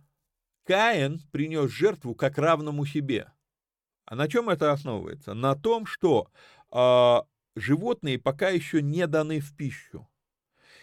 Каин 0.66 1.20
принес 1.32 1.70
жертву 1.70 2.16
как 2.16 2.38
равному 2.38 2.86
себе. 2.86 3.32
А 4.06 4.16
на 4.16 4.28
чем 4.28 4.50
это 4.50 4.72
основывается? 4.72 5.34
На 5.34 5.56
том, 5.56 5.86
что 5.86 6.30
э, 6.72 7.18
животные 7.56 8.18
пока 8.18 8.50
еще 8.50 8.82
не 8.82 9.06
даны 9.08 9.40
в 9.42 9.56
пищу. 9.56 10.08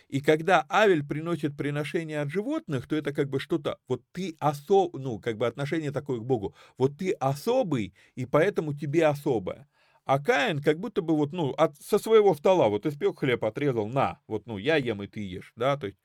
И 0.09 0.21
когда 0.21 0.67
Авель 0.69 1.07
приносит 1.07 1.57
приношение 1.57 2.21
от 2.21 2.29
животных, 2.29 2.87
то 2.87 2.95
это 2.95 3.15
как 3.15 3.31
бы 3.31 3.41
что-то, 3.41 3.79
вот 3.89 4.03
ты 4.13 4.37
особ, 4.41 4.95
ну, 4.95 5.19
как 5.19 5.39
бы 5.39 5.47
отношение 5.47 5.91
такое 5.91 6.19
к 6.19 6.25
Богу, 6.25 6.55
вот 6.77 6.99
ты 6.99 7.13
особый, 7.13 7.95
и 8.15 8.27
поэтому 8.27 8.75
тебе 8.75 9.07
особое. 9.07 9.67
А 10.05 10.19
Каин 10.19 10.61
как 10.61 10.79
будто 10.79 11.01
бы 11.01 11.17
вот, 11.17 11.33
ну, 11.33 11.53
от, 11.53 11.81
со 11.81 11.99
своего 11.99 12.35
стола, 12.35 12.69
вот 12.69 12.85
испек 12.85 13.21
хлеб, 13.21 13.43
отрезал, 13.45 13.89
на, 13.89 14.21
вот, 14.27 14.47
ну, 14.47 14.59
я 14.59 14.77
ем, 14.77 15.03
и 15.03 15.07
ты 15.07 15.21
ешь, 15.21 15.53
да, 15.57 15.79
то 15.79 15.87
есть 15.87 15.99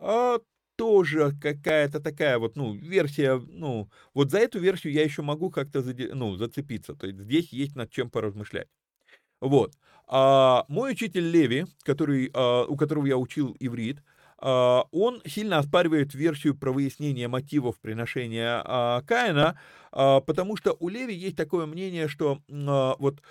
а, 0.00 0.38
тоже 0.76 1.32
какая-то 1.40 2.00
такая 2.00 2.38
вот, 2.38 2.56
ну, 2.56 2.74
версия, 2.74 3.36
ну, 3.36 3.88
вот 4.12 4.30
за 4.30 4.38
эту 4.38 4.58
версию 4.58 4.92
я 4.92 5.02
еще 5.04 5.22
могу 5.22 5.50
как-то, 5.50 5.82
ну, 6.14 6.36
зацепиться, 6.36 6.94
то 6.94 7.06
есть 7.06 7.18
здесь 7.20 7.52
есть 7.52 7.76
над 7.76 7.90
чем 7.90 8.10
поразмышлять. 8.10 8.68
Вот. 9.40 9.72
А, 10.06 10.64
мой 10.68 10.92
учитель 10.92 11.28
Леви, 11.30 11.66
который, 11.82 12.30
а, 12.34 12.64
у 12.64 12.76
которого 12.76 13.06
я 13.06 13.16
учил 13.16 13.56
иврит, 13.60 14.02
а, 14.38 14.84
он 14.90 15.22
сильно 15.26 15.58
оспаривает 15.58 16.14
версию 16.14 16.56
про 16.56 16.72
выяснение 16.72 17.28
мотивов 17.28 17.78
приношения 17.80 18.62
а, 18.64 19.02
Каина, 19.02 19.58
потому 19.90 20.56
что 20.56 20.76
у 20.80 20.88
Леви 20.88 21.14
есть 21.14 21.36
такое 21.36 21.66
мнение, 21.66 22.08
что 22.08 22.40
вот 22.48 23.22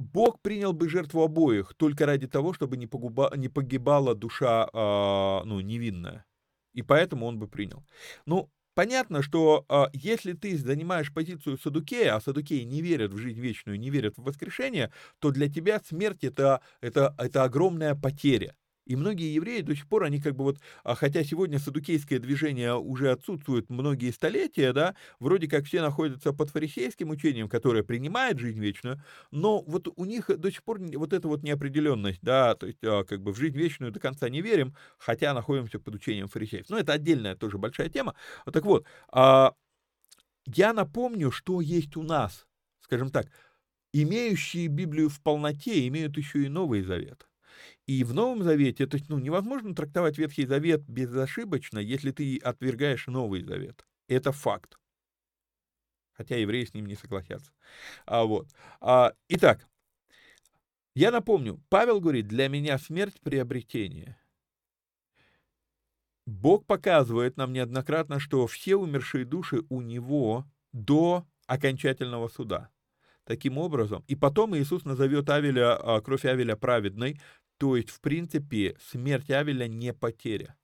Бог 0.00 0.40
принял 0.40 0.72
бы 0.72 0.88
жертву 0.88 1.22
обоих 1.22 1.74
только 1.74 2.06
ради 2.06 2.26
того, 2.26 2.54
чтобы 2.54 2.78
не, 2.78 2.86
погуба, 2.86 3.30
не 3.36 3.48
погибала 3.50 4.14
душа 4.14 4.66
э, 4.72 5.46
ну, 5.46 5.60
невинная. 5.60 6.24
И 6.72 6.80
поэтому 6.80 7.26
он 7.26 7.38
бы 7.38 7.46
принял. 7.46 7.84
Ну, 8.24 8.50
понятно, 8.74 9.22
что 9.22 9.66
э, 9.68 9.84
если 9.92 10.32
ты 10.32 10.56
занимаешь 10.56 11.12
позицию 11.12 11.58
Садукея, 11.58 12.16
а 12.16 12.20
Садукеи 12.22 12.62
не 12.62 12.80
верят 12.80 13.12
в 13.12 13.18
жизнь 13.18 13.40
вечную, 13.40 13.78
не 13.78 13.90
верят 13.90 14.16
в 14.16 14.22
воскрешение, 14.22 14.90
то 15.18 15.32
для 15.32 15.50
тебя 15.50 15.80
смерть 15.80 16.24
это, 16.24 16.62
это, 16.80 17.14
это 17.18 17.44
огромная 17.44 17.94
потеря. 17.94 18.56
И 18.90 18.96
многие 18.96 19.32
евреи 19.32 19.60
до 19.60 19.76
сих 19.76 19.86
пор, 19.86 20.02
они 20.02 20.20
как 20.20 20.34
бы 20.34 20.42
вот, 20.42 20.58
а 20.82 20.96
хотя 20.96 21.22
сегодня 21.22 21.60
садукейское 21.60 22.18
движение 22.18 22.74
уже 22.74 23.12
отсутствует 23.12 23.70
многие 23.70 24.10
столетия, 24.10 24.72
да, 24.72 24.96
вроде 25.20 25.46
как 25.46 25.64
все 25.66 25.80
находятся 25.80 26.32
под 26.32 26.50
фарисейским 26.50 27.10
учением, 27.10 27.48
которое 27.48 27.84
принимает 27.84 28.40
жизнь 28.40 28.58
вечную, 28.58 29.00
но 29.30 29.62
вот 29.62 29.86
у 29.94 30.04
них 30.06 30.26
до 30.26 30.50
сих 30.50 30.64
пор 30.64 30.80
вот 30.80 31.12
эта 31.12 31.28
вот 31.28 31.44
неопределенность, 31.44 32.18
да, 32.20 32.56
то 32.56 32.66
есть 32.66 32.82
а, 32.82 33.04
как 33.04 33.22
бы 33.22 33.32
в 33.32 33.36
жизнь 33.38 33.56
вечную 33.56 33.92
до 33.92 34.00
конца 34.00 34.28
не 34.28 34.42
верим, 34.42 34.74
хотя 34.98 35.34
находимся 35.34 35.78
под 35.78 35.94
учением 35.94 36.26
фарисеев. 36.26 36.68
Но 36.68 36.76
это 36.76 36.92
отдельная 36.92 37.36
тоже 37.36 37.58
большая 37.58 37.90
тема. 37.90 38.16
Так 38.52 38.64
вот, 38.64 38.86
а, 39.12 39.52
я 40.46 40.72
напомню, 40.72 41.30
что 41.30 41.60
есть 41.60 41.96
у 41.96 42.02
нас, 42.02 42.48
скажем 42.80 43.10
так, 43.10 43.28
имеющие 43.92 44.66
Библию 44.66 45.08
в 45.08 45.22
полноте, 45.22 45.86
имеют 45.86 46.16
еще 46.16 46.42
и 46.42 46.48
Новый 46.48 46.82
Завет. 46.82 47.29
И 47.86 48.04
в 48.04 48.14
Новом 48.14 48.42
Завете, 48.42 48.86
то 48.86 48.96
есть, 48.96 49.08
ну, 49.08 49.18
невозможно 49.18 49.74
трактовать 49.74 50.18
Ветхий 50.18 50.46
Завет 50.46 50.82
безошибочно, 50.86 51.78
если 51.78 52.12
ты 52.12 52.38
отвергаешь 52.38 53.06
Новый 53.06 53.42
Завет. 53.42 53.84
Это 54.08 54.32
факт. 54.32 54.78
Хотя 56.12 56.36
евреи 56.36 56.64
с 56.64 56.74
ним 56.74 56.86
не 56.86 56.96
согласятся. 56.96 57.52
А, 58.06 58.24
вот. 58.24 58.48
А, 58.80 59.14
итак, 59.28 59.66
я 60.94 61.10
напомню, 61.10 61.60
Павел 61.68 62.00
говорит, 62.00 62.28
для 62.28 62.48
меня 62.48 62.76
смерть 62.78 63.20
приобретение. 63.22 64.18
Бог 66.26 66.66
показывает 66.66 67.36
нам 67.36 67.52
неоднократно, 67.52 68.20
что 68.20 68.46
все 68.46 68.76
умершие 68.76 69.24
души 69.24 69.62
у 69.68 69.80
него 69.80 70.46
до 70.72 71.26
окончательного 71.46 72.28
суда. 72.28 72.70
Таким 73.24 73.58
образом, 73.58 74.04
и 74.08 74.16
потом 74.16 74.56
Иисус 74.56 74.84
назовет 74.84 75.30
Авеля, 75.30 75.76
а, 75.76 76.00
кровь 76.00 76.24
Авеля 76.24 76.56
праведной, 76.56 77.20
То 77.60 77.76
есть, 77.76 77.90
в 77.90 78.00
принципе, 78.00 78.74
смерть 78.80 79.30
Авеля 79.30 79.68
не 79.68 79.92
потеря. 79.92 80.56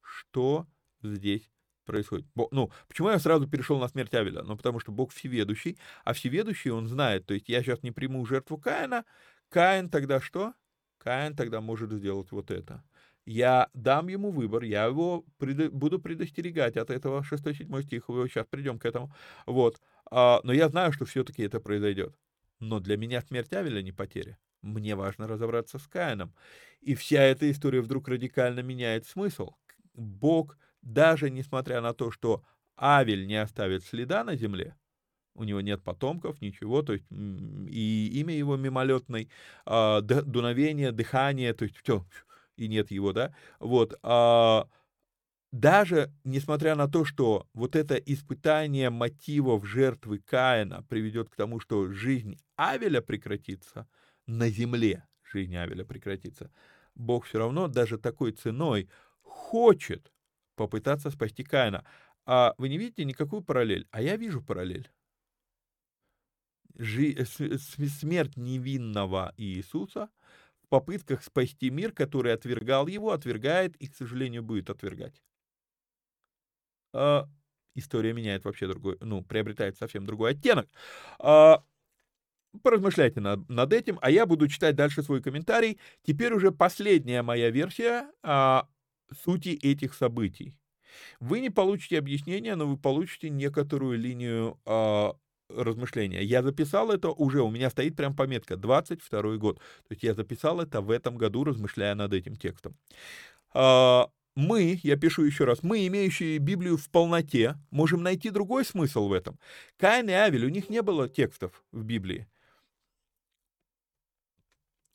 Что 0.00 0.66
здесь 1.02 1.50
происходит? 1.84 2.26
Ну, 2.34 2.72
почему 2.88 3.10
я 3.10 3.18
сразу 3.18 3.46
перешел 3.46 3.78
на 3.78 3.88
смерть 3.88 4.14
Авеля? 4.14 4.42
Ну, 4.42 4.56
потому 4.56 4.80
что 4.80 4.90
Бог 4.90 5.12
всеведущий, 5.12 5.76
а 6.02 6.14
всеведущий 6.14 6.70
он 6.70 6.86
знает. 6.86 7.26
То 7.26 7.34
есть 7.34 7.50
я 7.50 7.62
сейчас 7.62 7.82
не 7.82 7.90
приму 7.90 8.24
жертву 8.24 8.56
Каина, 8.56 9.04
Каин 9.50 9.90
тогда 9.90 10.18
что? 10.18 10.54
Каин 10.96 11.36
тогда 11.36 11.60
может 11.60 11.92
сделать 11.92 12.32
вот 12.32 12.50
это. 12.50 12.82
Я 13.26 13.68
дам 13.74 14.08
ему 14.08 14.30
выбор, 14.30 14.62
я 14.62 14.86
его 14.86 15.26
предо, 15.36 15.70
буду 15.70 15.98
предостерегать 15.98 16.78
от 16.78 16.88
этого 16.88 17.20
6-7 17.20 17.82
стих, 17.82 18.04
сейчас 18.06 18.46
придем 18.48 18.78
к 18.78 18.86
этому. 18.86 19.12
Вот. 19.44 19.78
А, 20.10 20.40
но 20.42 20.54
я 20.54 20.70
знаю, 20.70 20.92
что 20.92 21.04
все-таки 21.04 21.42
это 21.42 21.60
произойдет. 21.60 22.16
Но 22.60 22.80
для 22.80 22.96
меня 22.96 23.20
смерть 23.20 23.52
Авеля 23.52 23.82
не 23.82 23.92
потеря. 23.92 24.38
Мне 24.62 24.94
важно 24.94 25.26
разобраться 25.26 25.78
с 25.78 25.86
Каином. 25.86 26.34
И 26.80 26.94
вся 26.94 27.22
эта 27.22 27.50
история 27.50 27.80
вдруг 27.80 28.08
радикально 28.08 28.60
меняет 28.60 29.06
смысл. 29.06 29.50
Бог, 29.94 30.58
даже 30.82 31.30
несмотря 31.30 31.80
на 31.80 31.92
то, 31.94 32.10
что 32.10 32.42
Авель 32.76 33.26
не 33.26 33.36
оставит 33.36 33.84
следа 33.84 34.24
на 34.24 34.36
земле, 34.36 34.76
у 35.34 35.44
него 35.44 35.60
нет 35.60 35.82
потомков, 35.82 36.40
ничего, 36.40 36.82
то 36.82 36.94
есть 36.94 37.06
и 37.10 38.10
имя 38.20 38.34
его 38.34 38.56
мимолетное, 38.56 39.28
а, 39.64 40.00
дуновение, 40.00 40.92
дыхание, 40.92 41.54
то 41.54 41.64
есть 41.64 41.76
все, 41.78 42.04
и 42.56 42.68
нет 42.68 42.90
его, 42.90 43.12
да, 43.12 43.34
вот, 43.58 43.98
а, 44.02 44.68
даже 45.52 46.12
несмотря 46.24 46.74
на 46.76 46.88
то, 46.88 47.04
что 47.04 47.46
вот 47.54 47.74
это 47.76 47.96
испытание 47.96 48.90
мотивов 48.90 49.66
жертвы 49.66 50.18
Каина 50.18 50.84
приведет 50.88 51.28
к 51.30 51.36
тому, 51.36 51.60
что 51.60 51.90
жизнь 51.90 52.38
Авеля 52.56 53.00
прекратится, 53.00 53.88
на 54.30 54.48
земле 54.50 55.06
жизнь 55.24 55.56
Авеля 55.56 55.84
прекратится, 55.84 56.52
Бог 56.94 57.26
все 57.26 57.38
равно 57.38 57.68
даже 57.68 57.98
такой 57.98 58.32
ценой 58.32 58.88
хочет 59.22 60.12
попытаться 60.56 61.10
спасти 61.10 61.44
Каина. 61.44 61.84
А 62.26 62.54
вы 62.58 62.68
не 62.68 62.78
видите 62.78 63.04
никакую 63.04 63.42
параллель? 63.42 63.86
А 63.90 64.02
я 64.02 64.16
вижу 64.16 64.42
параллель. 64.42 64.90
Жи- 66.78 67.14
смерть 67.26 68.36
невинного 68.36 69.32
Иисуса 69.36 70.08
в 70.64 70.68
попытках 70.68 71.22
спасти 71.22 71.70
мир, 71.70 71.92
который 71.92 72.32
отвергал 72.32 72.88
его, 72.88 73.12
отвергает 73.12 73.76
и, 73.76 73.86
к 73.88 73.94
сожалению, 73.94 74.42
будет 74.42 74.68
отвергать. 74.68 75.22
А, 76.92 77.28
история 77.74 78.12
меняет 78.12 78.44
вообще 78.44 78.66
другой, 78.66 78.96
ну, 79.00 79.22
приобретает 79.22 79.76
совсем 79.76 80.04
другой 80.06 80.32
оттенок. 80.32 80.68
А, 81.18 81.62
поразмышляйте 82.62 83.20
над, 83.20 83.48
над 83.48 83.72
этим, 83.72 83.98
а 84.02 84.10
я 84.10 84.26
буду 84.26 84.48
читать 84.48 84.76
дальше 84.76 85.02
свой 85.02 85.22
комментарий. 85.22 85.78
Теперь 86.04 86.32
уже 86.32 86.50
последняя 86.50 87.22
моя 87.22 87.50
версия 87.50 88.06
а, 88.22 88.68
сути 89.24 89.50
этих 89.50 89.94
событий. 89.94 90.54
Вы 91.20 91.40
не 91.40 91.50
получите 91.50 91.98
объяснения, 91.98 92.56
но 92.56 92.66
вы 92.66 92.76
получите 92.76 93.30
некоторую 93.30 93.98
линию 93.98 94.58
а, 94.66 95.14
размышления. 95.48 96.22
Я 96.22 96.42
записал 96.42 96.90
это 96.90 97.10
уже, 97.10 97.42
у 97.42 97.50
меня 97.50 97.70
стоит 97.70 97.96
прям 97.96 98.14
пометка, 98.14 98.56
22 98.56 99.36
год. 99.36 99.58
То 99.58 99.92
есть 99.92 100.02
я 100.02 100.14
записал 100.14 100.60
это 100.60 100.80
в 100.80 100.90
этом 100.90 101.16
году, 101.16 101.44
размышляя 101.44 101.94
над 101.94 102.12
этим 102.12 102.36
текстом. 102.36 102.76
А, 103.52 104.08
мы, 104.36 104.78
я 104.82 104.96
пишу 104.96 105.24
еще 105.24 105.44
раз, 105.44 105.62
мы, 105.62 105.86
имеющие 105.86 106.38
Библию 106.38 106.76
в 106.76 106.88
полноте, 106.90 107.56
можем 107.70 108.02
найти 108.02 108.30
другой 108.30 108.64
смысл 108.64 109.08
в 109.08 109.12
этом. 109.12 109.38
Каин 109.76 110.08
и 110.08 110.12
Авель, 110.12 110.46
у 110.46 110.50
них 110.50 110.70
не 110.70 110.82
было 110.82 111.08
текстов 111.08 111.64
в 111.72 111.84
Библии. 111.84 112.28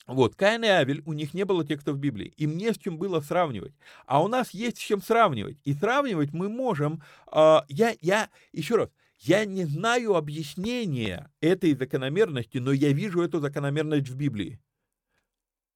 Вот, 0.08 0.36
Каин 0.36 0.64
и 0.64 0.68
Авель, 0.68 1.01
у 1.06 1.14
них 1.14 1.34
не 1.34 1.45
было 1.45 1.66
текстов 1.66 1.95
в 1.95 1.99
Библии, 1.99 2.34
им 2.38 2.58
не 2.58 2.72
с 2.72 2.78
чем 2.78 2.97
было 2.97 3.22
сравнивать. 3.22 3.74
А 4.06 4.24
у 4.24 4.28
нас 4.28 4.51
есть 4.51 4.78
с 4.78 4.82
чем 4.82 5.01
сравнивать. 5.01 5.58
И 5.64 5.74
сравнивать 5.74 6.32
мы 6.32 6.47
можем, 6.47 7.01
э, 7.32 7.62
я, 7.70 7.95
я, 8.01 8.30
еще 8.51 8.76
раз, 8.76 8.89
я 9.20 9.45
не 9.45 9.66
знаю 9.66 10.16
объяснения 10.16 11.32
этой 11.41 11.74
закономерности, 11.74 12.60
но 12.60 12.72
я 12.72 12.91
вижу 12.91 13.22
эту 13.22 13.39
закономерность 13.39 14.10
в 14.10 14.16
Библии. 14.16 14.60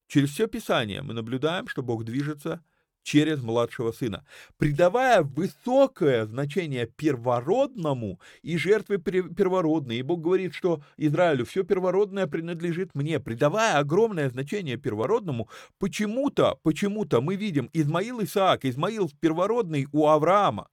Через 0.08 0.30
все 0.30 0.48
Писание 0.48 1.02
мы 1.02 1.14
наблюдаем, 1.14 1.68
что 1.68 1.82
Бог 1.82 2.04
движется 2.04 2.64
через 3.10 3.42
младшего 3.42 3.92
сына, 3.92 4.24
придавая 4.58 5.24
высокое 5.24 6.28
значение 6.28 6.86
первородному 6.86 8.20
и 8.44 8.56
жертве 8.56 9.00
первородной. 9.00 9.98
И 9.98 10.04
Бог 10.04 10.22
говорит, 10.22 10.54
что 10.54 10.84
Израилю 10.96 11.44
все 11.46 11.64
первородное 11.64 12.28
принадлежит 12.28 12.92
мне, 12.94 13.20
придавая 13.20 13.80
огромное 13.80 14.30
значение 14.30 14.78
первородному, 14.78 15.50
почему-то, 15.80 16.60
почему-то 16.62 17.20
мы 17.20 17.36
видим 17.36 17.72
Измаил 17.74 18.22
Исаак, 18.22 18.64
Измаил 18.66 19.10
первородный 19.20 19.88
у 19.92 20.06
Авраама. 20.06 20.68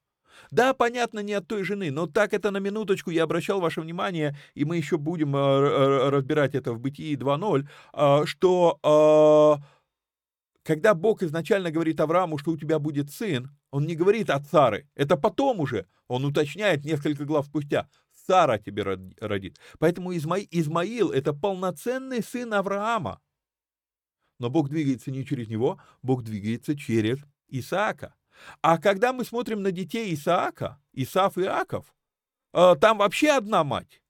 Да, 0.51 0.75
понятно, 0.75 1.19
не 1.19 1.33
от 1.33 1.47
той 1.47 1.63
жены, 1.63 1.89
но 1.89 2.05
так 2.05 2.33
это 2.33 2.51
на 2.51 2.57
минуточку 2.57 3.09
я 3.09 3.23
обращал 3.23 3.59
ваше 3.59 3.81
внимание, 3.81 4.37
и 4.53 4.65
мы 4.65 4.77
еще 4.77 4.97
будем 4.97 5.35
э, 5.35 6.09
разбирать 6.09 6.53
это 6.53 6.73
в 6.73 6.79
Бытии 6.79 7.17
2.0, 7.17 7.65
э, 7.93 8.25
что 8.25 9.59
э, 9.59 9.76
когда 10.67 10.93
Бог 10.93 11.23
изначально 11.23 11.71
говорит 11.71 12.01
Аврааму, 12.01 12.37
что 12.37 12.51
у 12.51 12.57
тебя 12.57 12.77
будет 12.77 13.09
сын, 13.09 13.49
он 13.71 13.85
не 13.85 13.95
говорит 13.95 14.29
от 14.29 14.47
Сары. 14.47 14.85
Это 14.95 15.15
потом 15.15 15.61
уже. 15.61 15.87
Он 16.09 16.25
уточняет 16.25 16.83
несколько 16.83 17.23
глав 17.23 17.45
спустя. 17.45 17.87
Сара 18.27 18.57
тебе 18.57 18.83
родит. 19.21 19.57
Поэтому 19.79 20.13
Изма... 20.13 20.39
Измаил– 20.39 21.11
это 21.13 21.31
полноценный 21.31 22.21
сын 22.21 22.53
Авраама. 22.53 23.21
Но 24.39 24.49
Бог 24.49 24.67
двигается 24.67 25.09
не 25.09 25.25
через 25.25 25.47
него, 25.47 25.79
Бог 26.01 26.23
двигается 26.23 26.77
через 26.77 27.19
Исаака. 27.47 28.13
А 28.61 28.77
когда 28.77 29.13
мы 29.13 29.23
смотрим 29.23 29.63
на 29.63 29.71
детей 29.71 30.13
Исаака, 30.13 30.81
Исаф 30.91 31.37
и 31.37 31.43
Иаков, 31.43 31.95
э, 32.51 32.75
там 32.81 32.97
вообще 32.97 33.29
одна 33.29 33.63
мать. 33.63 34.01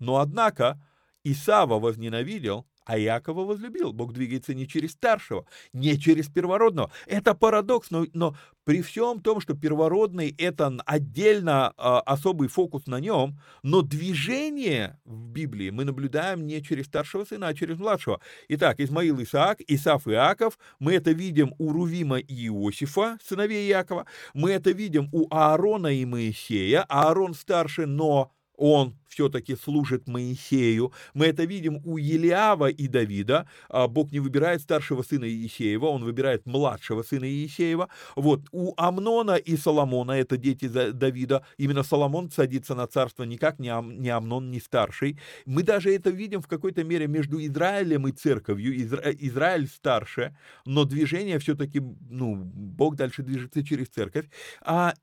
Но 0.00 0.16
однако 0.16 0.84
Исава 1.22 1.78
возненавидел 1.78 2.66
а 2.84 2.98
Иакова 2.98 3.44
возлюбил. 3.44 3.92
Бог 3.92 4.12
двигается 4.12 4.54
не 4.54 4.66
через 4.66 4.92
старшего, 4.92 5.46
не 5.72 5.98
через 5.98 6.28
первородного. 6.28 6.90
Это 7.06 7.34
парадокс, 7.34 7.90
но, 7.90 8.06
но 8.12 8.36
при 8.64 8.82
всем 8.82 9.20
том, 9.20 9.40
что 9.40 9.54
первородный— 9.54 10.34
это 10.38 10.74
отдельно 10.86 11.72
э, 11.76 11.82
особый 11.82 12.48
фокус 12.48 12.86
на 12.86 12.98
нем, 12.98 13.38
но 13.62 13.82
движение 13.82 14.98
в 15.04 15.28
Библии 15.28 15.70
мы 15.70 15.84
наблюдаем 15.84 16.46
не 16.46 16.62
через 16.62 16.86
старшего 16.86 17.24
сына, 17.24 17.48
а 17.48 17.54
через 17.54 17.78
младшего. 17.78 18.20
Итак, 18.48 18.80
Измаил 18.80 19.22
Исаак, 19.22 19.60
Исаф 19.66 20.08
Иаков, 20.08 20.58
мы 20.78 20.94
это 20.94 21.12
видим 21.12 21.54
у 21.58 21.72
Рувима 21.72 22.18
и 22.18 22.46
Иосифа, 22.46 23.18
сыновей 23.22 23.68
Иакова, 23.68 24.06
мы 24.32 24.52
это 24.52 24.70
видим 24.70 25.08
у 25.12 25.26
Аарона 25.30 25.88
и 25.88 26.04
Моисея, 26.04 26.84
Аарон 26.88 27.34
старше, 27.34 27.86
но 27.86 28.33
он 28.56 28.94
все-таки 29.08 29.54
служит 29.56 30.08
Моисею. 30.08 30.92
Мы 31.14 31.26
это 31.26 31.44
видим 31.44 31.80
у 31.84 31.96
Елиава 31.96 32.68
и 32.68 32.88
Давида. 32.88 33.46
А, 33.68 33.86
Бог 33.86 34.10
не 34.12 34.20
выбирает 34.20 34.60
старшего 34.60 35.02
сына 35.02 35.28
Иисеева, 35.28 35.86
он 35.86 36.04
выбирает 36.04 36.46
младшего 36.46 37.02
сына 37.02 37.24
Иисеева. 37.24 37.88
Вот 38.16 38.42
у 38.52 38.74
Амнона 38.76 39.36
и 39.36 39.56
Соломона, 39.56 40.12
это 40.12 40.36
дети 40.36 40.66
Давида, 40.66 41.44
именно 41.58 41.82
Соломон 41.82 42.30
садится 42.30 42.74
на 42.74 42.86
царство 42.86 43.22
никак 43.24 43.58
не, 43.58 43.68
Ам, 43.68 44.00
не 44.00 44.08
Амнон, 44.08 44.50
не 44.50 44.60
старший. 44.60 45.18
Мы 45.46 45.62
даже 45.62 45.94
это 45.94 46.10
видим 46.10 46.40
в 46.40 46.48
какой-то 46.48 46.82
мере 46.84 47.06
между 47.06 47.44
Израилем 47.44 48.08
и 48.08 48.12
церковью. 48.12 48.76
Изра... 48.82 49.12
Израиль 49.12 49.68
старше, 49.68 50.36
но 50.66 50.84
движение 50.84 51.38
все-таки, 51.38 51.80
ну, 51.80 52.36
Бог 52.36 52.96
дальше 52.96 53.22
движется 53.22 53.64
через 53.64 53.88
церковь. 53.88 54.26
А 54.62 54.94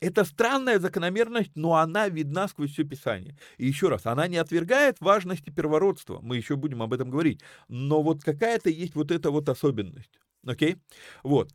это 0.00 0.24
странная 0.24 0.78
закономерность, 0.78 1.52
но 1.54 1.74
она 1.74 2.08
видна 2.08 2.48
сквозь 2.48 2.72
все 2.72 2.84
Писание. 2.84 3.36
И 3.56 3.66
еще 3.66 3.88
раз, 3.88 4.06
она 4.06 4.28
не 4.28 4.36
отвергает 4.36 5.00
важности 5.00 5.50
первородства, 5.50 6.20
мы 6.22 6.36
еще 6.36 6.56
будем 6.56 6.82
об 6.82 6.92
этом 6.92 7.10
говорить, 7.10 7.40
но 7.68 8.02
вот 8.02 8.22
какая-то 8.22 8.70
есть 8.70 8.94
вот 8.94 9.10
эта 9.10 9.30
вот 9.30 9.48
особенность. 9.48 10.20
Окей? 10.46 10.76
Вот. 11.22 11.52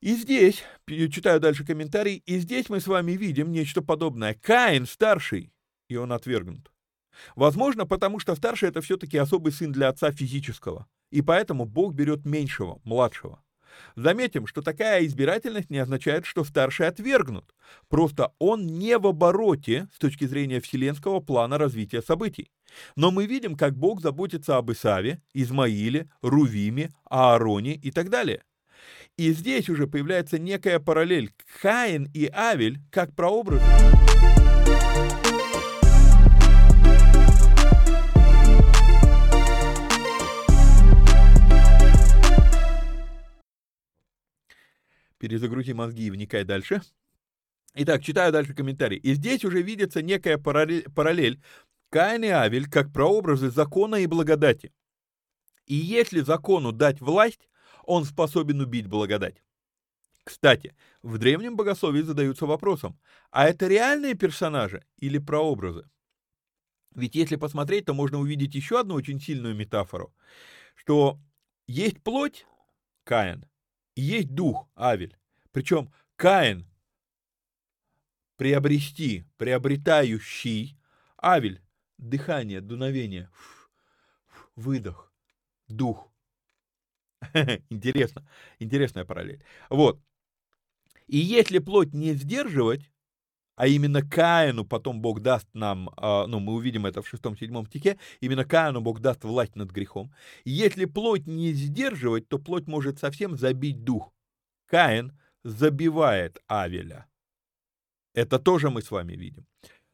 И 0.00 0.14
здесь, 0.16 0.64
читаю 0.86 1.38
дальше 1.38 1.64
комментарий, 1.64 2.22
и 2.26 2.38
здесь 2.38 2.68
мы 2.68 2.80
с 2.80 2.88
вами 2.88 3.12
видим 3.12 3.52
нечто 3.52 3.82
подобное. 3.82 4.34
Каин 4.34 4.86
старший, 4.86 5.52
и 5.88 5.96
он 5.96 6.12
отвергнут. 6.12 6.72
Возможно, 7.36 7.86
потому 7.86 8.18
что 8.18 8.34
старший 8.34 8.70
это 8.70 8.80
все-таки 8.80 9.16
особый 9.18 9.52
сын 9.52 9.70
для 9.70 9.88
отца 9.88 10.10
физического, 10.10 10.88
и 11.10 11.22
поэтому 11.22 11.66
Бог 11.66 11.94
берет 11.94 12.24
меньшего, 12.24 12.80
младшего. 12.84 13.42
Заметим, 13.96 14.46
что 14.46 14.62
такая 14.62 15.04
избирательность 15.06 15.70
не 15.70 15.78
означает, 15.78 16.26
что 16.26 16.44
старший 16.44 16.88
отвергнут. 16.88 17.54
Просто 17.88 18.32
он 18.38 18.66
не 18.66 18.98
в 18.98 19.06
обороте 19.06 19.88
с 19.94 19.98
точки 19.98 20.24
зрения 20.24 20.60
вселенского 20.60 21.20
плана 21.20 21.58
развития 21.58 22.02
событий. 22.02 22.50
Но 22.96 23.10
мы 23.10 23.26
видим, 23.26 23.56
как 23.56 23.76
Бог 23.76 24.00
заботится 24.00 24.56
об 24.56 24.70
Исаве, 24.72 25.20
Измаиле, 25.34 26.08
Рувиме, 26.22 26.90
Аароне 27.04 27.74
и 27.74 27.90
так 27.90 28.08
далее. 28.08 28.42
И 29.16 29.32
здесь 29.32 29.68
уже 29.68 29.86
появляется 29.86 30.38
некая 30.38 30.78
параллель. 30.78 31.32
Каин 31.60 32.08
и 32.14 32.30
Авель 32.32 32.78
как 32.90 33.14
прообраз. 33.14 33.62
Перезагрузи 45.22 45.72
мозги 45.72 46.06
и 46.06 46.10
вникай 46.10 46.42
дальше. 46.42 46.82
Итак, 47.74 48.02
читаю 48.02 48.32
дальше 48.32 48.54
комментарий. 48.54 48.98
И 48.98 49.14
здесь 49.14 49.44
уже 49.44 49.62
видится 49.62 50.02
некая 50.02 50.36
параллель, 50.36 50.90
параллель 50.90 51.40
Каин 51.90 52.24
и 52.24 52.28
Авель 52.28 52.68
как 52.68 52.92
прообразы 52.92 53.48
закона 53.50 53.96
и 53.96 54.06
благодати. 54.06 54.72
И 55.66 55.76
если 55.76 56.22
закону 56.22 56.72
дать 56.72 57.00
власть, 57.00 57.48
он 57.84 58.04
способен 58.04 58.60
убить 58.60 58.88
благодать. 58.88 59.36
Кстати, 60.24 60.74
в 61.02 61.18
древнем 61.18 61.56
богословии 61.56 62.02
задаются 62.02 62.46
вопросом, 62.46 62.98
а 63.30 63.48
это 63.48 63.68
реальные 63.68 64.14
персонажи 64.14 64.84
или 64.96 65.18
прообразы? 65.18 65.88
Ведь 66.96 67.14
если 67.14 67.36
посмотреть, 67.36 67.84
то 67.84 67.94
можно 67.94 68.18
увидеть 68.18 68.56
еще 68.56 68.80
одну 68.80 68.96
очень 68.96 69.20
сильную 69.20 69.54
метафору, 69.54 70.12
что 70.74 71.20
есть 71.68 72.02
плоть, 72.02 72.44
Каин, 73.04 73.46
есть 73.94 74.34
дух, 74.34 74.68
Авель. 74.76 75.16
Причем 75.50 75.92
Каин 76.16 76.66
приобрести, 78.36 79.24
приобретающий, 79.36 80.78
Авель, 81.22 81.62
дыхание, 81.98 82.60
дуновение, 82.60 83.30
выдох, 84.56 85.12
дух. 85.68 86.12
Интересно, 87.70 88.26
интересная 88.58 89.04
параллель. 89.04 89.44
Вот. 89.70 90.02
И 91.06 91.18
если 91.18 91.58
плоть 91.58 91.92
не 91.92 92.14
сдерживать, 92.14 92.91
а 93.62 93.68
именно 93.68 94.02
Каину 94.02 94.64
потом 94.64 95.00
Бог 95.00 95.20
даст 95.20 95.46
нам, 95.54 95.88
а, 95.96 96.26
ну, 96.26 96.40
мы 96.40 96.54
увидим 96.54 96.84
это 96.84 97.00
в 97.00 97.06
6-7 97.06 97.64
стихе, 97.68 97.96
именно 98.18 98.44
Каину 98.44 98.80
Бог 98.80 98.98
даст 98.98 99.22
власть 99.22 99.54
над 99.54 99.70
грехом. 99.70 100.12
Если 100.44 100.84
плоть 100.84 101.28
не 101.28 101.52
сдерживать, 101.52 102.28
то 102.28 102.40
плоть 102.40 102.66
может 102.66 102.98
совсем 102.98 103.36
забить 103.36 103.84
дух. 103.84 104.12
Каин 104.66 105.16
забивает 105.44 106.42
Авеля. 106.48 107.06
Это 108.14 108.40
тоже 108.40 108.68
мы 108.68 108.82
с 108.82 108.90
вами 108.90 109.12
видим. 109.12 109.46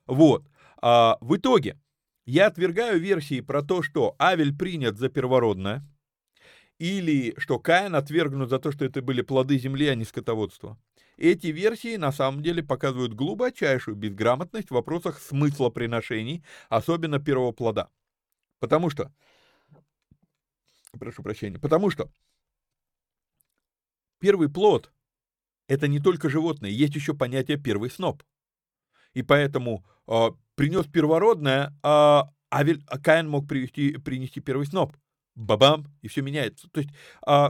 Вот. 0.07 0.49
А, 0.81 1.19
в 1.21 1.37
итоге 1.37 1.79
я 2.25 2.47
отвергаю 2.47 2.99
версии 2.99 3.43
про 3.43 3.61
то, 3.62 3.83
что 3.83 4.16
Авель 4.19 4.57
принят 4.57 4.97
за 4.97 5.11
первородное, 5.11 5.87
или 6.79 7.35
что 7.37 7.59
Каин 7.59 7.97
отвергнут 7.97 8.49
за 8.49 8.61
то, 8.61 8.73
что 8.73 8.87
это 8.87 9.03
были 9.03 9.21
плоды 9.21 9.59
земли, 9.59 9.89
а 9.89 9.95
не 9.95 10.07
скотоводство. 10.07 10.79
Эти 11.19 11.49
версии 11.49 11.97
на 11.97 12.12
самом 12.12 12.45
деле 12.45 12.62
показывают 12.62 13.12
глубочайшую 13.12 13.97
безграмотность 13.97 14.69
в 14.69 14.75
вопросах 14.75 15.19
смысла 15.19 15.69
приношений, 15.69 16.45
особенно 16.69 17.19
первого 17.19 17.51
плода. 17.51 17.91
Потому 18.61 18.89
что, 18.89 19.12
прошу 20.93 21.25
прощения, 21.25 21.59
потому 21.59 21.91
что 21.91 22.09
первый 24.21 24.49
плод– 24.49 24.93
это 25.69 25.89
не 25.89 25.99
только 25.99 26.29
животное, 26.31 26.71
есть 26.71 26.95
еще 26.95 27.14
понятие 27.14 27.59
первый 27.59 27.91
сноп. 27.91 28.23
И 29.12 29.23
поэтому 29.23 29.85
э, 30.07 30.29
принес 30.55 30.87
первородное, 30.87 31.77
а, 31.83 32.31
Авель, 32.49 32.85
а 32.87 33.01
Каин 33.01 33.29
мог 33.29 33.49
привести, 33.49 33.97
принести 33.97 34.39
первый 34.41 34.66
сноп. 34.66 34.97
Бабам, 35.35 35.87
и 36.03 36.09
все 36.09 36.23
меняется. 36.23 36.69
То 36.71 36.81
есть 36.81 36.91
э, 37.27 37.49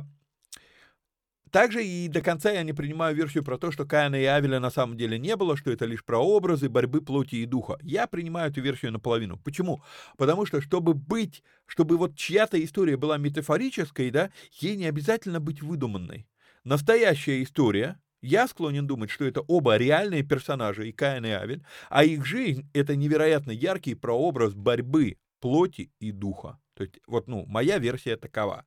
также 1.50 1.84
и 1.84 2.08
до 2.08 2.20
конца 2.20 2.50
я 2.50 2.62
не 2.62 2.72
принимаю 2.72 3.14
версию 3.14 3.44
про 3.44 3.58
то, 3.58 3.70
что 3.70 3.84
Каина 3.84 4.16
и 4.16 4.24
Авеля 4.24 4.60
на 4.60 4.70
самом 4.70 4.96
деле 4.96 5.18
не 5.18 5.36
было, 5.36 5.56
что 5.56 5.70
это 5.70 5.84
лишь 5.84 6.04
прообразы 6.04 6.68
борьбы 6.68 7.00
плоти 7.00 7.36
и 7.36 7.46
духа. 7.46 7.78
Я 7.82 8.06
принимаю 8.06 8.50
эту 8.50 8.60
версию 8.60 8.92
наполовину. 8.92 9.38
Почему? 9.38 9.82
Потому 10.16 10.46
что, 10.46 10.60
чтобы 10.60 10.94
быть, 10.94 11.42
чтобы 11.66 11.96
вот 11.96 12.16
чья-то 12.16 12.62
история 12.62 12.96
была 12.96 13.18
метафорической, 13.18 14.10
да, 14.10 14.30
ей 14.60 14.76
не 14.76 14.86
обязательно 14.86 15.40
быть 15.40 15.62
выдуманной. 15.62 16.26
Настоящая 16.64 17.42
история, 17.42 18.00
я 18.20 18.48
склонен 18.48 18.86
думать, 18.86 19.10
что 19.10 19.24
это 19.24 19.42
оба 19.42 19.76
реальные 19.76 20.22
персонажи, 20.22 20.88
и 20.88 20.92
Каин, 20.92 21.24
и 21.24 21.30
Авель, 21.30 21.64
а 21.88 22.04
их 22.04 22.24
жизнь— 22.24 22.68
это 22.74 22.96
невероятно 22.96 23.52
яркий 23.52 23.94
прообраз 23.94 24.54
борьбы 24.54 25.18
плоти 25.40 25.92
и 26.00 26.10
духа. 26.10 26.58
То 26.74 26.84
есть, 26.84 27.00
вот, 27.06 27.28
ну, 27.28 27.44
моя 27.46 27.78
версия 27.78 28.16
такова. 28.16 28.64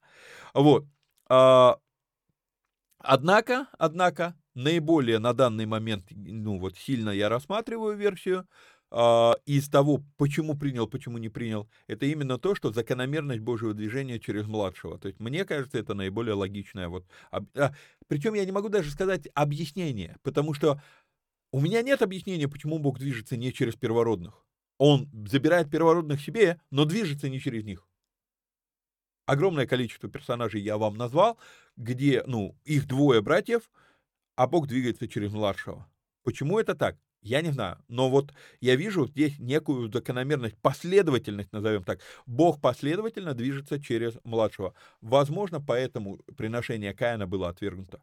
Вот. 0.53 0.86
Однако, 3.04 3.68
однако, 3.80 4.36
наиболее 4.54 5.20
на 5.20 5.34
данный 5.34 5.66
момент, 5.66 6.06
ну 6.12 6.60
вот 6.60 6.78
сильно 6.78 7.10
я 7.10 7.30
рассматриваю 7.30 7.97
версию, 7.97 8.47
э, 8.91 9.32
из 9.45 9.70
того, 9.70 10.04
почему 10.18 10.56
принял, 10.56 10.88
почему 10.88 11.18
не 11.18 11.30
принял, 11.30 11.68
это 11.88 12.06
именно 12.06 12.38
то, 12.38 12.54
что 12.54 12.72
закономерность 12.72 13.41
Божьего 13.41 13.74
движения 13.74 14.20
через 14.20 14.45
младшего. 14.45 14.99
То 14.99 15.08
есть 15.08 15.20
мне 15.20 15.45
кажется, 15.45 15.80
это 15.80 15.93
наиболее 15.93 16.36
логичное. 16.36 16.89
Вот, 16.89 17.06
а, 17.32 17.41
а, 17.56 17.74
причем 18.08 18.36
я 18.36 18.45
не 18.45 18.52
могу 18.52 18.70
даже 18.70 18.91
сказать 18.91 19.28
объяснение, 19.34 20.18
потому 20.22 20.54
что 20.54 20.82
у 21.52 21.60
меня 21.60 21.82
нет 21.82 22.02
объяснения, 22.02 22.47
почему 22.47 22.80
Бог 22.80 22.99
движется 22.99 23.36
не 23.36 23.52
через 23.52 23.76
первородных. 23.76 24.45
Он 24.78 25.10
забирает 25.28 25.70
первородных 25.70 26.22
себе, 26.22 26.60
но 26.72 26.86
движется 26.86 27.30
не 27.30 27.39
через 27.39 27.64
них 27.64 27.88
огромное 29.26 29.65
количество 29.65 30.09
персонажей 30.09 30.61
я 30.61 30.78
вам 30.78 30.95
назвал, 30.95 31.38
где, 31.78 32.24
ну, 32.26 32.55
их 32.65 32.88
двое 32.88 33.22
братьев, 33.22 33.69
а 34.36 34.47
Бог 34.47 34.67
двигается 34.67 35.07
через 35.07 35.32
младшего. 35.32 35.88
Почему 36.24 36.59
это 36.59 36.76
так? 36.76 36.97
Я 37.22 37.41
не 37.41 37.51
знаю, 37.51 37.78
но 37.88 38.09
вот 38.09 38.34
я 38.61 38.76
вижу 38.76 39.05
здесь 39.05 39.38
некую 39.38 39.91
закономерность, 39.91 40.57
последовательность, 40.57 41.53
назовем 41.53 41.84
так. 41.84 41.99
Бог 42.26 42.59
последовательно 42.59 43.36
движется 43.36 43.80
через 43.80 44.17
младшего. 44.24 44.74
Возможно, 45.01 45.61
поэтому 45.61 46.17
приношение 46.36 46.95
Каина 46.95 47.28
было 47.28 47.49
отвергнуто. 47.49 48.01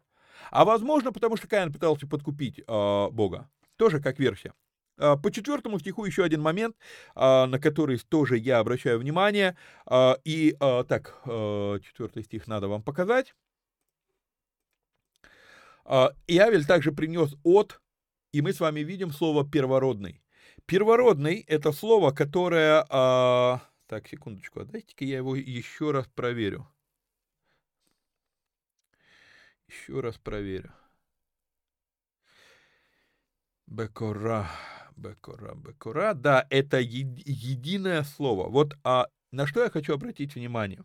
А 0.51 0.63
возможно, 0.63 1.11
потому 1.11 1.35
что 1.35 1.49
Каин 1.49 1.73
пытался 1.73 2.07
подкупить 2.07 2.59
э, 2.59 2.63
Бога. 3.11 3.49
Тоже 3.75 3.99
как 3.99 4.19
версия. 4.19 4.53
А, 4.99 5.15
по 5.15 5.31
четвертому 5.31 5.79
стиху 5.79 6.05
еще 6.05 6.23
один 6.23 6.41
момент, 6.41 6.75
а, 7.15 7.47
на 7.47 7.59
который 7.59 7.97
тоже 7.97 8.37
я 8.37 8.59
обращаю 8.59 8.99
внимание. 8.99 9.57
А, 9.85 10.17
и 10.25 10.55
так, 10.59 11.21
четвертый 11.23 12.23
стих 12.23 12.47
надо 12.47 12.67
вам 12.67 12.83
показать. 12.83 13.33
Иавель 15.85 16.65
также 16.65 16.91
принес 16.91 17.35
от, 17.43 17.81
и 18.31 18.41
мы 18.41 18.53
с 18.53 18.59
вами 18.59 18.81
видим 18.81 19.11
слово 19.11 19.49
первородный. 19.49 20.21
Первородный– 20.65 21.43
это 21.47 21.71
слово, 21.71 22.11
которое... 22.11 22.83
Так, 23.87 24.07
секундочку, 24.07 24.63
дайте-ка 24.65 25.03
я 25.03 25.17
его 25.17 25.35
еще 25.35 25.89
раз 25.89 26.07
проверю. 26.07 26.67
Еще 29.67 29.99
раз 29.99 30.19
проверю. 30.19 30.71
Бекора. 33.65 34.47
Бекора, 34.99 35.55
бекора. 35.55 36.13
Да, 36.13 36.45
это 36.49 36.79
еди, 36.79 37.23
единое 37.25 38.03
слово. 38.03 38.49
Вот 38.49 38.75
а 38.83 39.07
на 39.31 39.47
что 39.47 39.63
я 39.63 39.69
хочу 39.69 39.93
обратить 39.93 40.35
внимание? 40.35 40.83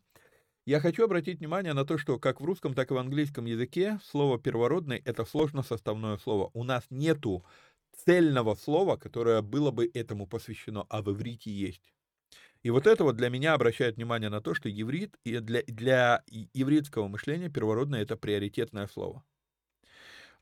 Я 0.67 0.81
хочу 0.81 1.05
обратить 1.05 1.41
внимание 1.41 1.73
на 1.73 1.85
то, 1.85 1.99
что 1.99 2.19
как 2.19 2.41
в 2.41 2.45
русском, 2.45 2.75
так 2.75 2.91
и 2.91 2.95
в 2.95 2.99
английском 2.99 3.45
языке 3.45 3.99
слово 4.05 4.39
первородный— 4.39 4.99
это 5.05 5.25
сложно 5.25 5.62
составное 5.62 6.17
слово. 6.19 6.51
У 6.55 6.62
нас 6.62 6.85
нету 6.91 7.45
цельного 8.05 8.55
слова, 8.55 8.97
которое 8.97 9.43
было 9.43 9.73
бы 9.73 9.91
этому 9.93 10.27
посвящено, 10.27 10.87
а 10.89 11.03
в 11.03 11.11
иврите 11.11 11.51
есть. 11.51 11.93
И 12.62 12.71
вот 12.71 12.87
это 12.87 13.05
вот 13.05 13.17
для 13.17 13.29
меня 13.29 13.53
обращает 13.55 13.97
внимание 13.97 14.31
на 14.31 14.41
то, 14.41 14.55
что 14.55 14.69
еврит, 14.69 15.17
и 15.25 15.39
для, 15.39 15.62
для 15.67 16.23
еврейского 16.29 17.09
мышления 17.09 17.51
первородное— 17.51 18.03
это 18.03 18.17
приоритетное 18.17 18.87
слово. 18.87 19.23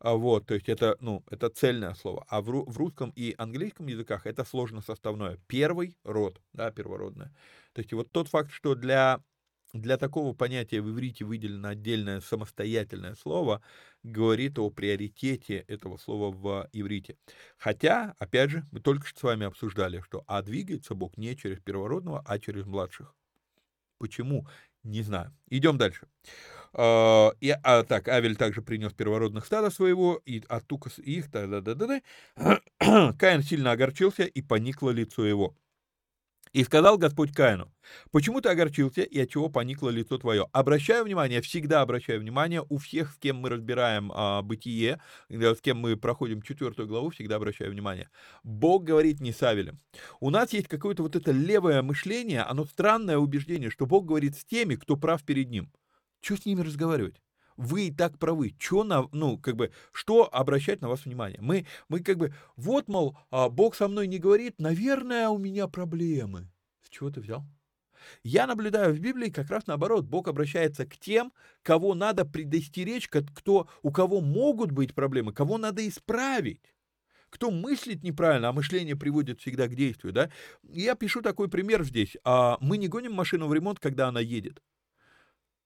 А, 0.04 0.14
вот, 0.16 0.46
то 0.46 0.54
есть 0.54 0.68
это, 0.68 0.96
ну, 1.00 1.22
это 1.30 1.48
цельное 1.48 1.94
слово. 1.94 2.24
А 2.28 2.40
в, 2.42 2.46
в 2.46 2.76
русском 2.76 3.12
и 3.14 3.36
английском 3.38 3.86
языках 3.86 4.26
это 4.26 4.44
сложно 4.44 4.80
составное. 4.80 5.38
Первый 5.46 5.96
род, 6.02 6.40
да, 6.52 6.72
первородное. 6.72 7.32
То 7.72 7.80
есть 7.82 7.92
вот 7.92 8.10
тот 8.10 8.26
факт, 8.26 8.50
что 8.50 8.74
для, 8.74 9.22
для 9.72 9.96
такого 9.98 10.34
понятия 10.34 10.80
в 10.80 10.90
иврите 10.90 11.24
выделено 11.24 11.68
отдельное 11.68 12.20
самостоятельное 12.20 13.14
слово, 13.14 13.62
говорит 14.02 14.58
о 14.58 14.70
приоритете 14.70 15.58
этого 15.68 15.98
слова 15.98 16.34
в 16.34 16.68
иврите. 16.72 17.16
Хотя, 17.56 18.16
опять 18.18 18.50
же, 18.50 18.66
мы 18.72 18.80
только 18.80 19.06
что 19.06 19.20
с 19.20 19.22
вами 19.22 19.46
обсуждали, 19.46 20.00
что 20.00 20.24
а 20.26 20.42
двигается 20.42 20.96
Бог 20.96 21.16
не 21.16 21.36
через 21.36 21.60
первородного, 21.60 22.24
а 22.26 22.40
через 22.40 22.66
младших. 22.66 23.14
Почему? 23.98 24.48
Не 24.84 25.02
знаю. 25.02 25.32
Идем 25.48 25.78
дальше. 25.78 26.08
А, 26.74 27.32
и, 27.40 27.50
а, 27.62 27.82
так, 27.84 28.08
Авель 28.08 28.36
также 28.36 28.62
принес 28.62 28.92
первородных 28.92 29.46
стада 29.46 29.70
своего, 29.70 30.20
и 30.24 30.42
Атукас 30.48 30.98
их, 30.98 31.30
да, 31.30 31.46
да, 31.46 31.60
да, 31.60 31.74
да, 31.74 31.86
да. 31.86 33.12
Каин 33.18 33.42
сильно 33.42 33.72
огорчился, 33.72 34.24
и 34.24 34.42
поникло 34.42 34.90
лицо 34.90 35.24
его. 35.26 35.56
И 36.52 36.64
сказал 36.64 36.98
Господь 36.98 37.32
Каину, 37.32 37.72
почему 38.10 38.42
ты 38.42 38.50
огорчился 38.50 39.00
и 39.00 39.18
от 39.18 39.30
чего 39.30 39.48
поникло 39.48 39.88
лицо 39.88 40.18
твое? 40.18 40.46
Обращаю 40.52 41.04
внимание, 41.04 41.40
всегда 41.40 41.80
обращаю 41.80 42.20
внимание, 42.20 42.62
у 42.68 42.76
всех, 42.76 43.12
с 43.12 43.16
кем 43.16 43.36
мы 43.36 43.48
разбираем 43.48 44.12
а, 44.14 44.42
бытие, 44.42 45.00
с 45.30 45.60
кем 45.62 45.78
мы 45.78 45.96
проходим 45.96 46.42
четвертую 46.42 46.88
главу, 46.88 47.08
всегда 47.08 47.36
обращаю 47.36 47.70
внимание. 47.70 48.10
Бог 48.42 48.84
говорит 48.84 49.20
не 49.20 49.32
с 49.32 49.42
Авелем. 49.42 49.80
У 50.20 50.28
нас 50.28 50.52
есть 50.52 50.68
какое-то 50.68 51.02
вот 51.02 51.16
это 51.16 51.32
левое 51.32 51.80
мышление, 51.80 52.42
оно 52.42 52.66
странное 52.66 53.16
убеждение, 53.16 53.70
что 53.70 53.86
Бог 53.86 54.04
говорит 54.04 54.36
с 54.36 54.44
теми, 54.44 54.74
кто 54.74 54.96
прав 54.96 55.24
перед 55.24 55.48
ним. 55.48 55.72
Что 56.20 56.36
с 56.36 56.44
ними 56.44 56.60
разговаривать? 56.60 57.16
Вы 57.56 57.88
и 57.88 57.92
так 57.92 58.18
правы. 58.18 58.54
Чё 58.58 58.84
на, 58.84 59.08
ну, 59.12 59.38
как 59.38 59.56
бы, 59.56 59.72
что 59.92 60.28
обращать 60.32 60.80
на 60.80 60.88
вас 60.88 61.04
внимание? 61.04 61.40
Мы, 61.40 61.66
мы 61.88 62.00
как 62.00 62.18
бы, 62.18 62.34
вот, 62.56 62.88
мол, 62.88 63.16
а, 63.30 63.48
Бог 63.48 63.74
со 63.74 63.88
мной 63.88 64.06
не 64.06 64.18
говорит, 64.18 64.58
наверное, 64.58 65.28
у 65.28 65.38
меня 65.38 65.68
проблемы. 65.68 66.50
С 66.82 66.88
чего 66.88 67.10
ты 67.10 67.20
взял? 67.20 67.44
Я 68.24 68.46
наблюдаю 68.46 68.94
в 68.94 68.98
Библии 68.98 69.30
как 69.30 69.50
раз 69.50 69.66
наоборот. 69.66 70.04
Бог 70.04 70.28
обращается 70.28 70.86
к 70.86 70.96
тем, 70.96 71.32
кого 71.62 71.94
надо 71.94 72.24
предостеречь, 72.24 73.08
кто, 73.08 73.68
у 73.82 73.90
кого 73.90 74.20
могут 74.20 74.72
быть 74.72 74.94
проблемы, 74.94 75.32
кого 75.32 75.58
надо 75.58 75.86
исправить. 75.86 76.74
Кто 77.30 77.50
мыслит 77.50 78.02
неправильно, 78.02 78.50
а 78.50 78.52
мышление 78.52 78.94
приводит 78.94 79.40
всегда 79.40 79.66
к 79.66 79.74
действию, 79.74 80.12
да? 80.12 80.30
Я 80.62 80.94
пишу 80.94 81.22
такой 81.22 81.48
пример 81.48 81.82
здесь. 81.82 82.16
А 82.24 82.58
мы 82.60 82.76
не 82.76 82.88
гоним 82.88 83.14
машину 83.14 83.48
в 83.48 83.54
ремонт, 83.54 83.80
когда 83.80 84.08
она 84.08 84.20
едет. 84.20 84.60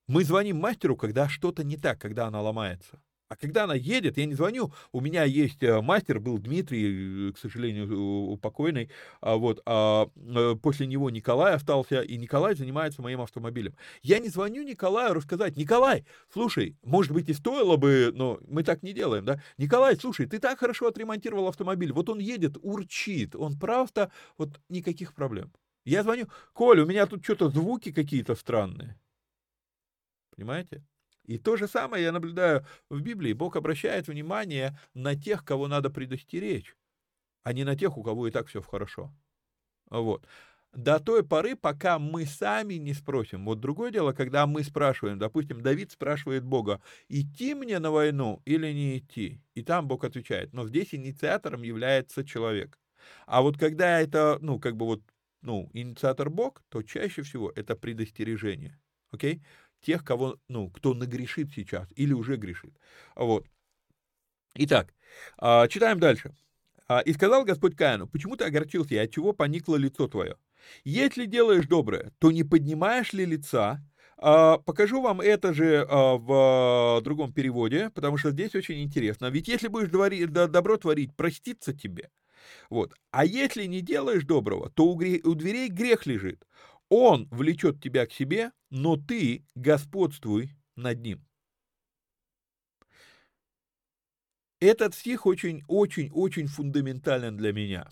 Мы 0.09 0.23
звоним 0.23 0.59
мастеру, 0.59 0.97
когда 0.97 1.29
что-то 1.29 1.65
не 1.65 1.77
так, 1.77 2.01
когда 2.01 2.27
она 2.27 2.41
ломается. 2.41 3.01
А 3.29 3.35
когда 3.35 3.65
она 3.65 3.75
едет, 3.75 4.19
я 4.19 4.25
не 4.25 4.35
звоню, 4.35 4.73
у 4.93 5.01
меня 5.01 5.25
есть 5.25 5.61
э, 5.61 5.81
мастер, 5.81 6.21
был 6.21 6.39
Дмитрий, 6.39 7.31
э, 7.31 7.33
к 7.33 7.39
сожалению, 7.39 8.37
покойный, 8.37 8.89
а 9.21 9.35
вот, 9.35 9.61
а 9.67 10.09
э, 10.15 10.55
после 10.63 10.87
него 10.87 11.11
Николай 11.11 11.55
остался, 11.55 12.03
и 12.03 12.17
Николай 12.19 12.55
занимается 12.55 13.03
моим 13.03 13.21
автомобилем. 13.21 13.75
Я 14.03 14.21
не 14.21 14.29
звоню 14.29 14.63
Николаю 14.63 15.13
рассказать, 15.13 15.57
Николай, 15.57 16.07
слушай, 16.33 16.77
может 16.85 17.11
быть 17.11 17.29
и 17.29 17.35
стоило 17.35 17.77
бы, 17.77 18.13
но 18.15 18.39
мы 18.47 18.63
так 18.63 18.85
не 18.85 18.93
делаем, 18.93 19.25
да? 19.25 19.43
Николай, 19.59 19.97
слушай, 19.97 20.27
ты 20.27 20.39
так 20.39 20.61
хорошо 20.61 20.87
отремонтировал 20.87 21.49
автомобиль, 21.49 21.93
вот 21.93 22.09
он 22.09 22.21
едет, 22.21 22.57
урчит, 22.63 23.35
он 23.35 23.59
просто, 23.59 24.13
вот 24.39 24.61
никаких 24.69 25.15
проблем. 25.15 25.51
Я 25.85 26.05
звоню, 26.05 26.29
Коль, 26.53 26.79
у 26.79 26.87
меня 26.87 27.07
тут 27.07 27.25
что-то 27.25 27.49
звуки 27.49 27.91
какие-то 27.91 28.37
странные. 28.37 28.97
Понимаете? 30.37 30.85
И 31.25 31.39
то 31.39 31.57
же 31.57 31.67
самое 31.67 32.05
я 32.05 32.13
наблюдаю 32.13 32.65
в 32.89 33.01
Библии. 33.01 33.33
Бог 33.33 33.57
обращает 33.57 34.07
внимание 34.07 34.79
на 34.95 35.17
тех, 35.17 35.45
кого 35.45 35.67
надо 35.67 35.91
предостеречь, 35.91 36.77
а 37.43 37.53
не 37.53 37.65
на 37.65 37.77
тех, 37.77 37.99
у 37.99 38.03
кого 38.03 38.29
и 38.29 38.31
так 38.31 38.47
все 38.47 38.63
хорошо. 38.63 39.13
Вот. 39.91 40.27
До 40.73 41.01
той 41.01 41.25
поры, 41.25 41.57
пока 41.57 41.99
мы 41.99 42.27
сами 42.27 42.75
не 42.75 42.93
спросим. 42.93 43.47
Вот 43.47 43.61
другое 43.61 43.91
дело, 43.91 44.13
когда 44.13 44.47
мы 44.47 44.63
спрашиваем, 44.63 45.19
допустим, 45.19 45.63
Давид 45.63 45.91
спрашивает 45.91 46.45
Бога, 46.45 46.83
идти 47.09 47.55
мне 47.55 47.79
на 47.79 47.91
войну 47.91 48.43
или 48.45 48.71
не 48.73 48.99
идти? 48.99 49.41
И 49.55 49.63
там 49.63 49.89
Бог 49.89 50.05
отвечает. 50.05 50.53
Но 50.53 50.69
здесь 50.69 50.95
инициатором 50.95 51.63
является 51.63 52.25
человек. 52.25 52.79
А 53.27 53.41
вот 53.41 53.59
когда 53.59 54.01
это, 54.01 54.39
ну, 54.43 54.61
как 54.61 54.77
бы 54.77 54.85
вот, 54.85 55.03
ну, 55.41 55.71
инициатор 55.73 56.29
Бог, 56.29 56.63
то 56.69 56.83
чаще 56.83 57.23
всего 57.23 57.51
это 57.57 57.75
предостережение. 57.75 58.79
Окей? 59.11 59.37
Okay? 59.37 59.43
Тех, 59.81 60.05
кого, 60.05 60.39
ну, 60.49 60.71
кто 60.71 60.95
нагрешит 60.95 61.51
сейчас 61.55 61.89
или 61.97 62.13
уже 62.13 62.37
грешит. 62.37 62.75
Вот. 63.15 63.47
Итак, 64.55 64.95
а, 65.39 65.69
читаем 65.69 66.01
дальше. 66.01 66.35
А, 66.89 67.01
«И 67.01 67.13
сказал 67.13 67.45
Господь 67.45 67.77
Каину, 67.77 68.07
почему 68.07 68.37
ты 68.37 68.45
огорчился, 68.45 68.95
и 68.95 68.99
от 68.99 69.11
чего 69.11 69.33
поникло 69.33 69.77
лицо 69.77 70.09
твое? 70.09 70.37
Если 70.85 71.27
делаешь 71.27 71.67
доброе, 71.67 72.13
то 72.19 72.31
не 72.31 72.45
поднимаешь 72.45 73.13
ли 73.13 73.25
лица? 73.27 73.83
А, 74.19 74.59
покажу 74.59 75.03
вам 75.03 75.21
это 75.21 75.53
же 75.53 75.87
в 75.91 77.01
другом 77.03 77.33
переводе, 77.33 77.91
потому 77.91 78.17
что 78.17 78.31
здесь 78.31 78.55
очень 78.55 78.83
интересно. 78.83 79.27
Ведь 79.27 79.49
если 79.49 79.69
будешь 79.69 79.91
добро 79.91 80.77
творить, 80.79 81.15
проститься 81.15 81.75
тебе. 81.75 82.11
Вот. 82.71 82.95
А 83.11 83.25
если 83.25 83.65
не 83.65 83.81
делаешь 83.81 84.25
доброго, 84.25 84.71
то 84.71 84.87
у 84.87 84.97
дверей 85.35 85.69
грех 85.69 86.07
лежит. 86.07 86.47
Он 86.89 87.29
влечет 87.31 87.83
тебя 87.83 88.07
к 88.07 88.13
себе, 88.13 88.53
но 88.71 88.97
ты 88.97 89.45
господствуй 89.55 90.57
над 90.77 91.01
ним. 91.01 91.27
Этот 94.61 94.95
стих 94.95 95.27
очень-очень-очень 95.27 96.47
фундаментален 96.47 97.37
для 97.37 97.53
меня. 97.53 97.89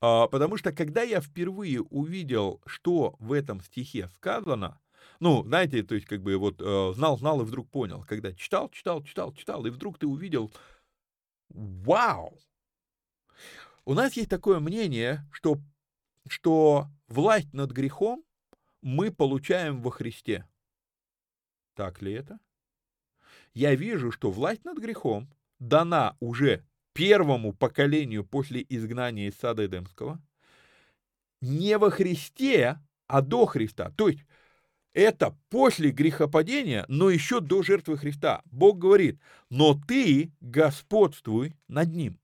А, 0.00 0.28
потому 0.28 0.56
что 0.56 0.72
когда 0.72 1.02
я 1.02 1.20
впервые 1.20 1.82
увидел, 1.82 2.62
что 2.66 3.16
в 3.18 3.32
этом 3.32 3.60
стихе 3.60 4.08
сказано, 4.14 4.80
ну, 5.18 5.42
знаете, 5.44 5.82
то 5.82 5.94
есть 5.94 6.06
как 6.06 6.22
бы 6.22 6.36
вот 6.38 6.60
э, 6.60 6.92
знал, 6.94 7.18
знал 7.18 7.42
и 7.42 7.44
вдруг 7.44 7.70
понял, 7.70 8.02
когда 8.08 8.32
читал, 8.32 8.70
читал, 8.70 9.02
читал, 9.02 9.32
читал, 9.34 9.66
и 9.66 9.70
вдруг 9.70 9.98
ты 9.98 10.06
увидел, 10.06 10.52
вау! 11.50 12.38
У 13.84 13.94
нас 13.94 14.14
есть 14.14 14.30
такое 14.30 14.60
мнение, 14.60 15.26
что, 15.32 15.58
что 16.28 16.88
власть 17.08 17.52
над 17.52 17.72
грехом 17.72 18.24
мы 18.82 19.12
получаем 19.12 19.82
во 19.82 19.90
Христе. 19.90 20.46
Так 21.74 22.02
ли 22.02 22.12
это? 22.12 22.38
Я 23.54 23.74
вижу, 23.74 24.12
что 24.12 24.30
власть 24.30 24.64
над 24.64 24.78
грехом 24.78 25.28
дана 25.58 26.16
уже 26.20 26.64
первому 26.92 27.52
поколению 27.52 28.24
после 28.24 28.64
изгнания 28.68 29.28
из 29.28 29.36
сада 29.36 29.66
Эдемского, 29.66 30.20
не 31.40 31.78
во 31.78 31.90
Христе, 31.90 32.78
а 33.06 33.22
до 33.22 33.46
Христа. 33.46 33.90
То 33.96 34.08
есть 34.08 34.24
это 34.92 35.36
после 35.48 35.90
грехопадения, 35.90 36.84
но 36.88 37.10
еще 37.10 37.40
до 37.40 37.62
жертвы 37.62 37.96
Христа. 37.96 38.42
Бог 38.46 38.78
говорит, 38.78 39.20
но 39.48 39.74
ты 39.74 40.32
господствуй 40.40 41.54
над 41.68 41.94
ним. 41.94 42.18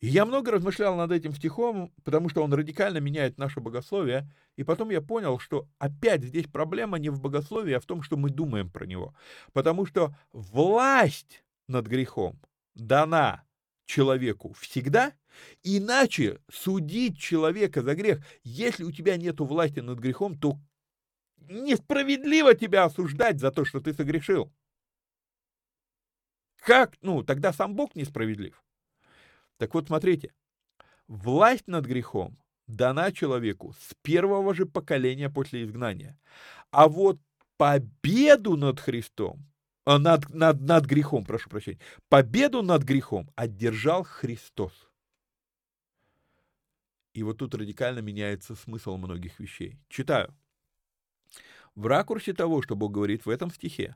И 0.00 0.06
я 0.06 0.24
много 0.24 0.50
размышлял 0.50 0.96
над 0.96 1.12
этим 1.12 1.34
стихом, 1.34 1.92
потому 2.04 2.30
что 2.30 2.42
он 2.42 2.54
радикально 2.54 2.98
меняет 2.98 3.36
наше 3.36 3.60
богословие. 3.60 4.30
И 4.56 4.64
потом 4.64 4.90
я 4.90 5.02
понял, 5.02 5.38
что 5.38 5.68
опять 5.78 6.24
здесь 6.24 6.46
проблема 6.46 6.98
не 6.98 7.10
в 7.10 7.20
богословии, 7.20 7.74
а 7.74 7.80
в 7.80 7.84
том, 7.84 8.02
что 8.02 8.16
мы 8.16 8.30
думаем 8.30 8.70
про 8.70 8.86
него. 8.86 9.14
Потому 9.52 9.84
что 9.84 10.14
власть 10.32 11.44
над 11.68 11.86
грехом 11.86 12.40
дана 12.74 13.44
человеку 13.84 14.54
всегда, 14.54 15.12
иначе 15.62 16.40
судить 16.50 17.18
человека 17.18 17.82
за 17.82 17.94
грех, 17.94 18.24
если 18.42 18.84
у 18.84 18.92
тебя 18.92 19.18
нет 19.18 19.38
власти 19.40 19.80
над 19.80 19.98
грехом, 19.98 20.38
то 20.38 20.58
несправедливо 21.36 22.54
тебя 22.54 22.84
осуждать 22.84 23.38
за 23.38 23.50
то, 23.50 23.66
что 23.66 23.80
ты 23.80 23.92
согрешил. 23.92 24.50
Как? 26.56 26.96
Ну, 27.02 27.22
тогда 27.22 27.52
сам 27.52 27.74
Бог 27.74 27.94
несправедлив. 27.94 28.62
Так 29.60 29.74
вот, 29.74 29.88
смотрите, 29.88 30.32
власть 31.06 31.68
над 31.68 31.84
грехом 31.84 32.38
дана 32.66 33.12
человеку 33.12 33.74
с 33.78 33.94
первого 34.00 34.54
же 34.54 34.64
поколения 34.64 35.28
после 35.28 35.64
изгнания. 35.64 36.18
А 36.70 36.88
вот 36.88 37.20
победу 37.58 38.56
над 38.56 38.80
Христом, 38.80 39.44
э, 39.84 39.98
над, 39.98 40.30
над, 40.30 40.62
над 40.62 40.86
грехом, 40.86 41.26
прошу 41.26 41.50
прощения, 41.50 41.78
победу 42.08 42.62
над 42.62 42.84
грехом 42.84 43.30
одержал 43.36 44.02
Христос. 44.02 44.72
И 47.12 47.22
вот 47.22 47.36
тут 47.36 47.54
радикально 47.54 47.98
меняется 47.98 48.56
смысл 48.56 48.96
многих 48.96 49.38
вещей. 49.40 49.78
Читаю. 49.90 50.34
В 51.74 51.84
ракурсе 51.84 52.32
того, 52.32 52.62
что 52.62 52.76
Бог 52.76 52.92
говорит 52.92 53.26
в 53.26 53.28
этом 53.28 53.50
стихе, 53.50 53.94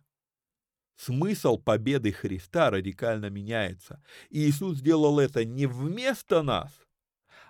Смысл 0.97 1.59
победы 1.59 2.13
Христа 2.13 2.71
радикально 2.71 3.31
меняется. 3.31 4.03
И 4.31 4.49
Иисус 4.49 4.79
сделал 4.79 5.19
это 5.19 5.45
не 5.45 5.67
вместо 5.67 6.43
нас, 6.43 6.71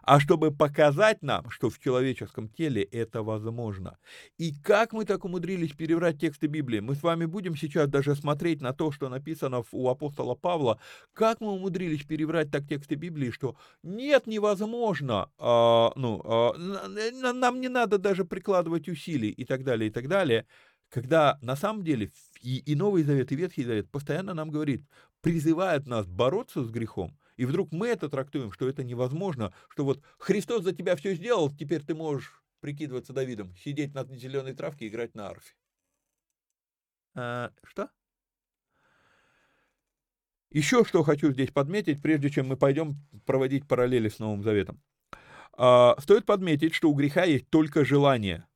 а 0.07 0.21
чтобы 0.21 0.51
показать 0.51 1.23
нам, 1.23 1.51
что 1.51 1.71
в 1.71 1.79
человеческом 1.79 2.49
теле 2.49 2.83
это 2.83 3.23
возможно. 3.23 3.99
И 4.39 4.53
как 4.63 4.93
мы 4.93 5.05
так 5.05 5.25
умудрились 5.25 5.73
переврать 5.73 6.21
тексты 6.21 6.47
Библии? 6.47 6.81
Мы 6.81 6.95
с 6.95 7.03
вами 7.03 7.25
будем 7.25 7.57
сейчас 7.57 7.89
даже 7.89 8.15
смотреть 8.15 8.61
на 8.61 8.73
то, 8.73 8.93
что 8.93 9.09
написано 9.09 9.65
у 9.73 9.89
апостола 9.89 10.35
Павла, 10.35 10.79
как 11.13 11.41
мы 11.41 11.53
умудрились 11.53 12.05
переврать 12.05 12.51
так 12.51 12.67
тексты 12.67 12.97
Библии, 12.97 13.31
что 13.31 13.57
нет, 13.83 14.27
невозможно, 14.27 15.31
а, 15.39 15.93
ну, 15.97 16.21
а, 16.25 16.53
нам 17.33 17.61
не 17.61 17.69
надо 17.69 17.99
даже 17.99 18.25
прикладывать 18.25 18.89
усилий 18.89 19.31
и 19.31 19.45
так 19.45 19.65
далее, 19.65 19.89
и 19.89 19.93
так 19.93 20.09
далее 20.09 20.47
когда 20.89 21.39
на 21.41 21.57
самом 21.57 21.85
деле 21.85 22.13
и, 22.41 22.59
и 22.59 22.75
Новый 22.75 23.03
Завет, 23.03 23.33
и 23.33 23.37
Ветхий 23.37 23.65
Завет 23.65 23.91
постоянно 23.91 24.35
нам 24.35 24.51
говорит, 24.51 24.85
призывает 25.21 25.87
нас 25.87 26.07
бороться 26.07 26.63
с 26.63 26.71
грехом, 26.71 27.19
и 27.37 27.47
вдруг 27.47 27.73
мы 27.73 27.89
это 27.89 28.09
трактуем, 28.09 28.53
что 28.53 28.69
это 28.69 28.85
невозможно, 28.85 29.53
что 29.69 29.85
вот 29.85 30.03
Христос 30.19 30.63
за 30.63 30.73
тебя 30.73 30.97
все 30.97 31.15
сделал, 31.15 31.51
теперь 31.51 31.83
ты 31.83 31.95
можешь 31.95 32.43
прикидываться 32.61 33.13
Давидом, 33.13 33.55
сидеть 33.57 33.95
на 33.95 34.05
зеленой 34.05 34.55
травке 34.55 34.87
и 34.87 34.89
играть 34.89 35.15
на 35.15 35.29
арфе. 35.29 35.55
А, 37.15 37.51
что? 37.63 37.91
Еще 40.51 40.85
что 40.85 41.03
хочу 41.03 41.33
здесь 41.33 41.51
подметить, 41.51 42.01
прежде 42.01 42.31
чем 42.31 42.47
мы 42.47 42.57
пойдем 42.57 42.97
проводить 43.27 43.67
параллели 43.67 44.09
с 44.09 44.19
Новым 44.19 44.43
Заветом. 44.43 44.81
А, 45.57 45.97
стоит 46.01 46.25
подметить, 46.25 46.75
что 46.75 46.91
у 46.91 46.95
греха 46.95 47.25
есть 47.25 47.51
только 47.51 47.85
желание– 47.85 48.47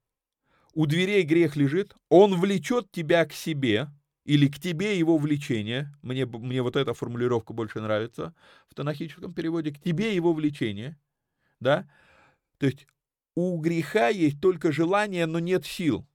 у 0.78 0.86
дверей 0.86 1.24
грех 1.24 1.56
лежит, 1.56 1.96
он 2.08 2.40
влечет 2.40 2.92
тебя 2.92 3.26
к 3.26 3.32
себе, 3.32 3.88
или 4.24 4.46
к 4.46 4.60
тебе 4.60 4.96
его 4.96 5.18
влечение, 5.18 5.92
мне, 6.02 6.24
мне 6.24 6.62
вот 6.62 6.76
эта 6.76 6.94
формулировка 6.94 7.52
больше 7.52 7.80
нравится 7.80 8.32
в 8.68 8.76
тонахическом 8.76 9.34
переводе, 9.34 9.72
к 9.72 9.80
тебе 9.80 10.14
его 10.14 10.32
влечение, 10.32 10.96
да, 11.58 11.90
то 12.58 12.66
есть 12.66 12.86
у 13.34 13.58
греха 13.58 14.06
есть 14.06 14.40
только 14.40 14.70
желание, 14.70 15.26
но 15.26 15.40
нет 15.40 15.66
сил. 15.66 16.06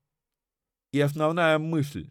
И 0.93 0.99
основная 1.01 1.59
мысль, 1.59 2.09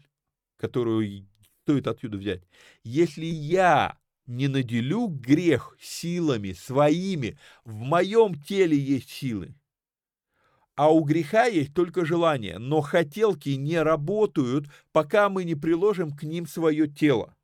которую 0.57 1.27
стоит 1.63 1.87
отсюда 1.87 2.17
взять. 2.17 2.43
Если 2.83 3.25
я 3.25 3.97
не 4.27 4.47
наделю 4.47 5.07
грех 5.07 5.75
силами 5.81 6.51
своими, 6.51 7.35
в 7.65 7.79
моем 7.79 8.39
теле 8.43 8.77
есть 8.77 9.09
силы, 9.09 9.55
а 10.75 10.91
у 10.91 11.03
греха 11.03 11.45
есть 11.45 11.73
только 11.73 12.05
желание, 12.05 12.57
но 12.57 12.81
хотелки 12.81 13.49
не 13.49 13.81
работают, 13.81 14.67
пока 14.91 15.29
мы 15.29 15.43
не 15.43 15.55
приложим 15.55 16.11
к 16.11 16.23
ним 16.23 16.47
свое 16.47 16.87
тело. 16.87 17.35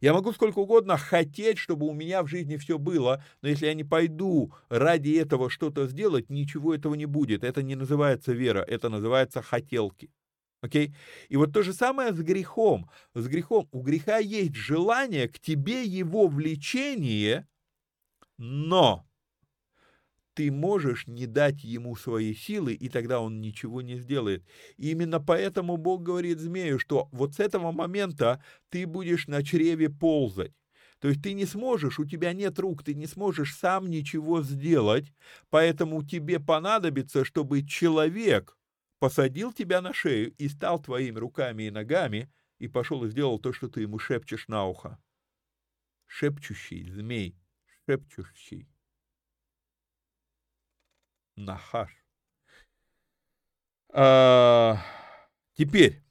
Я 0.00 0.12
могу 0.12 0.32
сколько 0.32 0.58
угодно 0.58 0.98
хотеть, 0.98 1.56
чтобы 1.56 1.86
у 1.86 1.94
меня 1.94 2.22
в 2.22 2.26
жизни 2.26 2.56
все 2.56 2.78
было, 2.78 3.24
но 3.40 3.48
если 3.48 3.66
я 3.66 3.74
не 3.74 3.84
пойду 3.84 4.52
ради 4.68 5.12
этого 5.12 5.48
что-то 5.48 5.86
сделать, 5.86 6.28
ничего 6.28 6.74
этого 6.74 6.94
не 6.94 7.06
будет. 7.06 7.42
Это 7.42 7.62
не 7.62 7.74
называется 7.74 8.32
вера, 8.32 8.60
это 8.60 8.90
называется 8.90 9.40
хотелки. 9.40 10.10
Окей? 10.60 10.88
Okay? 10.88 10.94
И 11.28 11.36
вот 11.36 11.52
то 11.52 11.62
же 11.62 11.72
самое 11.72 12.12
с 12.12 12.18
грехом. 12.18 12.90
С 13.14 13.26
грехом. 13.28 13.68
У 13.72 13.80
греха 13.80 14.18
есть 14.18 14.54
желание, 14.54 15.28
к 15.28 15.38
тебе 15.38 15.84
его 15.84 16.26
влечение, 16.26 17.46
но 18.36 19.06
ты 20.34 20.50
можешь 20.50 21.06
не 21.06 21.26
дать 21.26 21.64
ему 21.64 21.96
свои 21.96 22.34
силы, 22.34 22.74
и 22.74 22.88
тогда 22.88 23.20
он 23.20 23.40
ничего 23.40 23.82
не 23.82 23.96
сделает. 23.96 24.44
И 24.76 24.90
именно 24.90 25.20
поэтому 25.20 25.76
Бог 25.76 26.02
говорит 26.02 26.40
змею, 26.40 26.78
что 26.78 27.08
вот 27.12 27.34
с 27.34 27.40
этого 27.40 27.72
момента 27.72 28.42
ты 28.68 28.86
будешь 28.86 29.28
на 29.28 29.42
чреве 29.42 29.88
ползать. 29.88 30.52
То 30.98 31.08
есть 31.08 31.22
ты 31.22 31.34
не 31.34 31.44
сможешь, 31.44 31.98
у 31.98 32.04
тебя 32.04 32.32
нет 32.32 32.58
рук, 32.58 32.82
ты 32.82 32.94
не 32.94 33.06
сможешь 33.06 33.54
сам 33.56 33.88
ничего 33.88 34.42
сделать, 34.42 35.12
поэтому 35.50 36.02
тебе 36.02 36.40
понадобится, 36.40 37.24
чтобы 37.24 37.62
человек 37.62 38.56
посадил 38.98 39.52
тебя 39.52 39.82
на 39.82 39.92
шею 39.92 40.32
и 40.38 40.48
стал 40.48 40.82
твоими 40.82 41.18
руками 41.18 41.64
и 41.64 41.70
ногами, 41.70 42.32
и 42.58 42.68
пошел 42.68 43.04
и 43.04 43.10
сделал 43.10 43.38
то, 43.38 43.52
что 43.52 43.68
ты 43.68 43.82
ему 43.82 43.98
шепчешь 43.98 44.48
на 44.48 44.66
ухо. 44.66 44.98
Шепчущий 46.06 46.88
змей, 46.90 47.36
шепчущий. 47.86 48.73
Нахаш. 51.36 51.90
А, 53.92 54.78
теперь, 55.54 56.02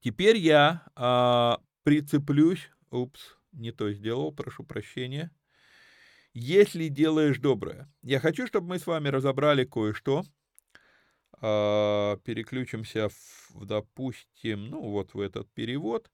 теперь 0.00 0.36
я 0.36 0.84
а, 0.96 1.60
прицеплюсь, 1.82 2.70
упс, 2.90 3.36
не 3.52 3.72
то 3.72 3.92
сделал, 3.92 4.32
прошу 4.32 4.64
прощения. 4.64 5.30
Если 6.34 6.88
делаешь 6.88 7.38
доброе. 7.38 7.92
Я 8.02 8.18
хочу, 8.18 8.46
чтобы 8.46 8.68
мы 8.68 8.78
с 8.78 8.86
вами 8.86 9.08
разобрали 9.08 9.64
кое-что. 9.64 10.24
А, 11.40 12.16
переключимся, 12.24 13.08
в, 13.08 13.64
допустим, 13.64 14.66
ну 14.70 14.80
вот 14.90 15.14
в 15.14 15.20
этот 15.20 15.50
перевод 15.52 16.10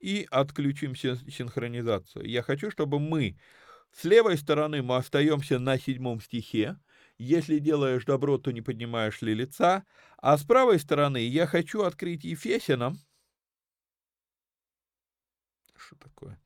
и 0.00 0.26
отключим 0.30 0.94
синхронизацию. 0.94 2.24
Я 2.24 2.42
хочу, 2.42 2.70
чтобы 2.70 2.98
мы 2.98 3.36
с 3.98 4.04
левой 4.04 4.38
стороны 4.38 4.80
мы 4.80 4.94
остаемся 4.94 5.58
на 5.58 5.76
седьмом 5.76 6.20
стихе. 6.20 6.78
Если 7.18 7.58
делаешь 7.58 8.04
добро, 8.04 8.38
то 8.38 8.52
не 8.52 8.62
поднимаешь 8.62 9.22
ли 9.22 9.34
лица. 9.34 9.84
А 10.18 10.38
с 10.38 10.44
правой 10.44 10.78
стороны 10.78 11.16
я 11.16 11.48
хочу 11.48 11.82
открыть 11.82 12.22
Ефесянам. 12.22 12.96
Что 15.74 15.96
такое? 15.96 16.40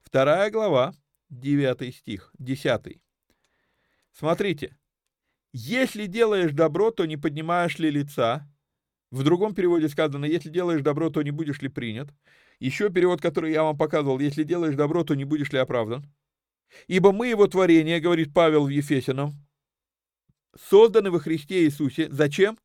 Вторая 0.00 0.48
глава, 0.52 0.94
девятый 1.28 1.90
стих, 1.90 2.30
десятый. 2.38 3.02
Смотрите. 4.12 4.78
Если 5.52 6.06
делаешь 6.06 6.52
добро, 6.52 6.92
то 6.92 7.04
не 7.04 7.16
поднимаешь 7.16 7.80
ли 7.80 7.90
лица. 7.90 8.48
В 9.10 9.24
другом 9.24 9.56
переводе 9.56 9.88
сказано, 9.88 10.24
если 10.24 10.50
делаешь 10.50 10.82
добро, 10.82 11.10
то 11.10 11.20
не 11.22 11.32
будешь 11.32 11.62
ли 11.62 11.68
принят. 11.68 12.10
Еще 12.60 12.90
перевод, 12.90 13.20
который 13.20 13.50
я 13.50 13.64
вам 13.64 13.76
показывал, 13.76 14.20
если 14.20 14.44
делаешь 14.44 14.76
добро, 14.76 15.02
то 15.02 15.16
не 15.16 15.24
будешь 15.24 15.50
ли 15.50 15.58
оправдан. 15.58 16.06
Ибо 16.86 17.12
мы 17.12 17.28
его 17.28 17.46
творение, 17.46 18.00
говорит 18.00 18.32
Павел 18.34 18.66
в 18.66 18.68
Ефесином, 18.68 19.34
созданы 20.58 21.10
во 21.10 21.18
Христе 21.18 21.64
Иисусе. 21.64 22.08
Зачем? 22.10 22.58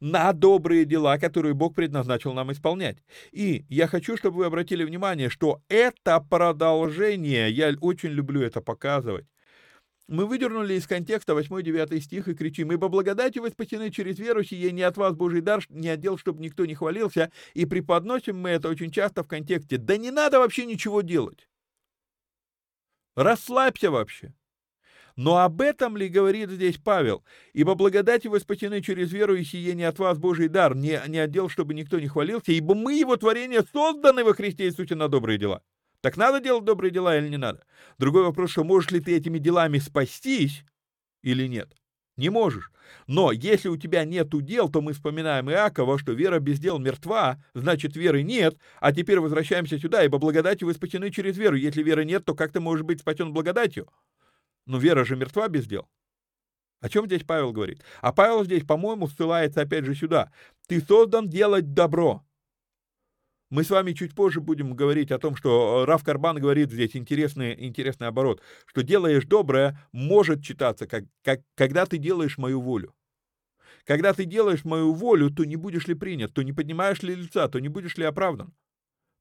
На 0.00 0.32
добрые 0.32 0.84
дела, 0.84 1.18
которые 1.18 1.54
Бог 1.54 1.74
предназначил 1.74 2.32
нам 2.32 2.50
исполнять. 2.52 2.98
И 3.30 3.64
я 3.68 3.86
хочу, 3.86 4.16
чтобы 4.16 4.38
вы 4.38 4.46
обратили 4.46 4.84
внимание, 4.84 5.28
что 5.28 5.62
это 5.68 6.20
продолжение, 6.20 7.50
я 7.50 7.72
очень 7.80 8.10
люблю 8.10 8.42
это 8.42 8.60
показывать. 8.60 9.26
Мы 10.08 10.24
выдернули 10.24 10.72
из 10.74 10.86
контекста 10.86 11.34
8-9 11.34 12.00
стих 12.00 12.28
и 12.28 12.34
кричим, 12.34 12.72
«Ибо 12.72 12.88
благодатью 12.88 13.42
вы 13.42 13.50
спасены 13.50 13.90
через 13.90 14.18
веру, 14.18 14.42
сие 14.42 14.72
не 14.72 14.80
от 14.82 14.96
вас 14.96 15.14
Божий 15.14 15.42
дар, 15.42 15.62
не 15.68 15.90
отдел, 15.90 16.16
чтобы 16.16 16.42
никто 16.42 16.64
не 16.64 16.74
хвалился». 16.74 17.30
И 17.52 17.66
преподносим 17.66 18.38
мы 18.38 18.48
это 18.50 18.70
очень 18.70 18.90
часто 18.90 19.22
в 19.22 19.28
контексте, 19.28 19.76
да 19.76 19.98
не 19.98 20.10
надо 20.10 20.38
вообще 20.38 20.64
ничего 20.64 21.02
делать. 21.02 21.47
Расслабься 23.18 23.90
вообще. 23.90 24.32
Но 25.16 25.38
об 25.38 25.60
этом 25.60 25.96
ли 25.96 26.08
говорит 26.08 26.50
здесь 26.50 26.78
Павел? 26.78 27.24
Ибо 27.52 27.74
благодати 27.74 28.28
вы 28.28 28.38
спасены 28.38 28.80
через 28.80 29.10
веру, 29.10 29.34
и 29.34 29.42
сие 29.42 29.74
не 29.74 29.82
от 29.82 29.98
вас 29.98 30.18
Божий 30.18 30.46
дар, 30.46 30.76
не, 30.76 31.00
не 31.08 31.18
отдел, 31.18 31.48
чтобы 31.48 31.74
никто 31.74 31.98
не 31.98 32.06
хвалился, 32.06 32.52
ибо 32.52 32.76
мы, 32.76 32.94
его 32.94 33.16
творение, 33.16 33.64
созданы 33.72 34.22
во 34.22 34.34
Христе 34.34 34.66
Иисусе 34.66 34.94
на 34.94 35.08
добрые 35.08 35.36
дела. 35.36 35.62
Так 36.00 36.16
надо 36.16 36.38
делать 36.38 36.64
добрые 36.64 36.92
дела 36.92 37.18
или 37.18 37.28
не 37.28 37.38
надо? 37.38 37.64
Другой 37.98 38.22
вопрос, 38.22 38.52
что 38.52 38.62
можешь 38.62 38.92
ли 38.92 39.00
ты 39.00 39.16
этими 39.16 39.40
делами 39.40 39.78
спастись 39.78 40.64
или 41.22 41.48
нет? 41.48 41.74
Не 42.18 42.30
можешь. 42.30 42.72
Но 43.06 43.30
если 43.30 43.68
у 43.68 43.76
тебя 43.76 44.04
нет 44.04 44.28
дел, 44.44 44.68
то 44.68 44.82
мы 44.82 44.92
вспоминаем 44.92 45.48
Иакова, 45.50 45.98
что 45.98 46.12
вера 46.12 46.40
без 46.40 46.58
дел 46.58 46.80
мертва, 46.80 47.40
значит 47.54 47.94
веры 47.96 48.24
нет, 48.24 48.58
а 48.80 48.92
теперь 48.92 49.20
возвращаемся 49.20 49.78
сюда, 49.78 50.04
ибо 50.04 50.18
благодатью 50.18 50.66
вы 50.66 50.74
спасены 50.74 51.12
через 51.12 51.38
веру. 51.38 51.54
Если 51.54 51.80
веры 51.80 52.04
нет, 52.04 52.24
то 52.24 52.34
как 52.34 52.50
ты 52.50 52.58
можешь 52.58 52.84
быть 52.84 53.00
спасен 53.00 53.32
благодатью? 53.32 53.88
Но 54.66 54.78
вера 54.78 55.04
же 55.04 55.14
мертва 55.14 55.46
без 55.48 55.66
дел. 55.66 55.88
О 56.80 56.88
чем 56.88 57.06
здесь 57.06 57.22
Павел 57.22 57.52
говорит? 57.52 57.82
А 58.00 58.12
Павел 58.12 58.44
здесь, 58.44 58.64
по-моему, 58.64 59.06
ссылается 59.06 59.60
опять 59.60 59.84
же 59.84 59.94
сюда. 59.94 60.32
Ты 60.66 60.80
создан 60.80 61.28
делать 61.28 61.72
добро. 61.72 62.24
Мы 63.50 63.64
с 63.64 63.70
вами 63.70 63.92
чуть 63.92 64.14
позже 64.14 64.40
будем 64.40 64.74
говорить 64.74 65.10
о 65.10 65.18
том, 65.18 65.34
что 65.34 65.86
Раф 65.86 66.04
Карбан 66.04 66.38
говорит 66.38 66.70
здесь 66.70 66.94
интересный, 66.94 67.54
интересный 67.66 68.08
оборот, 68.08 68.42
что 68.66 68.82
делаешь 68.82 69.24
доброе 69.24 69.80
может 69.90 70.42
читаться, 70.42 70.86
как, 70.86 71.04
как, 71.22 71.40
когда 71.54 71.86
ты 71.86 71.96
делаешь 71.96 72.36
мою 72.36 72.60
волю. 72.60 72.94
Когда 73.84 74.12
ты 74.12 74.26
делаешь 74.26 74.66
мою 74.66 74.92
волю, 74.92 75.30
то 75.30 75.44
не 75.44 75.56
будешь 75.56 75.86
ли 75.86 75.94
принят, 75.94 76.34
то 76.34 76.42
не 76.42 76.52
поднимаешь 76.52 77.02
ли 77.02 77.14
лица, 77.14 77.48
то 77.48 77.58
не 77.58 77.68
будешь 77.68 77.96
ли 77.96 78.04
оправдан. 78.04 78.52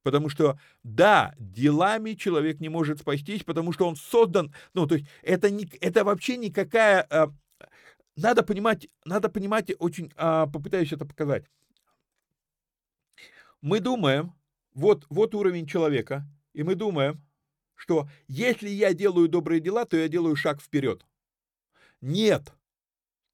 Потому 0.03 0.27
что, 0.27 0.59
да, 0.83 1.33
делами 1.39 2.13
человек 2.13 2.59
не 2.59 2.67
может 2.67 2.99
спастись, 2.99 3.43
потому 3.43 3.71
что 3.71 3.87
он 3.87 3.95
создан, 3.95 4.53
ну, 4.73 4.87
то 4.87 4.95
есть 4.95 5.07
это, 5.21 5.49
не, 5.49 5.69
это 5.79 6.03
вообще 6.03 6.35
никакая... 6.35 7.07
А, 7.09 7.33
надо 8.17 8.43
понимать, 8.43 8.89
надо 9.05 9.29
понимать, 9.29 9.71
очень 9.79 10.11
а, 10.17 10.47
попытаюсь 10.47 10.91
это 10.91 11.05
показать 11.05 11.45
мы 13.61 13.79
думаем, 13.79 14.33
вот, 14.73 15.05
вот 15.09 15.35
уровень 15.35 15.65
человека, 15.65 16.25
и 16.53 16.63
мы 16.63 16.75
думаем, 16.75 17.21
что 17.75 18.09
если 18.27 18.69
я 18.69 18.93
делаю 18.93 19.27
добрые 19.27 19.59
дела, 19.61 19.85
то 19.85 19.97
я 19.97 20.07
делаю 20.07 20.35
шаг 20.35 20.61
вперед. 20.61 21.05
Нет, 22.01 22.53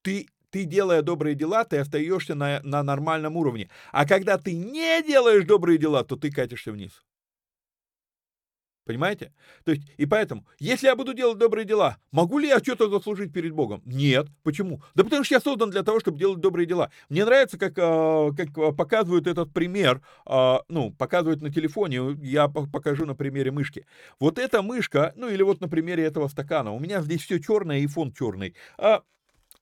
ты, 0.01 0.27
ты 0.49 0.65
делая 0.65 1.01
добрые 1.01 1.35
дела, 1.35 1.63
ты 1.63 1.77
остаешься 1.77 2.35
на, 2.35 2.61
на 2.63 2.83
нормальном 2.83 3.37
уровне. 3.37 3.69
А 3.91 4.05
когда 4.05 4.37
ты 4.37 4.53
не 4.53 5.01
делаешь 5.01 5.45
добрые 5.45 5.77
дела, 5.77 6.03
то 6.03 6.15
ты 6.15 6.31
катишься 6.31 6.71
вниз. 6.71 7.03
Понимаете? 8.85 9.31
То 9.63 9.71
есть, 9.71 9.83
и 9.95 10.05
поэтому, 10.05 10.45
если 10.59 10.87
я 10.87 10.95
буду 10.95 11.13
делать 11.13 11.37
добрые 11.37 11.65
дела, 11.65 11.97
могу 12.11 12.37
ли 12.37 12.49
я 12.49 12.59
что-то 12.59 12.89
заслужить 12.89 13.31
перед 13.31 13.53
Богом? 13.53 13.81
Нет. 13.85 14.27
Почему? 14.43 14.81
Да 14.93 15.03
потому 15.05 15.23
что 15.23 15.35
я 15.35 15.41
создан 15.41 15.69
для 15.69 15.83
того, 15.83 16.01
чтобы 16.01 16.17
делать 16.17 16.41
добрые 16.41 16.65
дела. 16.65 16.91
Мне 17.09 17.23
нравится, 17.23 17.57
как, 17.57 17.73
а, 17.77 18.31
как 18.31 18.75
показывают 18.75 19.27
этот 19.27 19.53
пример, 19.53 20.01
а, 20.25 20.63
ну, 20.67 20.91
показывают 20.91 21.41
на 21.41 21.51
телефоне, 21.51 22.17
я 22.21 22.49
покажу 22.49 23.05
на 23.05 23.15
примере 23.15 23.51
мышки. 23.51 23.85
Вот 24.19 24.37
эта 24.37 24.61
мышка, 24.61 25.13
ну, 25.15 25.29
или 25.29 25.43
вот 25.43 25.61
на 25.61 25.69
примере 25.69 26.03
этого 26.03 26.27
стакана. 26.27 26.73
У 26.73 26.79
меня 26.79 27.01
здесь 27.01 27.21
все 27.21 27.39
черное 27.39 27.79
и 27.79 27.87
фон 27.87 28.11
черный. 28.11 28.53
А, 28.77 29.01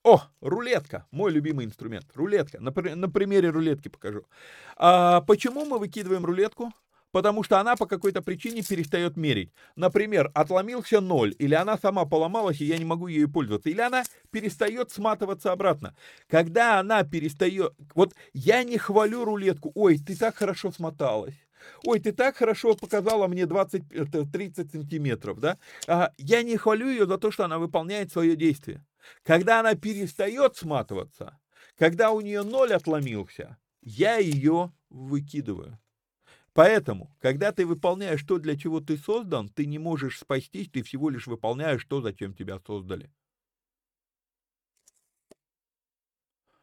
о, 0.02 0.20
рулетка, 0.40 1.06
мой 1.12 1.30
любимый 1.30 1.64
инструмент, 1.64 2.06
рулетка. 2.14 2.58
На, 2.60 2.72
на 2.72 3.08
примере 3.08 3.50
рулетки 3.50 3.86
покажу. 3.86 4.24
А 4.76 5.20
почему 5.20 5.64
мы 5.64 5.78
выкидываем 5.78 6.24
рулетку? 6.26 6.72
Потому 7.12 7.42
что 7.44 7.60
она 7.60 7.76
по 7.76 7.86
какой-то 7.86 8.22
причине 8.22 8.62
перестает 8.62 9.16
мерить. 9.16 9.52
Например, 9.76 10.30
отломился 10.34 11.00
ноль, 11.00 11.34
или 11.38 11.54
она 11.54 11.78
сама 11.78 12.04
поломалась, 12.04 12.60
и 12.60 12.64
я 12.64 12.78
не 12.78 12.84
могу 12.84 13.06
ею 13.06 13.30
пользоваться, 13.30 13.70
или 13.70 13.80
она 13.80 14.02
перестает 14.30 14.90
сматываться 14.90 15.52
обратно. 15.52 15.94
Когда 16.28 16.80
она 16.80 17.04
перестает... 17.04 17.74
Вот 17.94 18.14
я 18.32 18.64
не 18.64 18.78
хвалю 18.78 19.24
рулетку, 19.24 19.70
ой, 19.74 19.98
ты 19.98 20.16
так 20.16 20.36
хорошо 20.36 20.72
смоталась. 20.72 21.34
Ой, 21.84 22.00
ты 22.00 22.10
так 22.12 22.36
хорошо 22.36 22.74
показала 22.74 23.28
мне 23.28 23.42
20-30 23.42 24.72
сантиметров, 24.72 25.38
да? 25.38 25.58
А, 25.86 26.10
я 26.18 26.42
не 26.42 26.56
хвалю 26.56 26.88
ее 26.88 27.06
за 27.06 27.18
то, 27.18 27.30
что 27.30 27.44
она 27.44 27.58
выполняет 27.58 28.10
свое 28.10 28.34
действие. 28.34 28.84
Когда 29.22 29.60
она 29.60 29.74
перестает 29.74 30.56
сматываться, 30.56 31.38
когда 31.78 32.10
у 32.10 32.20
нее 32.20 32.42
ноль 32.42 32.72
отломился, 32.72 33.58
я 33.80 34.16
ее 34.16 34.72
выкидываю. 34.90 35.78
Поэтому, 36.54 37.16
когда 37.20 37.50
ты 37.52 37.64
выполняешь 37.64 38.22
то, 38.24 38.38
для 38.38 38.56
чего 38.56 38.80
ты 38.80 38.98
создан, 38.98 39.48
ты 39.48 39.64
не 39.64 39.78
можешь 39.78 40.18
спастись, 40.18 40.68
ты 40.70 40.82
всего 40.82 41.08
лишь 41.08 41.26
выполняешь 41.26 41.84
то, 41.86 42.02
зачем 42.02 42.34
тебя 42.34 42.60
создали. 42.66 43.10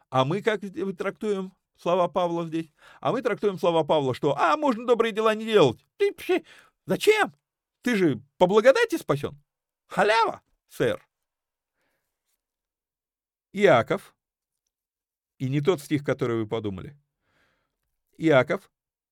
А 0.10 0.26
мы 0.26 0.42
как 0.42 0.62
трактуем 0.98 1.54
слова 1.78 2.08
Павла 2.08 2.46
здесь? 2.46 2.72
А 3.00 3.12
мы 3.12 3.22
трактуем 3.22 3.58
слова 3.58 3.84
Павла, 3.84 4.14
что 4.14 4.38
«А, 4.38 4.58
можно 4.58 4.86
добрые 4.86 5.12
дела 5.12 5.34
не 5.34 5.46
делать». 5.46 5.84
Ты 5.98 6.12
вообще, 6.12 6.44
зачем? 6.86 7.34
Ты 7.82 7.96
же 7.96 8.22
по 8.38 8.46
благодати 8.46 8.98
спасен. 8.98 9.42
Халява, 9.88 10.42
сэр. 10.68 11.04
Иаков, 13.54 14.16
и 15.40 15.50
не 15.50 15.62
тот 15.62 15.82
стих, 15.82 16.04
который 16.04 16.38
вы 16.38 16.48
подумали. 16.48 16.96
Иаков, 18.18 18.70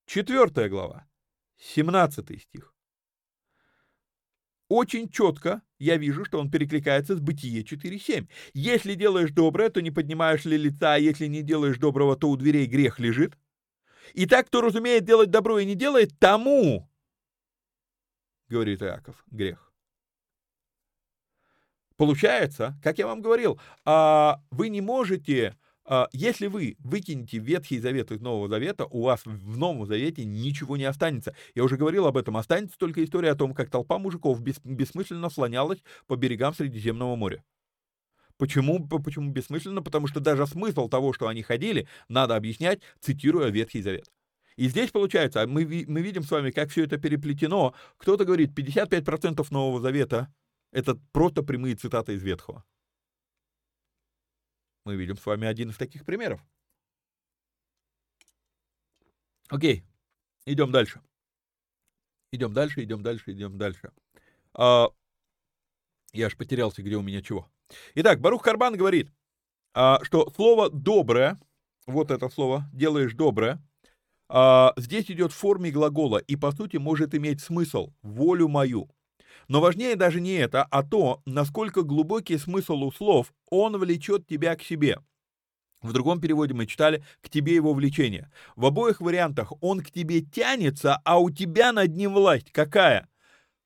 4 0.07 0.69
глава, 0.69 1.05
17 1.57 2.41
стих. 2.41 2.73
Очень 4.69 5.09
четко 5.09 5.61
я 5.79 5.97
вижу, 5.97 6.23
что 6.23 6.39
он 6.39 6.49
перекликается 6.49 7.15
с 7.15 7.19
Бытие 7.19 7.63
4.7. 7.63 8.29
Если 8.53 8.93
делаешь 8.95 9.31
доброе, 9.31 9.69
то 9.69 9.81
не 9.81 9.91
поднимаешь 9.91 10.45
ли 10.45 10.57
лица, 10.57 10.93
а 10.93 10.97
если 10.97 11.27
не 11.27 11.41
делаешь 11.43 11.77
доброго, 11.77 12.15
то 12.15 12.29
у 12.29 12.37
дверей 12.37 12.67
грех 12.67 12.99
лежит. 12.99 13.37
И 14.13 14.25
так, 14.25 14.47
кто 14.47 14.61
разумеет 14.61 15.03
делать 15.03 15.29
добро 15.29 15.59
и 15.59 15.65
не 15.65 15.75
делает, 15.75 16.17
тому, 16.19 16.89
говорит 18.47 18.81
Иаков, 18.81 19.21
грех. 19.27 19.73
Получается, 21.97 22.79
как 22.81 22.97
я 22.97 23.07
вам 23.07 23.21
говорил, 23.21 23.59
а, 23.83 24.41
вы 24.51 24.69
не 24.69 24.79
можете 24.79 25.57
если 26.11 26.47
вы 26.47 26.75
выкинете 26.79 27.37
Ветхий 27.37 27.79
Завет 27.79 28.11
из 28.11 28.19
Нового 28.19 28.49
Завета, 28.49 28.85
у 28.85 29.03
вас 29.03 29.21
в 29.25 29.57
Новом 29.57 29.85
Завете 29.85 30.25
ничего 30.25 30.75
не 30.75 30.83
останется. 30.83 31.35
Я 31.55 31.63
уже 31.63 31.77
говорил 31.77 32.05
об 32.07 32.17
этом. 32.17 32.35
Останется 32.35 32.77
только 32.77 33.03
история 33.03 33.31
о 33.31 33.35
том, 33.35 33.53
как 33.53 33.69
толпа 33.69 33.97
мужиков 33.97 34.41
бес, 34.41 34.59
бессмысленно 34.63 35.29
слонялась 35.29 35.81
по 36.07 36.15
берегам 36.15 36.53
Средиземного 36.53 37.15
моря. 37.15 37.43
Почему, 38.37 38.87
почему 38.87 39.31
бессмысленно? 39.31 39.81
Потому 39.81 40.07
что 40.07 40.19
даже 40.19 40.45
смысл 40.45 40.89
того, 40.89 41.13
что 41.13 41.27
они 41.27 41.41
ходили, 41.41 41.87
надо 42.07 42.35
объяснять, 42.35 42.81
цитируя 42.99 43.49
Ветхий 43.49 43.81
Завет. 43.81 44.11
И 44.57 44.67
здесь 44.69 44.91
получается, 44.91 45.45
мы, 45.47 45.85
мы 45.87 46.01
видим 46.01 46.23
с 46.23 46.31
вами, 46.31 46.51
как 46.51 46.69
все 46.69 46.83
это 46.83 46.97
переплетено. 46.97 47.73
Кто-то 47.97 48.25
говорит, 48.25 48.57
55% 48.57 49.45
Нового 49.51 49.79
Завета— 49.79 50.33
это 50.71 50.99
просто 51.11 51.43
прямые 51.43 51.75
цитаты 51.75 52.13
из 52.13 52.23
Ветхого. 52.23 52.63
Мы 54.87 54.95
видим 54.95 55.17
с 55.17 55.25
вами 55.25 55.45
один 55.45 55.69
из 55.69 55.75
таких 55.75 56.05
примеров. 56.05 56.41
Окей, 59.49 59.83
идем 60.45 60.71
дальше. 60.71 61.01
Идем 62.31 62.53
дальше, 62.53 62.85
идем 62.85 63.03
дальше, 63.03 63.33
идем 63.33 63.57
дальше. 63.57 63.91
А, 64.53 64.87
я 66.13 66.27
аж 66.27 66.37
потерялся, 66.37 66.83
где 66.83 66.95
у 66.95 67.01
меня 67.01 67.21
чего. 67.21 67.49
Итак, 67.95 68.21
Барух 68.21 68.41
Карбан 68.41 68.77
говорит, 68.77 69.11
а, 69.73 70.01
что 70.05 70.29
слово 70.33 70.69
«доброе», 70.69 71.37
вот 71.85 72.09
это 72.09 72.29
слово 72.29 72.69
«делаешь 72.71 73.13
доброе», 73.13 73.61
а, 74.29 74.71
здесь 74.77 75.11
идет 75.11 75.33
в 75.33 75.35
форме 75.35 75.69
глагола 75.69 76.19
и, 76.19 76.37
по 76.37 76.53
сути, 76.53 76.77
может 76.77 77.13
иметь 77.13 77.41
смысл 77.41 77.91
«волю 78.03 78.47
мою». 78.47 78.89
Но 79.47 79.61
важнее 79.61 79.95
даже 79.95 80.19
не 80.19 80.33
это, 80.33 80.63
а 80.63 80.83
то, 80.83 81.21
насколько 81.25 81.83
глубокий 81.83 82.37
смысл 82.37 82.83
у 82.83 82.91
слов 82.91 83.33
«он 83.49 83.77
влечет 83.77 84.27
тебя 84.27 84.55
к 84.55 84.63
себе». 84.63 84.99
В 85.81 85.93
другом 85.93 86.19
переводе 86.19 86.53
мы 86.53 86.65
читали 86.65 87.03
«к 87.21 87.29
тебе 87.29 87.55
его 87.55 87.73
влечение». 87.73 88.31
В 88.55 88.65
обоих 88.65 88.99
вариантах 88.99 89.53
он 89.61 89.81
к 89.81 89.91
тебе 89.91 90.21
тянется, 90.21 90.99
а 91.05 91.19
у 91.19 91.29
тебя 91.29 91.71
над 91.71 91.95
ним 91.95 92.13
власть. 92.13 92.51
Какая? 92.51 93.07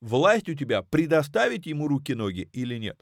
Власть 0.01 0.49
у 0.49 0.53
тебя 0.53 0.83
предоставить 0.83 1.65
ему 1.65 1.87
руки-ноги 1.87 2.49
или 2.53 2.77
нет? 2.77 2.99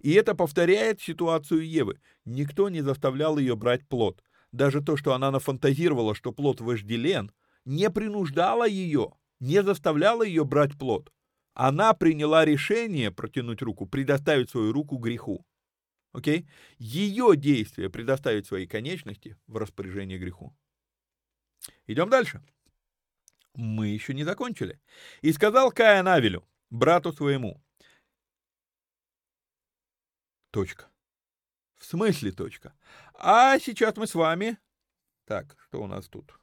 И 0.00 0.12
это 0.12 0.34
повторяет 0.34 1.00
ситуацию 1.00 1.66
Евы. 1.66 1.98
Никто 2.24 2.68
не 2.68 2.82
заставлял 2.82 3.38
ее 3.38 3.56
брать 3.56 3.88
плод. 3.88 4.22
Даже 4.52 4.82
то, 4.82 4.96
что 4.96 5.14
она 5.14 5.30
нафантазировала, 5.30 6.14
что 6.14 6.32
плод 6.32 6.60
вожделен, 6.60 7.32
не 7.64 7.90
принуждало 7.90 8.68
ее, 8.68 9.12
не 9.40 9.62
заставляло 9.62 10.22
ее 10.22 10.44
брать 10.44 10.78
плод 10.78 11.10
она 11.56 11.94
приняла 11.94 12.44
решение 12.44 13.10
протянуть 13.10 13.62
руку, 13.62 13.86
предоставить 13.86 14.50
свою 14.50 14.74
руку 14.74 14.98
греху. 14.98 15.46
Окей? 16.12 16.46
Ее 16.76 17.34
действие 17.34 17.88
предоставить 17.88 18.46
свои 18.46 18.66
конечности 18.66 19.38
в 19.46 19.56
распоряжение 19.56 20.18
греху. 20.18 20.54
Идем 21.86 22.10
дальше. 22.10 22.44
Мы 23.54 23.88
еще 23.88 24.12
не 24.12 24.22
закончили. 24.22 24.78
И 25.22 25.32
сказал 25.32 25.72
Каин 25.72 26.06
Авелю, 26.08 26.46
брату 26.68 27.10
своему. 27.10 27.64
Точка. 30.50 30.90
В 31.78 31.86
смысле 31.86 32.32
точка? 32.32 32.76
А 33.14 33.58
сейчас 33.58 33.96
мы 33.96 34.06
с 34.06 34.14
вами... 34.14 34.58
Так, 35.24 35.56
что 35.58 35.82
у 35.82 35.86
нас 35.86 36.06
тут? 36.06 36.38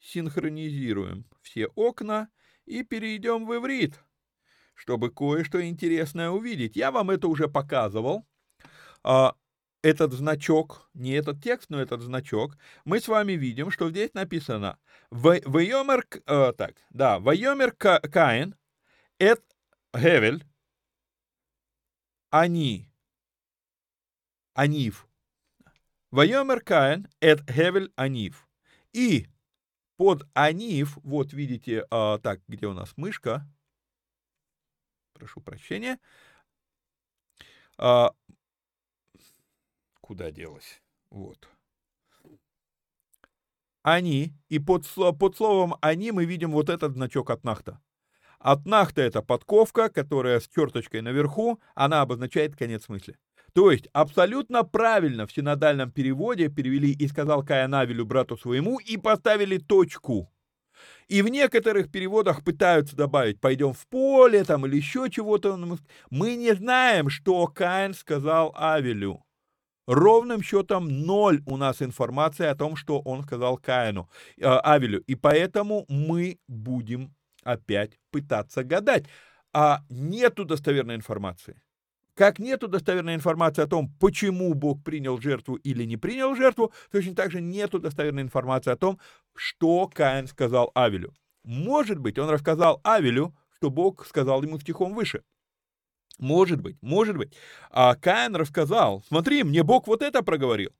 Синхронизируем 0.00 1.26
все 1.42 1.66
окна 1.68 2.30
и 2.64 2.82
перейдем 2.82 3.46
в 3.46 3.54
иврит, 3.54 4.02
чтобы 4.74 5.10
кое-что 5.10 5.62
интересное 5.62 6.30
увидеть. 6.30 6.76
Я 6.76 6.90
вам 6.90 7.10
это 7.10 7.28
уже 7.28 7.48
показывал. 7.48 8.26
А, 9.02 9.34
этот 9.82 10.12
значок, 10.12 10.90
не 10.94 11.12
этот 11.12 11.42
текст, 11.42 11.70
но 11.70 11.80
этот 11.80 12.02
значок, 12.02 12.56
мы 12.84 13.00
с 13.00 13.08
вами 13.08 13.32
видим, 13.32 13.70
что 13.70 13.90
здесь 13.90 14.12
написано 14.14 14.78
«Вайомер...» 15.10 16.06
э, 16.26 16.52
так, 16.52 16.76
да, 16.90 17.18
«Вайомер 17.18 17.72
Каин, 17.72 18.54
эт 19.18 19.42
Гевель, 19.94 20.44
они, 22.30 22.90
Анив». 24.54 25.08
«Вайомер 26.10 26.60
Каин, 26.60 27.08
эт 27.20 27.42
Гевель 27.42 27.92
Анив». 27.96 28.48
И 28.92 29.28
под 30.00 30.26
аниф, 30.32 30.96
вот 31.02 31.34
видите, 31.34 31.84
а, 31.90 32.16
так, 32.20 32.40
где 32.48 32.66
у 32.66 32.72
нас 32.72 32.96
мышка? 32.96 33.46
Прошу 35.12 35.42
прощения. 35.42 35.98
А, 37.76 38.14
куда 40.00 40.30
делась? 40.30 40.80
Вот. 41.10 41.50
Они, 43.82 44.32
и 44.48 44.58
под, 44.58 44.86
под 45.18 45.36
словом 45.36 45.74
«они» 45.82 46.12
мы 46.12 46.24
видим 46.24 46.52
вот 46.52 46.70
этот 46.70 46.94
значок 46.94 47.28
от 47.28 47.44
нахта. 47.44 47.78
От 48.38 48.64
нахта 48.64 49.02
это 49.02 49.20
подковка, 49.20 49.90
которая 49.90 50.40
с 50.40 50.48
черточкой 50.48 51.02
наверху, 51.02 51.60
она 51.74 52.00
обозначает 52.00 52.56
конец 52.56 52.88
мысли. 52.88 53.18
То 53.52 53.70
есть 53.70 53.88
абсолютно 53.92 54.64
правильно 54.64 55.26
в 55.26 55.32
синодальном 55.32 55.90
переводе 55.90 56.48
перевели 56.48 56.92
«и 56.92 57.08
сказал 57.08 57.44
Каин 57.44 57.74
Авелю 57.74 58.06
брату 58.06 58.36
своему» 58.36 58.78
и 58.78 58.96
поставили 58.96 59.58
точку. 59.58 60.30
И 61.08 61.22
в 61.22 61.28
некоторых 61.28 61.90
переводах 61.90 62.44
пытаются 62.44 62.96
добавить 62.96 63.40
«пойдем 63.40 63.72
в 63.72 63.86
поле» 63.88 64.44
там 64.44 64.66
или 64.66 64.76
еще 64.76 65.10
чего-то. 65.10 65.58
Мы 66.10 66.36
не 66.36 66.54
знаем, 66.54 67.10
что 67.10 67.46
Каин 67.48 67.94
сказал 67.94 68.54
Авелю. 68.56 69.24
Ровным 69.86 70.40
счетом 70.40 70.88
ноль 71.04 71.42
у 71.46 71.56
нас 71.56 71.82
информации 71.82 72.46
о 72.46 72.54
том, 72.54 72.76
что 72.76 73.00
он 73.00 73.24
сказал 73.24 73.56
Каину, 73.58 74.08
э, 74.36 74.46
Авелю. 74.46 75.00
И 75.00 75.16
поэтому 75.16 75.84
мы 75.88 76.38
будем 76.46 77.12
опять 77.42 77.98
пытаться 78.12 78.62
гадать. 78.62 79.06
А 79.52 79.80
нету 79.88 80.44
достоверной 80.44 80.94
информации. 80.94 81.60
Как 82.20 82.38
нету 82.38 82.68
достоверной 82.68 83.14
информации 83.14 83.62
о 83.62 83.66
том, 83.66 83.88
почему 83.98 84.52
Бог 84.52 84.84
принял 84.84 85.18
жертву 85.18 85.54
или 85.54 85.84
не 85.84 85.96
принял 85.96 86.36
жертву, 86.36 86.70
точно 86.92 87.14
так 87.14 87.30
же 87.30 87.40
нету 87.40 87.78
достоверной 87.78 88.22
информации 88.22 88.70
о 88.70 88.76
том, 88.76 89.00
что 89.34 89.88
Каин 89.88 90.26
сказал 90.26 90.70
Авелю. 90.74 91.14
Может 91.44 91.98
быть, 91.98 92.18
он 92.18 92.28
рассказал 92.28 92.78
Авелю, 92.84 93.34
что 93.56 93.70
Бог 93.70 94.06
сказал 94.06 94.42
ему 94.42 94.60
стихом 94.60 94.92
выше. 94.92 95.22
Может 96.18 96.60
быть, 96.60 96.76
может 96.82 97.16
быть. 97.16 97.34
А 97.70 97.94
Каин 97.94 98.36
рассказал, 98.36 99.02
смотри, 99.08 99.42
мне 99.42 99.62
Бог 99.62 99.86
вот 99.86 100.02
это 100.02 100.22
проговорил. 100.22 100.72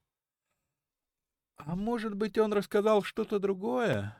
А 1.56 1.74
может 1.74 2.14
быть, 2.16 2.36
он 2.36 2.52
рассказал 2.52 3.02
что-то 3.02 3.38
другое? 3.38 4.14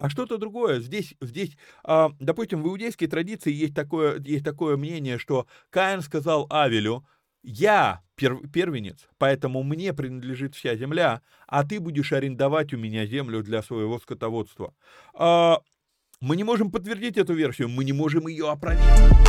А 0.00 0.08
что-то 0.08 0.38
другое. 0.38 0.80
Здесь, 0.80 1.14
здесь, 1.20 1.56
а, 1.84 2.10
допустим, 2.18 2.62
в 2.62 2.66
иудейской 2.66 3.06
традиции 3.06 3.52
есть 3.52 3.74
такое, 3.74 4.18
есть 4.20 4.44
такое 4.44 4.76
мнение, 4.76 5.18
что 5.18 5.46
Каин 5.68 6.00
сказал 6.00 6.46
Авелю, 6.50 7.06
я 7.42 8.00
пер, 8.16 8.38
первенец, 8.48 9.08
поэтому 9.18 9.62
мне 9.62 9.92
принадлежит 9.92 10.54
вся 10.54 10.74
земля, 10.74 11.20
а 11.46 11.64
ты 11.64 11.80
будешь 11.80 12.12
арендовать 12.12 12.72
у 12.72 12.78
меня 12.78 13.06
землю 13.06 13.42
для 13.42 13.62
своего 13.62 13.98
скотоводства. 13.98 14.74
А, 15.14 15.60
мы 16.20 16.36
не 16.36 16.44
можем 16.44 16.70
подтвердить 16.70 17.18
эту 17.18 17.34
версию, 17.34 17.68
мы 17.68 17.84
не 17.84 17.92
можем 17.92 18.26
ее 18.26 18.50
опровергнуть. 18.50 19.20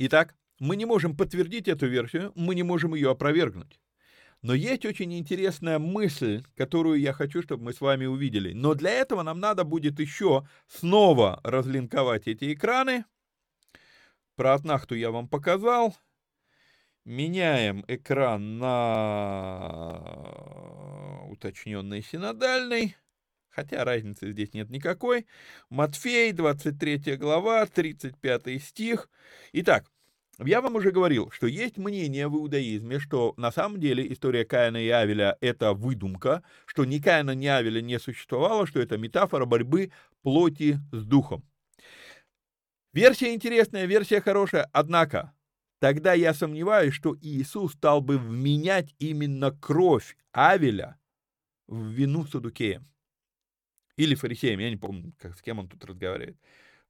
Итак, 0.00 0.36
мы 0.60 0.76
не 0.76 0.86
можем 0.86 1.16
подтвердить 1.16 1.66
эту 1.66 1.88
версию, 1.88 2.32
мы 2.36 2.54
не 2.54 2.62
можем 2.62 2.94
ее 2.94 3.10
опровергнуть. 3.10 3.80
Но 4.42 4.54
есть 4.54 4.86
очень 4.86 5.12
интересная 5.18 5.80
мысль, 5.80 6.44
которую 6.56 7.00
я 7.00 7.12
хочу, 7.12 7.42
чтобы 7.42 7.64
мы 7.64 7.72
с 7.72 7.80
вами 7.80 8.06
увидели. 8.06 8.52
Но 8.52 8.74
для 8.74 8.90
этого 8.90 9.24
нам 9.24 9.40
надо 9.40 9.64
будет 9.64 9.98
еще 9.98 10.46
снова 10.68 11.40
разлинковать 11.42 12.28
эти 12.28 12.54
экраны. 12.54 13.04
Про 14.36 14.54
Атнахту 14.54 14.94
я 14.94 15.10
вам 15.10 15.26
показал. 15.28 15.96
Меняем 17.04 17.84
экран 17.88 18.58
на 18.58 19.98
уточненный 21.28 22.02
синодальный. 22.02 22.94
Хотя 23.58 23.82
разницы 23.82 24.30
здесь 24.30 24.54
нет 24.54 24.70
никакой. 24.70 25.26
Матфей, 25.68 26.30
23 26.30 27.16
глава, 27.16 27.66
35 27.66 28.62
стих. 28.62 29.10
Итак, 29.52 29.90
я 30.38 30.60
вам 30.60 30.76
уже 30.76 30.92
говорил, 30.92 31.32
что 31.32 31.48
есть 31.48 31.76
мнение 31.76 32.28
в 32.28 32.36
иудаизме, 32.36 33.00
что 33.00 33.34
на 33.36 33.50
самом 33.50 33.80
деле 33.80 34.12
история 34.12 34.44
Каина 34.44 34.76
и 34.76 34.88
Авеля— 34.90 35.36
это 35.40 35.72
выдумка, 35.72 36.44
что 36.66 36.84
ни 36.84 37.00
Каина, 37.00 37.32
ни 37.34 37.48
Авеля 37.48 37.80
не 37.80 37.98
существовало, 37.98 38.64
что 38.64 38.78
это 38.78 38.96
метафора 38.96 39.44
борьбы 39.44 39.90
плоти 40.22 40.78
с 40.92 41.02
духом. 41.02 41.44
Версия 42.92 43.34
интересная, 43.34 43.86
версия 43.86 44.20
хорошая, 44.20 44.70
однако 44.72 45.34
тогда 45.80 46.12
я 46.12 46.32
сомневаюсь, 46.32 46.94
что 46.94 47.16
Иисус 47.20 47.72
стал 47.72 48.02
бы 48.02 48.18
вменять 48.18 48.94
именно 49.00 49.50
кровь 49.50 50.16
Авеля 50.30 50.96
в 51.66 51.88
вину 51.88 52.24
Садукеям. 52.24 52.88
Или 53.98 54.14
фарисеям, 54.14 54.60
я 54.60 54.70
не 54.70 54.76
помню, 54.76 55.12
как, 55.18 55.36
с 55.36 55.42
кем 55.42 55.58
он 55.58 55.68
тут 55.68 55.84
разговаривает. 55.84 56.38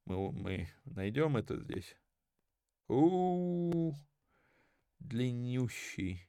Мы, 0.04 0.30
мы 0.30 0.68
найдем 0.84 1.38
это 1.38 1.56
здесь. 1.56 1.96
У, 2.86 3.70
-у, 3.70 3.92
-у 3.92 3.94
длиннющий. 4.98 6.28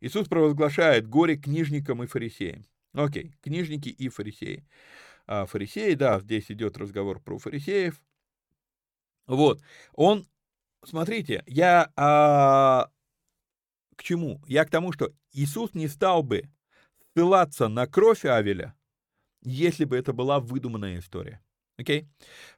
Иисус 0.00 0.26
провозглашает 0.26 1.06
горе 1.06 1.36
книжникам 1.36 2.02
и 2.02 2.06
фарисеям. 2.06 2.64
Окей, 2.94 3.34
книжники 3.42 3.90
и 3.90 4.08
фарисеи. 4.08 4.66
А 5.26 5.44
фарисеи, 5.44 5.92
да, 5.92 6.18
здесь 6.20 6.50
идет 6.50 6.78
разговор 6.78 7.20
про 7.20 7.38
фарисеев. 7.38 8.02
Вот, 9.26 9.62
он, 9.92 10.26
смотрите, 10.82 11.44
я 11.46 11.92
а, 11.94 12.90
к 13.96 14.02
чему? 14.02 14.42
Я 14.46 14.64
к 14.64 14.70
тому, 14.70 14.92
что 14.92 15.12
Иисус 15.32 15.74
не 15.74 15.88
стал 15.88 16.22
бы 16.22 16.48
ссылаться 17.12 17.68
на 17.68 17.86
кровь 17.86 18.24
Авеля, 18.24 18.74
если 19.42 19.84
бы 19.84 19.96
это 19.96 20.12
была 20.12 20.40
выдуманная 20.40 20.98
история. 20.98 21.40
Окей? 21.78 22.08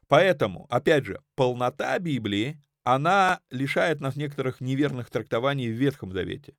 Поэтому, 0.07 0.67
опять 0.69 1.05
же, 1.05 1.21
полнота 1.35 1.97
Библии 1.99 2.59
она 2.83 3.39
лишает 3.49 4.01
нас 4.01 4.15
некоторых 4.15 4.59
неверных 4.59 5.09
трактований 5.09 5.69
в 5.69 5.75
Ветхом 5.75 6.11
Завете. 6.11 6.55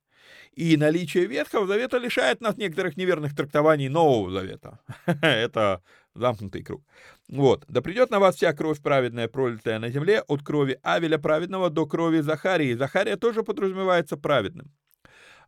И 0.53 0.75
наличие 0.75 1.25
Ветхого 1.27 1.67
Завета 1.67 1.97
лишает 1.97 2.41
нас 2.41 2.57
некоторых 2.57 2.97
неверных 2.97 3.35
трактований 3.35 3.89
Нового 3.89 4.31
Завета. 4.31 4.79
Это 5.21 5.83
замкнутый 6.15 6.63
круг. 6.63 6.83
Вот. 7.27 7.65
«Да 7.67 7.81
придет 7.81 8.09
на 8.09 8.19
вас 8.19 8.35
вся 8.35 8.53
кровь 8.53 8.81
праведная, 8.81 9.27
пролитая 9.27 9.79
на 9.79 9.89
земле, 9.89 10.21
от 10.27 10.41
крови 10.41 10.79
Авеля 10.81 11.17
праведного 11.17 11.69
до 11.69 11.85
крови 11.85 12.21
Захарии». 12.21 12.73
Захария 12.73 13.17
тоже 13.17 13.43
подразумевается 13.43 14.17
праведным. 14.17 14.71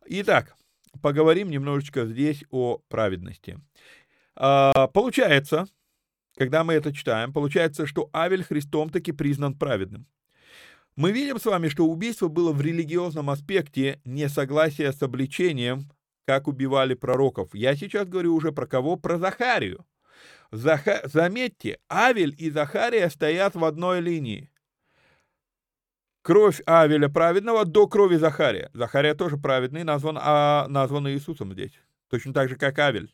Итак, 0.06 0.54
поговорим 1.02 1.50
немножечко 1.50 2.06
здесь 2.06 2.44
о 2.50 2.78
праведности. 2.88 3.58
А, 4.40 4.86
получается, 4.86 5.66
когда 6.36 6.62
мы 6.62 6.74
это 6.74 6.92
читаем, 6.92 7.32
получается, 7.32 7.86
что 7.86 8.08
Авель 8.14 8.44
Христом 8.44 8.88
таки 8.88 9.10
признан 9.10 9.54
праведным. 9.54 10.06
Мы 10.94 11.10
видим 11.10 11.40
с 11.40 11.44
вами, 11.44 11.68
что 11.68 11.86
убийство 11.86 12.28
было 12.28 12.52
в 12.52 12.60
религиозном 12.60 13.30
аспекте 13.30 14.00
несогласия 14.04 14.92
с 14.92 15.02
обличением, 15.02 15.90
как 16.24 16.46
убивали 16.46 16.94
пророков. 16.94 17.52
Я 17.52 17.74
сейчас 17.74 18.06
говорю 18.06 18.34
уже 18.34 18.52
про 18.52 18.66
кого? 18.66 18.96
Про 18.96 19.18
Захарию. 19.18 19.84
Заха... 20.52 21.00
Заметьте, 21.04 21.78
Авель 21.90 22.34
и 22.38 22.50
Захария 22.50 23.10
стоят 23.10 23.56
в 23.56 23.64
одной 23.64 24.00
линии. 24.00 24.50
Кровь 26.22 26.60
Авеля 26.66 27.08
праведного 27.08 27.64
до 27.64 27.88
крови 27.88 28.16
Захария. 28.16 28.70
Захария 28.72 29.14
тоже 29.14 29.36
праведный, 29.36 29.82
назван, 29.82 30.18
а, 30.20 30.66
назван 30.68 31.08
Иисусом 31.08 31.52
здесь. 31.54 31.72
Точно 32.08 32.32
так 32.32 32.48
же, 32.48 32.56
как 32.56 32.78
Авель. 32.78 33.12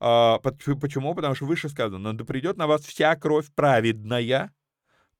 А, 0.00 0.38
почему? 0.38 1.14
Потому 1.14 1.34
что 1.34 1.46
выше 1.46 1.68
сказано, 1.68 2.16
да 2.16 2.24
придет 2.24 2.56
на 2.56 2.66
вас 2.66 2.82
вся 2.82 3.16
кровь 3.16 3.46
праведная, 3.54 4.52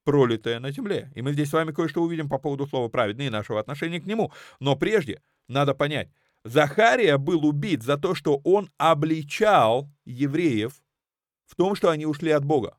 пролитое 0.04 0.60
на 0.60 0.70
земле. 0.70 1.10
И 1.14 1.22
мы 1.22 1.32
здесь 1.32 1.50
с 1.50 1.52
вами 1.52 1.72
кое-что 1.72 2.02
увидим 2.02 2.28
по 2.28 2.38
поводу 2.38 2.66
слова 2.66 2.88
«праведный» 2.88 3.26
и 3.26 3.30
нашего 3.30 3.60
отношения 3.60 4.00
к 4.00 4.06
нему. 4.06 4.32
Но 4.60 4.76
прежде 4.76 5.20
надо 5.48 5.74
понять, 5.74 6.10
Захария 6.44 7.18
был 7.18 7.44
убит 7.44 7.82
за 7.82 7.98
то, 7.98 8.14
что 8.14 8.40
он 8.44 8.70
обличал 8.78 9.90
евреев 10.04 10.80
в 11.46 11.56
том, 11.56 11.74
что 11.74 11.90
они 11.90 12.06
ушли 12.06 12.30
от 12.30 12.44
Бога. 12.44 12.76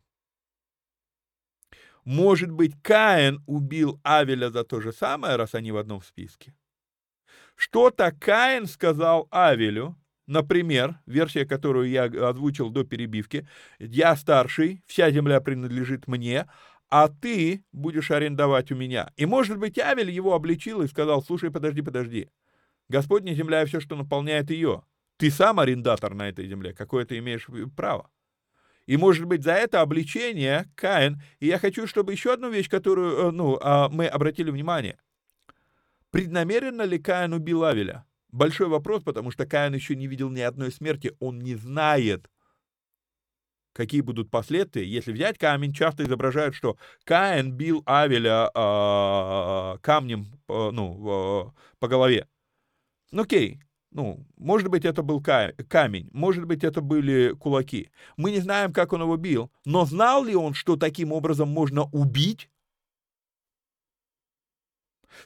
Может 2.06 2.50
быть, 2.50 2.82
Каин 2.82 3.44
убил 3.46 4.00
Авеля 4.04 4.50
за 4.50 4.64
то 4.64 4.80
же 4.80 4.94
самое, 4.94 5.36
раз 5.36 5.54
они 5.54 5.72
в 5.72 5.78
одном 5.78 6.02
списке? 6.02 6.56
Что-то 7.56 8.12
Каин 8.12 8.66
сказал 8.66 9.28
Авелю, 9.30 9.99
например, 10.30 11.00
версия, 11.06 11.46
которую 11.46 11.90
я 11.90 12.04
озвучил 12.04 12.70
до 12.70 12.84
перебивки, 12.84 13.48
«Я 13.80 14.16
старший, 14.16 14.84
вся 14.86 15.12
земля 15.12 15.42
принадлежит 15.42 16.08
мне, 16.08 16.48
а 16.90 17.08
ты 17.08 17.64
будешь 17.72 18.12
арендовать 18.12 18.72
у 18.72 18.76
меня. 18.76 19.12
И, 19.16 19.26
может 19.26 19.58
быть, 19.58 19.78
Авель 19.78 20.10
его 20.10 20.34
обличил 20.34 20.82
и 20.82 20.88
сказал, 20.88 21.22
слушай, 21.22 21.52
подожди, 21.52 21.82
подожди. 21.82 22.30
Господня 22.88 23.34
земля 23.34 23.62
и 23.62 23.66
все, 23.66 23.80
что 23.80 23.96
наполняет 23.96 24.50
ее. 24.50 24.84
Ты 25.18 25.30
сам 25.30 25.60
арендатор 25.60 26.16
на 26.16 26.30
этой 26.30 26.48
земле, 26.48 26.74
какое 26.74 27.06
ты 27.06 27.18
имеешь 27.20 27.48
право. 27.76 28.10
И, 28.88 28.98
может 28.98 29.26
быть, 29.26 29.44
за 29.44 29.52
это 29.52 29.82
обличение 29.82 30.66
Каин, 30.76 31.22
и 31.40 31.46
я 31.46 31.60
хочу, 31.60 31.86
чтобы 31.86 32.14
еще 32.14 32.34
одну 32.34 32.50
вещь, 32.50 32.70
которую 32.70 33.28
э, 33.28 33.32
ну, 33.32 33.60
а, 33.62 33.88
мы 33.90 34.08
обратили 34.08 34.50
внимание. 34.50 34.98
Преднамеренно 36.10 36.82
ли 36.82 36.98
Каин 36.98 37.34
убил 37.34 37.64
Авеля? 37.64 38.06
Большой 38.32 38.68
вопрос, 38.68 39.04
потому 39.04 39.32
что 39.32 39.46
Каин 39.46 39.74
еще 39.74 39.96
не 39.96 40.08
видел 40.08 40.30
ни 40.30 40.42
одной 40.42 40.72
смерти, 40.72 41.16
он 41.20 41.40
не 41.40 41.56
знает, 41.56 42.30
какие 43.74 44.02
будут 44.02 44.30
последствия. 44.30 44.86
Если 44.86 45.12
взять 45.12 45.38
камень, 45.38 45.74
часто 45.74 46.04
изображают, 46.04 46.54
что 46.54 46.78
Каин 47.06 47.52
бил 47.52 47.82
Авеля 47.86 48.52
э, 48.54 49.78
камнем 49.82 50.28
э, 50.48 50.70
ну, 50.72 51.48
э, 51.48 51.52
по 51.80 51.88
голове. 51.88 52.28
Ну, 53.12 53.24
окей, 53.24 53.60
ну, 53.92 54.24
может 54.38 54.70
быть, 54.70 54.86
это 54.86 55.02
был 55.02 55.22
камень, 55.22 56.10
может 56.14 56.46
быть, 56.46 56.64
это 56.64 56.82
были 56.82 57.34
кулаки. 57.34 57.90
Мы 58.18 58.30
не 58.30 58.40
знаем, 58.40 58.72
как 58.72 58.94
он 58.94 59.02
его 59.02 59.18
бил, 59.18 59.52
но 59.66 59.86
знал 59.86 60.24
ли 60.24 60.36
он, 60.36 60.54
что 60.54 60.76
таким 60.76 61.12
образом 61.12 61.50
можно 61.50 61.86
убить? 61.86 62.50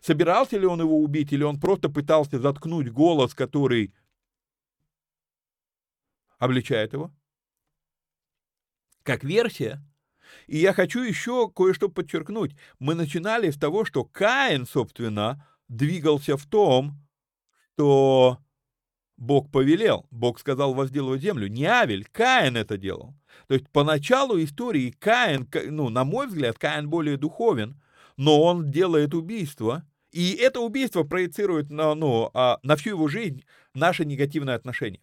Собирался 0.02 0.58
ли 0.58 0.66
он 0.66 0.82
его 0.82 1.00
убить, 1.00 1.34
или 1.34 1.44
он 1.44 1.60
просто 1.60 1.90
пытался 1.90 2.40
заткнуть 2.40 2.90
голос, 2.90 3.34
который 3.34 3.94
обличает 6.40 6.94
его? 6.94 7.12
как 9.04 9.24
версия. 9.24 9.84
И 10.48 10.58
я 10.58 10.74
хочу 10.74 11.02
еще 11.02 11.50
кое-что 11.50 11.90
подчеркнуть. 11.90 12.56
Мы 12.80 12.96
начинали 12.96 13.52
с 13.52 13.58
того, 13.58 13.86
что 13.86 14.04
Каин, 14.04 14.66
собственно, 14.66 15.46
двигался 15.68 16.38
в 16.38 16.46
том, 16.48 17.00
что 17.74 18.40
Бог 19.18 19.52
повелел, 19.52 20.08
Бог 20.10 20.40
сказал 20.40 20.74
возделывать 20.74 21.22
землю. 21.22 21.48
Не 21.48 21.66
Авель, 21.66 22.06
Каин 22.12 22.58
это 22.58 22.78
делал. 22.78 23.14
То 23.48 23.54
есть 23.54 23.70
по 23.70 23.84
началу 23.84 24.42
истории 24.42 24.92
Каин, 24.92 25.48
ну, 25.68 25.90
на 25.90 26.04
мой 26.04 26.28
взгляд, 26.28 26.58
Каин 26.58 26.90
более 26.90 27.18
духовен, 27.18 27.80
но 28.18 28.42
он 28.42 28.72
делает 28.72 29.14
убийство, 29.14 29.86
и 30.12 30.34
это 30.34 30.60
убийство 30.60 31.04
проецирует 31.04 31.72
на, 31.72 31.96
ну, 31.96 32.30
а, 32.34 32.60
на 32.64 32.76
всю 32.76 32.92
его 32.92 33.08
жизнь 33.08 33.44
наше 33.74 34.06
негативное 34.06 34.56
отношение. 34.56 35.02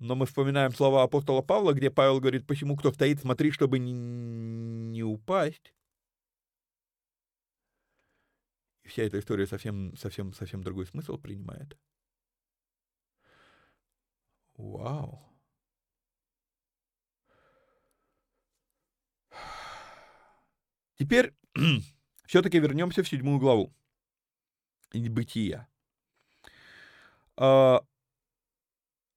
Но 0.00 0.14
мы 0.16 0.26
вспоминаем 0.26 0.72
слова 0.72 1.02
апостола 1.02 1.42
Павла, 1.42 1.74
где 1.74 1.90
Павел 1.90 2.20
говорит, 2.20 2.46
почему 2.46 2.76
кто 2.76 2.92
стоит, 2.92 3.20
смотри, 3.20 3.50
чтобы 3.50 3.78
не, 3.78 3.92
не 3.92 5.02
упасть. 5.04 5.74
И 8.82 8.88
вся 8.88 9.02
эта 9.02 9.18
история 9.18 9.46
совсем, 9.46 9.94
совсем, 9.96 10.32
совсем 10.32 10.62
другой 10.62 10.86
смысл 10.86 11.18
принимает. 11.18 11.76
Вау. 14.56 15.22
Теперь 20.98 21.34
все-таки 22.30 22.60
вернемся 22.60 23.02
в 23.02 23.08
седьмую 23.08 23.40
главу. 23.40 23.74
Бытия. 24.94 25.66
А, 27.36 27.80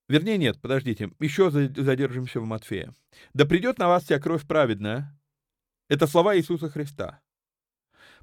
Вернее, 0.10 0.40
нет, 0.40 0.60
подождите, 0.60 1.12
еще 1.20 1.52
задержимся 1.52 2.40
в 2.40 2.46
Матфея. 2.46 2.92
«Да 3.34 3.46
придет 3.46 3.78
на 3.78 3.88
вас 3.88 4.04
вся 4.04 4.20
кровь 4.20 4.48
праведная»— 4.48 5.16
это 5.90 6.08
слова 6.08 6.36
Иисуса 6.36 6.70
Христа. 6.70 7.22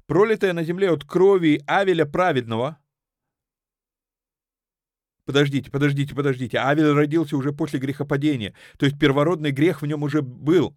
пролитое 0.07 0.51
на 0.51 0.63
земле 0.63 0.91
от 0.91 1.05
крови 1.05 1.63
Авеля 1.67 2.05
праведного. 2.05 2.77
Подождите, 5.23 5.71
подождите, 5.71 6.13
подождите. 6.13 6.57
Авель 6.57 6.91
родился 6.91 7.37
уже 7.37 7.53
после 7.53 7.79
грехопадения. 7.79 8.53
То 8.77 8.85
есть 8.85 8.99
первородный 8.99 9.51
грех 9.51 9.81
в 9.81 9.85
нем 9.85 10.03
уже 10.03 10.21
был. 10.21 10.75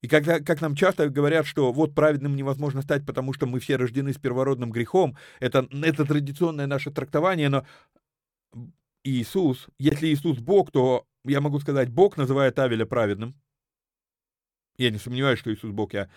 И 0.00 0.08
когда, 0.08 0.38
как 0.40 0.60
нам 0.60 0.76
часто 0.76 1.08
говорят, 1.08 1.46
что 1.46 1.72
вот 1.72 1.94
праведным 1.94 2.36
невозможно 2.36 2.82
стать, 2.82 3.04
потому 3.04 3.32
что 3.32 3.46
мы 3.46 3.58
все 3.58 3.76
рождены 3.76 4.12
с 4.12 4.18
первородным 4.18 4.70
грехом, 4.70 5.16
это, 5.40 5.68
это 5.72 6.04
традиционное 6.04 6.66
наше 6.66 6.90
трактование, 6.92 7.48
но 7.48 7.66
Иисус, 9.02 9.66
если 9.78 10.08
Иисус 10.08 10.38
Бог, 10.38 10.70
то 10.70 11.04
я 11.24 11.40
могу 11.40 11.58
сказать, 11.58 11.90
Бог 11.90 12.16
называет 12.16 12.58
Авеля 12.58 12.86
праведным. 12.86 13.34
Я 14.76 14.90
не 14.90 14.98
сомневаюсь, 14.98 15.40
что 15.40 15.52
Иисус 15.52 15.72
Бог, 15.72 15.92
я 15.92 16.08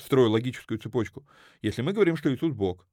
строю 0.00 0.30
логическую 0.30 0.78
цепочку. 0.78 1.24
Если 1.62 1.82
мы 1.82 1.92
говорим, 1.92 2.16
что 2.16 2.34
Иисус 2.34 2.52
Бог, 2.52 2.84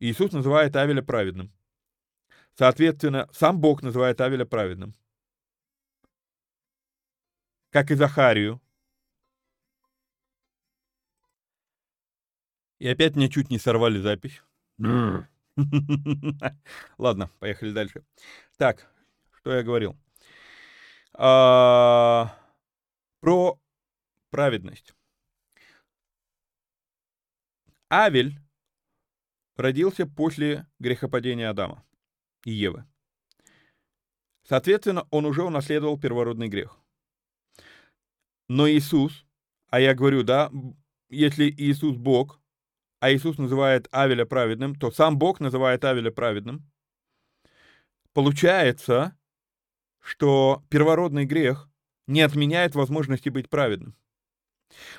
Иисус 0.00 0.32
называет 0.32 0.74
Авеля 0.74 1.02
праведным. 1.02 1.52
Соответственно, 2.56 3.28
сам 3.32 3.60
Бог 3.60 3.82
называет 3.82 4.20
Авеля 4.20 4.44
праведным. 4.44 4.94
Как 7.70 7.92
и 7.92 7.94
Захарию, 7.94 8.60
И 12.78 12.88
опять 12.88 13.16
мне 13.16 13.28
чуть 13.28 13.50
не 13.50 13.58
сорвали 13.58 13.98
запись. 13.98 14.42
Ладно, 16.98 17.30
поехали 17.40 17.72
дальше. 17.72 18.04
Так, 18.56 18.90
что 19.38 19.52
я 19.52 19.62
говорил? 19.62 19.96
А, 21.14 22.38
про 23.20 23.60
праведность. 24.30 24.94
Авель 27.90 28.38
родился 29.56 30.06
после 30.06 30.66
грехопадения 30.78 31.50
Адама 31.50 31.84
и 32.44 32.52
Евы. 32.52 32.84
Соответственно, 34.44 35.06
он 35.10 35.26
уже 35.26 35.42
унаследовал 35.42 35.98
первородный 35.98 36.48
грех. 36.48 36.78
Но 38.48 38.68
Иисус, 38.68 39.26
а 39.68 39.80
я 39.80 39.94
говорю, 39.94 40.22
да, 40.22 40.50
если 41.10 41.50
Иисус 41.50 41.96
Бог, 41.96 42.40
а 43.00 43.12
Иисус 43.12 43.38
называет 43.38 43.88
Авеля 43.92 44.24
праведным, 44.24 44.74
то 44.74 44.90
сам 44.90 45.18
Бог 45.18 45.40
называет 45.40 45.84
Авеля 45.84 46.10
праведным. 46.10 46.68
Получается, 48.12 49.16
что 50.00 50.64
первородный 50.70 51.24
грех 51.24 51.68
не 52.06 52.22
отменяет 52.22 52.74
возможности 52.74 53.28
быть 53.28 53.48
праведным. 53.48 53.94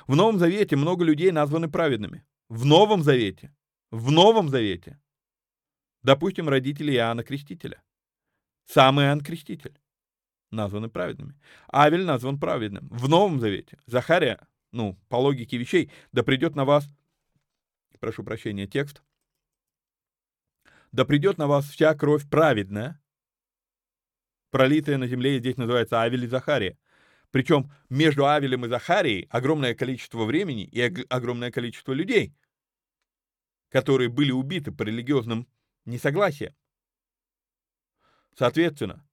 В 0.06 0.16
Новом 0.16 0.38
Завете 0.38 0.76
много 0.76 1.04
людей 1.04 1.30
названы 1.30 1.68
праведными. 1.68 2.24
В 2.48 2.64
Новом 2.64 3.02
Завете. 3.02 3.54
В 3.90 4.10
Новом 4.10 4.48
Завете. 4.48 5.00
Допустим, 6.02 6.48
родители 6.48 6.92
Иоанна 6.92 7.22
Крестителя. 7.22 7.82
Сам 8.66 9.00
Иоанн 9.00 9.20
Креститель 9.20 9.78
названы 10.50 10.88
праведными. 10.88 11.34
Авель 11.72 12.04
назван 12.04 12.38
праведным. 12.38 12.88
В 12.88 13.08
Новом 13.08 13.40
Завете. 13.40 13.78
Захария, 13.86 14.40
ну, 14.72 14.98
по 15.08 15.16
логике 15.16 15.58
вещей, 15.58 15.90
да 16.12 16.22
придет 16.22 16.56
на 16.56 16.64
вас 16.64 16.88
прошу 18.00 18.24
прощения, 18.24 18.66
текст. 18.66 19.02
«Да 20.90 21.04
придет 21.04 21.38
на 21.38 21.46
вас 21.46 21.68
вся 21.68 21.94
кровь 21.94 22.28
праведная, 22.28 23.00
пролитая 24.50 24.98
на 24.98 25.06
земле, 25.06 25.38
здесь 25.38 25.56
называется 25.56 26.00
Авель 26.00 26.24
и 26.24 26.28
Захария. 26.28 26.78
Причем 27.30 27.70
между 27.88 28.26
Авелем 28.26 28.66
и 28.66 28.68
Захарией 28.68 29.28
огромное 29.30 29.74
количество 29.74 30.24
времени 30.24 30.64
и 30.64 30.80
огромное 31.08 31.52
количество 31.52 31.92
людей, 31.92 32.34
которые 33.68 34.08
были 34.08 34.32
убиты 34.32 34.72
по 34.72 34.82
религиозным 34.82 35.46
несогласиям. 35.84 36.56
Соответственно, 38.36 39.06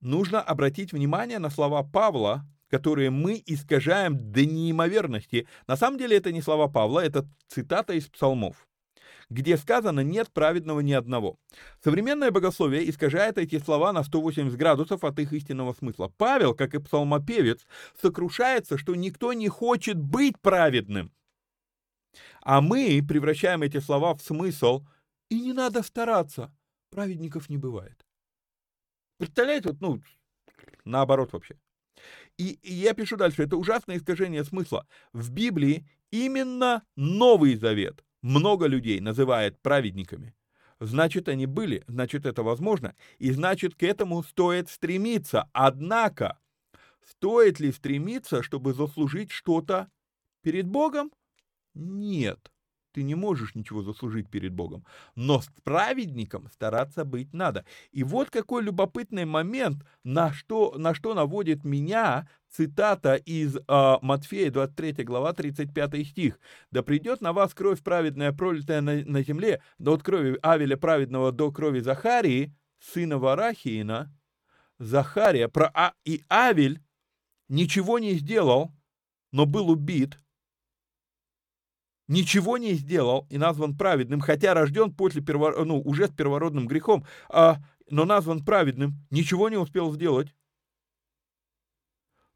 нужно 0.00 0.40
обратить 0.40 0.92
внимание 0.92 1.40
на 1.40 1.50
слова 1.50 1.82
Павла 1.82 2.46
которые 2.70 3.10
мы 3.10 3.42
искажаем 3.46 4.32
до 4.32 4.44
неимоверности. 4.44 5.46
На 5.66 5.76
самом 5.76 5.98
деле 5.98 6.16
это 6.16 6.32
не 6.32 6.42
слова 6.42 6.68
Павла, 6.68 7.00
это 7.00 7.28
цитата 7.48 7.92
из 7.94 8.08
псалмов 8.08 8.66
где 9.28 9.56
сказано 9.56 10.00
«нет 10.00 10.30
праведного 10.32 10.80
ни 10.80 10.92
одного». 10.92 11.38
Современное 11.82 12.30
богословие 12.30 12.88
искажает 12.88 13.38
эти 13.38 13.58
слова 13.58 13.92
на 13.92 14.04
180 14.04 14.56
градусов 14.56 15.04
от 15.04 15.18
их 15.18 15.32
истинного 15.32 15.72
смысла. 15.72 16.12
Павел, 16.16 16.54
как 16.54 16.74
и 16.74 16.78
псалмопевец, 16.78 17.66
сокрушается, 18.00 18.78
что 18.78 18.94
никто 18.94 19.32
не 19.32 19.48
хочет 19.48 19.98
быть 19.98 20.38
праведным. 20.40 21.12
А 22.42 22.60
мы 22.60 23.04
превращаем 23.06 23.62
эти 23.62 23.80
слова 23.80 24.14
в 24.14 24.22
смысл 24.22 24.86
«и 25.28 25.40
не 25.40 25.52
надо 25.52 25.82
стараться, 25.82 26.54
праведников 26.90 27.48
не 27.48 27.58
бывает». 27.58 28.06
Представляете, 29.18 29.70
вот, 29.70 29.80
ну, 29.80 30.02
наоборот 30.84 31.32
вообще. 31.32 31.58
И, 32.38 32.58
и 32.62 32.72
я 32.72 32.94
пишу 32.94 33.16
дальше, 33.16 33.42
это 33.42 33.56
ужасное 33.56 33.96
искажение 33.96 34.44
смысла. 34.44 34.86
В 35.12 35.30
Библии 35.30 35.86
именно 36.10 36.82
Новый 36.96 37.56
Завет 37.56 38.04
много 38.22 38.66
людей 38.66 39.00
называет 39.00 39.60
праведниками. 39.60 40.34
Значит, 40.78 41.28
они 41.28 41.46
были, 41.46 41.84
значит, 41.86 42.26
это 42.26 42.42
возможно, 42.42 42.94
и 43.18 43.30
значит, 43.30 43.74
к 43.74 43.82
этому 43.82 44.22
стоит 44.22 44.68
стремиться. 44.68 45.48
Однако, 45.52 46.38
стоит 47.08 47.60
ли 47.60 47.72
стремиться, 47.72 48.42
чтобы 48.42 48.74
заслужить 48.74 49.30
что-то 49.30 49.90
перед 50.42 50.66
Богом? 50.66 51.10
Нет 51.74 52.50
ты 52.96 53.02
не 53.02 53.14
можешь 53.14 53.54
ничего 53.54 53.82
заслужить 53.82 54.30
перед 54.30 54.54
Богом. 54.54 54.82
Но 55.16 55.42
с 55.42 55.50
праведником 55.64 56.48
стараться 56.50 57.04
быть 57.04 57.34
надо. 57.34 57.66
И 57.92 58.02
вот 58.02 58.30
какой 58.30 58.62
любопытный 58.62 59.26
момент, 59.26 59.84
на 60.02 60.32
что, 60.32 60.72
на 60.78 60.94
что 60.94 61.12
наводит 61.12 61.62
меня 61.62 62.26
цитата 62.48 63.16
из 63.16 63.56
э, 63.56 63.60
Матфея, 64.00 64.50
23 64.50 65.04
глава, 65.04 65.34
35 65.34 66.06
стих. 66.06 66.40
«Да 66.70 66.82
придет 66.82 67.20
на 67.20 67.34
вас 67.34 67.52
кровь 67.52 67.82
праведная, 67.82 68.32
пролитая 68.32 68.80
на, 68.80 69.04
на 69.04 69.22
земле, 69.22 69.60
да 69.78 69.90
от 69.90 70.02
крови 70.02 70.38
Авеля 70.40 70.78
праведного 70.78 71.32
до 71.32 71.52
крови 71.52 71.80
Захарии, 71.80 72.54
сына 72.80 73.18
Варахиина». 73.18 74.10
Захария, 74.78 75.48
про 75.48 75.70
а, 75.74 75.92
и 76.06 76.22
Авель 76.30 76.80
ничего 77.50 77.98
не 77.98 78.14
сделал, 78.14 78.72
но 79.32 79.44
был 79.44 79.68
убит– 79.68 80.18
ничего 82.08 82.58
не 82.58 82.74
сделал 82.74 83.26
и 83.30 83.38
назван 83.38 83.76
праведным, 83.76 84.20
хотя 84.20 84.54
рожден 84.54 84.92
после 84.92 85.22
перво, 85.22 85.64
ну, 85.64 85.80
уже 85.80 86.06
с 86.06 86.10
первородным 86.10 86.66
грехом, 86.66 87.04
а, 87.28 87.58
но 87.90 88.04
назван 88.04 88.44
праведным, 88.44 88.94
ничего 89.10 89.48
не 89.48 89.56
успел 89.56 89.92
сделать. 89.92 90.34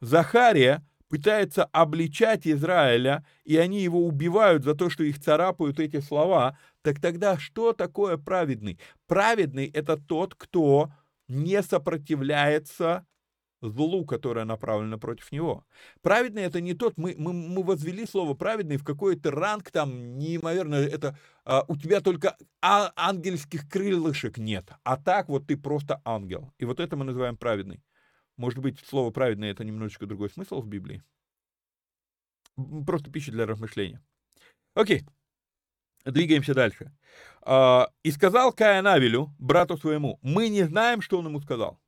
Захария 0.00 0.84
пытается 1.08 1.64
обличать 1.64 2.46
Израиля, 2.46 3.26
и 3.44 3.56
они 3.56 3.82
его 3.82 4.06
убивают 4.06 4.64
за 4.64 4.74
то, 4.74 4.88
что 4.88 5.02
их 5.02 5.20
царапают 5.20 5.80
эти 5.80 6.00
слова, 6.00 6.56
так 6.82 7.00
тогда 7.00 7.36
что 7.36 7.72
такое 7.72 8.16
праведный? 8.16 8.78
Праведный— 9.06 9.66
это 9.74 9.96
тот, 9.96 10.34
кто 10.34 10.92
не 11.28 11.62
сопротивляется 11.62 13.06
злу, 13.60 14.04
которое 14.04 14.44
направлено 14.44 14.98
против 14.98 15.32
него. 15.32 15.64
Праведный 16.02 16.42
это 16.42 16.60
не 16.60 16.74
тот, 16.74 16.96
мы, 16.96 17.14
мы, 17.16 17.32
мы 17.32 17.62
возвели 17.62 18.06
слово 18.06 18.34
праведный 18.34 18.76
в 18.76 18.84
какой-то 18.84 19.30
ранг, 19.30 19.70
там, 19.70 20.18
неимоверно, 20.18 20.76
это 20.76 21.18
а, 21.44 21.64
у 21.68 21.76
тебя 21.76 22.00
только 22.00 22.36
а, 22.62 22.92
ангельских 22.96 23.68
крылышек 23.68 24.38
нет, 24.38 24.70
а 24.82 24.96
так 24.96 25.28
вот 25.28 25.46
ты 25.46 25.56
просто 25.56 26.00
ангел. 26.04 26.52
И 26.58 26.64
вот 26.64 26.80
это 26.80 26.96
мы 26.96 27.04
называем 27.04 27.36
праведный. 27.36 27.82
Может 28.36 28.60
быть, 28.60 28.80
слово 28.86 29.10
праведный 29.10 29.50
это 29.50 29.64
немножечко 29.64 30.06
другой 30.06 30.30
смысл 30.30 30.62
в 30.62 30.66
Библии? 30.66 31.02
Просто 32.86 33.10
пища 33.10 33.32
для 33.32 33.46
размышления. 33.46 34.02
Окей. 34.74 35.04
Двигаемся 36.04 36.54
дальше. 36.54 36.92
А, 37.42 37.90
«И 38.02 38.10
сказал 38.10 38.52
Каин 38.52 38.86
Авелю, 38.86 39.34
брату 39.38 39.76
своему, 39.76 40.18
мы 40.22 40.48
не 40.48 40.62
знаем, 40.62 41.02
что 41.02 41.18
он 41.18 41.26
ему 41.26 41.40
сказал. 41.40 41.78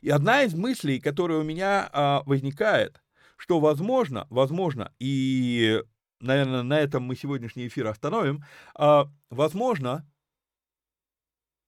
И 0.00 0.10
одна 0.10 0.42
из 0.42 0.54
мыслей, 0.54 1.00
которая 1.00 1.38
у 1.38 1.44
меня 1.44 1.88
а, 1.92 2.22
возникает, 2.26 3.02
что 3.36 3.60
возможно, 3.60 4.26
возможно, 4.30 4.92
и, 4.98 5.82
наверное, 6.20 6.62
на 6.62 6.78
этом 6.78 7.02
мы 7.04 7.16
сегодняшний 7.16 7.66
эфир 7.66 7.86
остановим, 7.88 8.44
а, 8.74 9.08
возможно, 9.30 10.06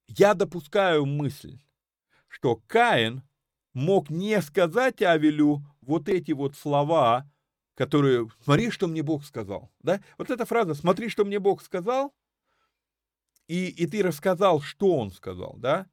я 0.08 0.34
допускаю 0.34 1.06
мысль, 1.06 1.58
что 2.28 2.60
Каин 2.66 3.22
мог 3.72 4.10
не 4.10 4.40
сказать 4.42 5.02
Авелю 5.02 5.64
вот 5.80 6.08
эти 6.08 6.32
вот 6.32 6.56
слова, 6.56 7.28
которые 7.74 8.28
«смотри, 8.44 8.70
что 8.70 8.86
мне 8.86 9.02
Бог 9.02 9.24
сказал». 9.24 9.72
Да? 9.80 10.00
Вот 10.18 10.30
эта 10.30 10.44
фраза 10.46 10.74
«смотри, 10.74 11.08
что 11.08 11.24
мне 11.24 11.38
Бог 11.38 11.62
сказал», 11.62 12.14
и, 13.48 13.68
и 13.68 13.86
ты 13.86 14.02
рассказал, 14.02 14.60
что 14.60 14.96
он 14.96 15.10
сказал, 15.10 15.56
да, 15.58 15.86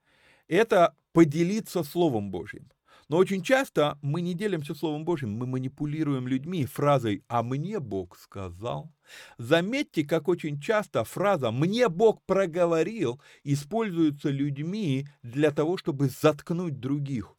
это 0.48 0.96
поделиться 1.14 1.84
Словом 1.84 2.32
Божьим. 2.32 2.72
Но 3.12 3.18
очень 3.18 3.44
часто 3.44 4.00
мы 4.02 4.22
не 4.22 4.34
делимся 4.34 4.74
Словом 4.74 5.04
Божьим, 5.04 5.34
мы 5.34 5.46
манипулируем 5.46 6.30
людьми 6.30 6.66
фразой 6.66 7.26
«а 7.28 7.44
мне 7.44 7.82
Бог 7.82 8.18
сказал». 8.18 8.94
Заметьте, 9.38 10.06
как 10.06 10.30
очень 10.30 10.62
часто 10.62 11.04
фраза 11.04 11.52
«мне 11.52 11.90
Бог 11.90 12.22
проговорил» 12.26 13.22
используется 13.44 14.30
людьми 14.30 15.08
для 15.24 15.52
того, 15.52 15.76
чтобы 15.76 16.08
заткнуть 16.08 16.80
других. 16.80 17.36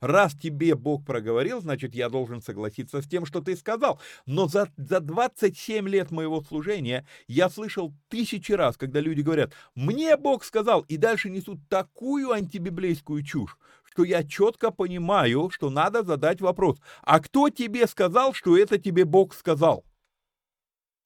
Раз 0.00 0.34
тебе 0.34 0.74
Бог 0.74 1.06
проговорил, 1.06 1.60
значит, 1.62 1.94
я 1.94 2.10
должен 2.10 2.42
согласиться 2.42 3.00
с 3.00 3.06
тем, 3.06 3.24
что 3.24 3.40
ты 3.40 3.56
сказал. 3.56 3.98
Но 4.26 4.46
за, 4.46 4.70
за 4.76 5.00
27 5.00 5.88
лет 5.88 6.10
моего 6.10 6.42
служения 6.42 7.06
я 7.28 7.48
слышал 7.48 7.94
тысячи 8.08 8.52
раз, 8.52 8.76
когда 8.76 9.00
люди 9.00 9.22
говорят, 9.22 9.54
мне 9.74 10.16
Бог 10.18 10.44
сказал, 10.44 10.82
и 10.82 10.98
дальше 10.98 11.30
несут 11.30 11.60
такую 11.70 12.30
антибиблейскую 12.30 13.22
чушь, 13.22 13.56
что 13.84 14.04
я 14.04 14.22
четко 14.22 14.70
понимаю, 14.70 15.48
что 15.50 15.70
надо 15.70 16.02
задать 16.02 16.42
вопрос, 16.42 16.78
а 17.02 17.18
кто 17.20 17.48
тебе 17.48 17.86
сказал, 17.86 18.34
что 18.34 18.58
это 18.58 18.76
тебе 18.76 19.06
Бог 19.06 19.34
сказал? 19.34 19.84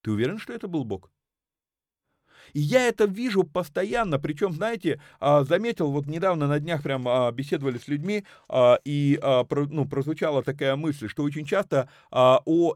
Ты 0.02 0.10
уверен, 0.10 0.38
что 0.38 0.52
это 0.52 0.66
был 0.66 0.84
Бог? 0.84 1.10
И 2.52 2.60
я 2.60 2.88
это 2.88 3.04
вижу 3.04 3.44
постоянно, 3.44 4.18
причем, 4.18 4.52
знаете, 4.52 5.00
а, 5.18 5.44
заметил, 5.44 5.90
вот 5.90 6.06
недавно 6.06 6.46
на 6.46 6.60
днях 6.60 6.82
прям 6.82 7.06
а, 7.08 7.30
беседовали 7.32 7.78
с 7.78 7.88
людьми, 7.88 8.24
а, 8.48 8.78
и 8.84 9.18
ну, 9.22 9.86
прозвучала 9.86 10.42
такая 10.42 10.76
мысль, 10.76 11.08
что 11.08 11.22
очень 11.22 11.44
часто 11.44 11.88
о, 12.10 12.40
о 12.44 12.74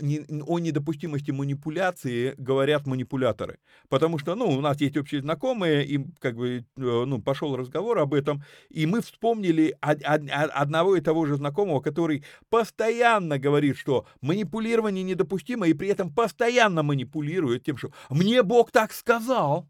недопустимости 0.59 1.31
манипуляции 1.31 2.35
говорят 2.37 2.87
манипуляторы. 2.87 3.59
Потому 3.89 4.19
что, 4.19 4.35
ну, 4.35 4.47
у 4.47 4.61
нас 4.61 4.81
есть 4.81 4.97
общие 4.97 5.21
знакомые, 5.21 5.85
и 5.85 6.05
как 6.19 6.37
бы, 6.37 6.65
э, 6.77 7.05
ну, 7.07 7.21
пошел 7.21 7.57
разговор 7.57 7.99
об 7.99 8.15
этом, 8.15 8.43
и 8.71 8.87
мы 8.87 9.01
вспомнили 9.03 9.77
одного 9.81 10.97
и 10.97 11.01
того 11.01 11.27
же 11.27 11.37
знакомого, 11.37 11.81
который 11.81 12.25
постоянно 12.49 13.39
говорит, 13.39 13.77
что 13.77 14.07
манипулирование 14.21 15.05
недопустимо, 15.05 15.67
и 15.67 15.75
при 15.75 15.89
этом 15.89 16.13
постоянно 16.13 16.83
манипулирует 16.83 17.65
тем, 17.65 17.77
что 17.77 17.91
«мне 18.11 18.43
Бог 18.43 18.71
так 18.71 18.93
сказал», 18.93 19.64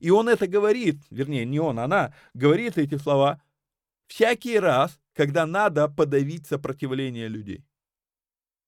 и 0.00 0.10
он 0.10 0.28
это 0.28 0.46
говорит, 0.46 0.96
вернее, 1.10 1.44
не 1.44 1.60
он, 1.60 1.78
она 1.78 2.14
говорит 2.34 2.78
эти 2.78 2.96
слова 2.96 3.40
всякий 4.06 4.58
раз, 4.58 4.98
когда 5.12 5.46
надо 5.46 5.88
подавить 5.88 6.46
сопротивление 6.46 7.28
людей. 7.28 7.64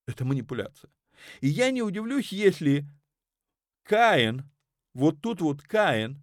Это 0.06 0.24
манипуляция. 0.24 0.90
И 1.40 1.48
я 1.48 1.70
не 1.70 1.82
удивлюсь, 1.82 2.32
если 2.32 2.86
Каин, 3.84 4.48
вот 4.94 5.20
тут 5.20 5.40
вот 5.40 5.62
Каин, 5.62 6.22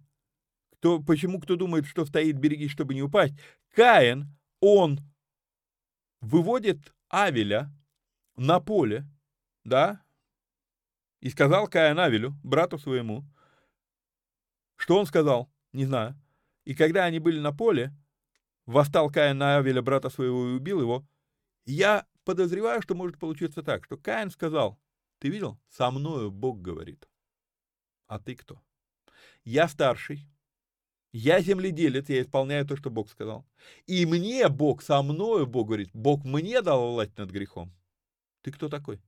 кто, 0.74 1.02
почему 1.02 1.40
кто 1.40 1.56
думает, 1.56 1.86
что 1.86 2.06
стоит 2.06 2.38
береги, 2.38 2.68
чтобы 2.68 2.94
не 2.94 3.02
упасть, 3.02 3.34
Каин, 3.74 4.28
он 4.60 5.00
выводит 6.20 6.94
Авеля 7.08 7.70
на 8.36 8.60
поле, 8.60 9.06
да, 9.64 10.02
и 11.20 11.28
сказал 11.30 11.66
Каин 11.66 11.98
Авелю, 11.98 12.34
брату 12.42 12.78
своему, 12.78 13.24
что 14.80 14.98
он 14.98 15.04
сказал? 15.04 15.52
Не 15.74 15.84
знаю. 15.84 16.18
И 16.64 16.74
когда 16.74 17.04
они 17.04 17.18
были 17.18 17.38
на 17.38 17.52
поле, 17.52 17.94
восстал 18.64 19.10
Каин 19.10 19.36
на 19.36 19.58
Авеля, 19.58 19.82
брата 19.82 20.08
своего, 20.08 20.48
и 20.48 20.52
убил 20.54 20.80
его. 20.80 21.06
Я 21.66 22.06
подозреваю, 22.24 22.80
что 22.80 22.94
может 22.94 23.18
получиться 23.18 23.62
так, 23.62 23.84
что 23.84 23.98
Каин 23.98 24.30
сказал, 24.30 24.80
ты 25.18 25.28
видел? 25.28 25.60
Со 25.68 25.90
мною 25.90 26.30
Бог 26.30 26.62
говорит. 26.62 27.06
А 28.06 28.18
ты 28.18 28.34
кто? 28.34 28.62
Я 29.44 29.68
старший, 29.68 30.26
я 31.12 31.42
земледелец, 31.42 32.08
я 32.08 32.22
исполняю 32.22 32.66
то, 32.66 32.74
что 32.74 32.88
Бог 32.88 33.10
сказал. 33.10 33.46
И 33.86 34.06
мне 34.06 34.48
Бог, 34.48 34.80
со 34.80 35.02
мною 35.02 35.46
Бог 35.46 35.66
говорит, 35.66 35.90
Бог 35.92 36.24
мне 36.24 36.62
дал 36.62 36.92
власть 36.92 37.18
над 37.18 37.30
грехом. 37.30 37.70
Ты 38.40 38.50
кто 38.50 38.70
такой? 38.70 39.02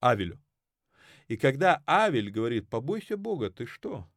Авелю. 0.00 0.42
И 1.28 1.36
когда 1.36 1.80
Авель 1.86 2.32
говорит, 2.32 2.68
побойся 2.68 3.16
Бога, 3.16 3.50
ты 3.50 3.66
что? 3.66 4.11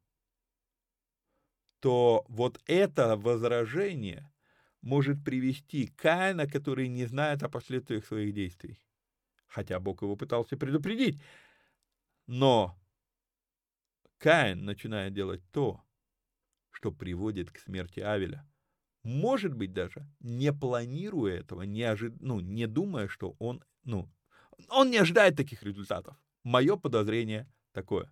То 1.85 2.25
вот 2.29 2.59
это 2.65 3.15
возражение 3.15 4.33
может 4.81 5.23
привести 5.23 5.85
Каина, 5.85 6.47
который 6.47 6.87
не 6.87 7.05
знает 7.05 7.43
о 7.43 7.47
последствиях 7.47 8.03
своих 8.07 8.33
действий. 8.33 8.83
Хотя 9.45 9.79
Бог 9.79 10.01
его 10.01 10.15
пытался 10.15 10.57
предупредить. 10.57 11.21
Но 12.25 12.75
Каин 14.17 14.65
начинает 14.65 15.13
делать 15.13 15.43
то, 15.51 15.79
что 16.71 16.91
приводит 16.91 17.51
к 17.51 17.59
смерти 17.59 17.99
Авеля. 17.99 18.49
Может 19.03 19.53
быть 19.53 19.71
даже 19.71 20.09
не 20.21 20.51
планируя 20.51 21.37
этого, 21.37 21.61
не, 21.61 21.83
ожид... 21.83 22.19
ну, 22.19 22.39
не 22.39 22.65
думая, 22.65 23.07
что 23.07 23.35
он, 23.37 23.63
ну, 23.83 24.11
он 24.69 24.89
не 24.89 24.97
ожидает 24.97 25.37
таких 25.37 25.61
результатов. 25.61 26.17
Мое 26.41 26.77
подозрение 26.77 27.47
такое. 27.73 28.11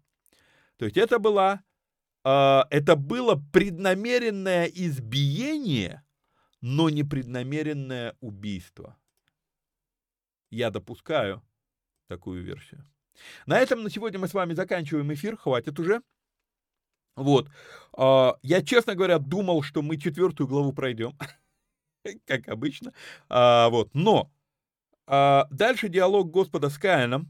То 0.78 0.86
есть 0.86 0.96
это 0.96 1.18
была 1.18 1.64
а, 2.24 2.66
это 2.70 2.96
было 2.96 3.36
преднамеренное 3.52 4.66
избиение, 4.66 6.04
но 6.62 6.90
не 6.90 7.04
преднамеренное 7.04 8.16
убийство. 8.22 8.98
Я 10.50 10.70
допускаю 10.70 11.44
такую 12.08 12.44
версию. 12.44 12.88
На 13.46 13.60
этом 13.60 13.84
на 13.84 13.90
сегодня 13.90 14.20
мы 14.20 14.28
с 14.28 14.34
вами 14.34 14.54
заканчиваем 14.54 15.14
эфир, 15.14 15.36
хватит 15.36 15.80
уже. 15.80 16.02
Вот. 17.16 17.50
А, 17.98 18.38
я, 18.42 18.64
честно 18.64 18.96
говоря, 18.96 19.20
думал, 19.20 19.62
что 19.62 19.82
мы 19.82 19.98
четвертую 19.98 20.48
главу 20.48 20.72
пройдем, 20.72 21.18
как 22.26 22.48
обычно. 22.48 22.94
А, 23.30 23.70
вот. 23.70 23.94
Но 23.94 24.32
дальше 25.06 25.90
диалог 25.90 26.32
Господа 26.32 26.70
с 26.70 26.78
Каином, 26.78 27.30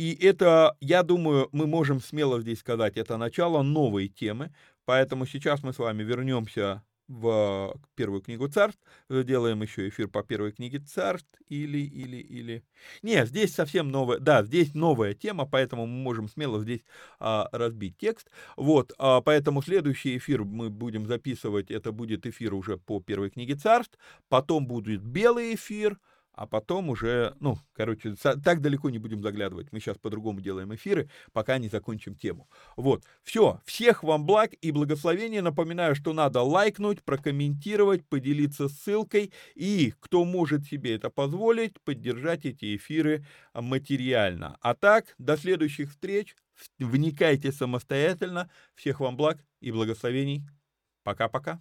и 0.00 0.14
это, 0.24 0.78
я 0.80 1.02
думаю, 1.02 1.50
мы 1.52 1.66
можем 1.66 2.00
смело 2.00 2.40
здесь 2.40 2.60
сказать, 2.60 2.96
это 2.96 3.18
начало 3.18 3.60
новой 3.60 4.08
темы, 4.08 4.50
поэтому 4.86 5.26
сейчас 5.26 5.62
мы 5.62 5.74
с 5.74 5.78
вами 5.78 6.02
вернемся 6.02 6.82
в 7.06 7.74
первую 7.96 8.22
книгу 8.22 8.48
царств, 8.48 8.80
сделаем 9.10 9.60
еще 9.60 9.90
эфир 9.90 10.08
по 10.08 10.22
первой 10.22 10.52
книге 10.52 10.78
царств, 10.78 11.28
или, 11.50 11.80
или, 11.80 12.16
или... 12.16 12.64
Нет, 13.02 13.28
здесь 13.28 13.54
совсем 13.54 13.90
новая, 13.90 14.20
да, 14.20 14.42
здесь 14.42 14.72
новая 14.72 15.12
тема, 15.12 15.44
поэтому 15.44 15.84
мы 15.84 16.02
можем 16.02 16.30
смело 16.30 16.60
здесь 16.60 16.80
а, 17.18 17.50
разбить 17.52 17.98
текст. 17.98 18.30
Вот, 18.56 18.94
а, 18.96 19.20
поэтому 19.20 19.60
следующий 19.60 20.16
эфир 20.16 20.44
мы 20.44 20.70
будем 20.70 21.06
записывать, 21.06 21.70
это 21.70 21.92
будет 21.92 22.24
эфир 22.24 22.54
уже 22.54 22.78
по 22.78 23.00
первой 23.00 23.28
книге 23.28 23.54
царств, 23.54 23.98
потом 24.30 24.66
будет 24.66 25.02
белый 25.02 25.54
эфир, 25.56 25.98
а 26.32 26.46
потом 26.46 26.88
уже, 26.88 27.34
ну, 27.40 27.58
короче, 27.72 28.14
так 28.14 28.60
далеко 28.60 28.90
не 28.90 28.98
будем 28.98 29.22
заглядывать. 29.22 29.72
Мы 29.72 29.80
сейчас 29.80 29.98
по-другому 29.98 30.40
делаем 30.40 30.74
эфиры, 30.74 31.10
пока 31.32 31.58
не 31.58 31.68
закончим 31.68 32.14
тему. 32.14 32.48
Вот, 32.76 33.04
все, 33.22 33.60
всех 33.64 34.02
вам 34.02 34.26
благ 34.26 34.52
и 34.60 34.70
благословения. 34.70 35.42
Напоминаю, 35.42 35.94
что 35.94 36.12
надо 36.12 36.42
лайкнуть, 36.42 37.02
прокомментировать, 37.02 38.06
поделиться 38.06 38.68
ссылкой 38.68 39.32
и, 39.54 39.92
кто 40.00 40.24
может 40.24 40.64
себе 40.64 40.94
это 40.94 41.10
позволить, 41.10 41.80
поддержать 41.82 42.46
эти 42.46 42.76
эфиры 42.76 43.26
материально. 43.54 44.56
А 44.60 44.74
так, 44.74 45.14
до 45.18 45.36
следующих 45.36 45.90
встреч. 45.90 46.36
Вникайте 46.78 47.52
самостоятельно. 47.52 48.50
Всех 48.74 49.00
вам 49.00 49.16
благ 49.16 49.38
и 49.60 49.72
благословений. 49.72 50.42
Пока-пока. 51.04 51.60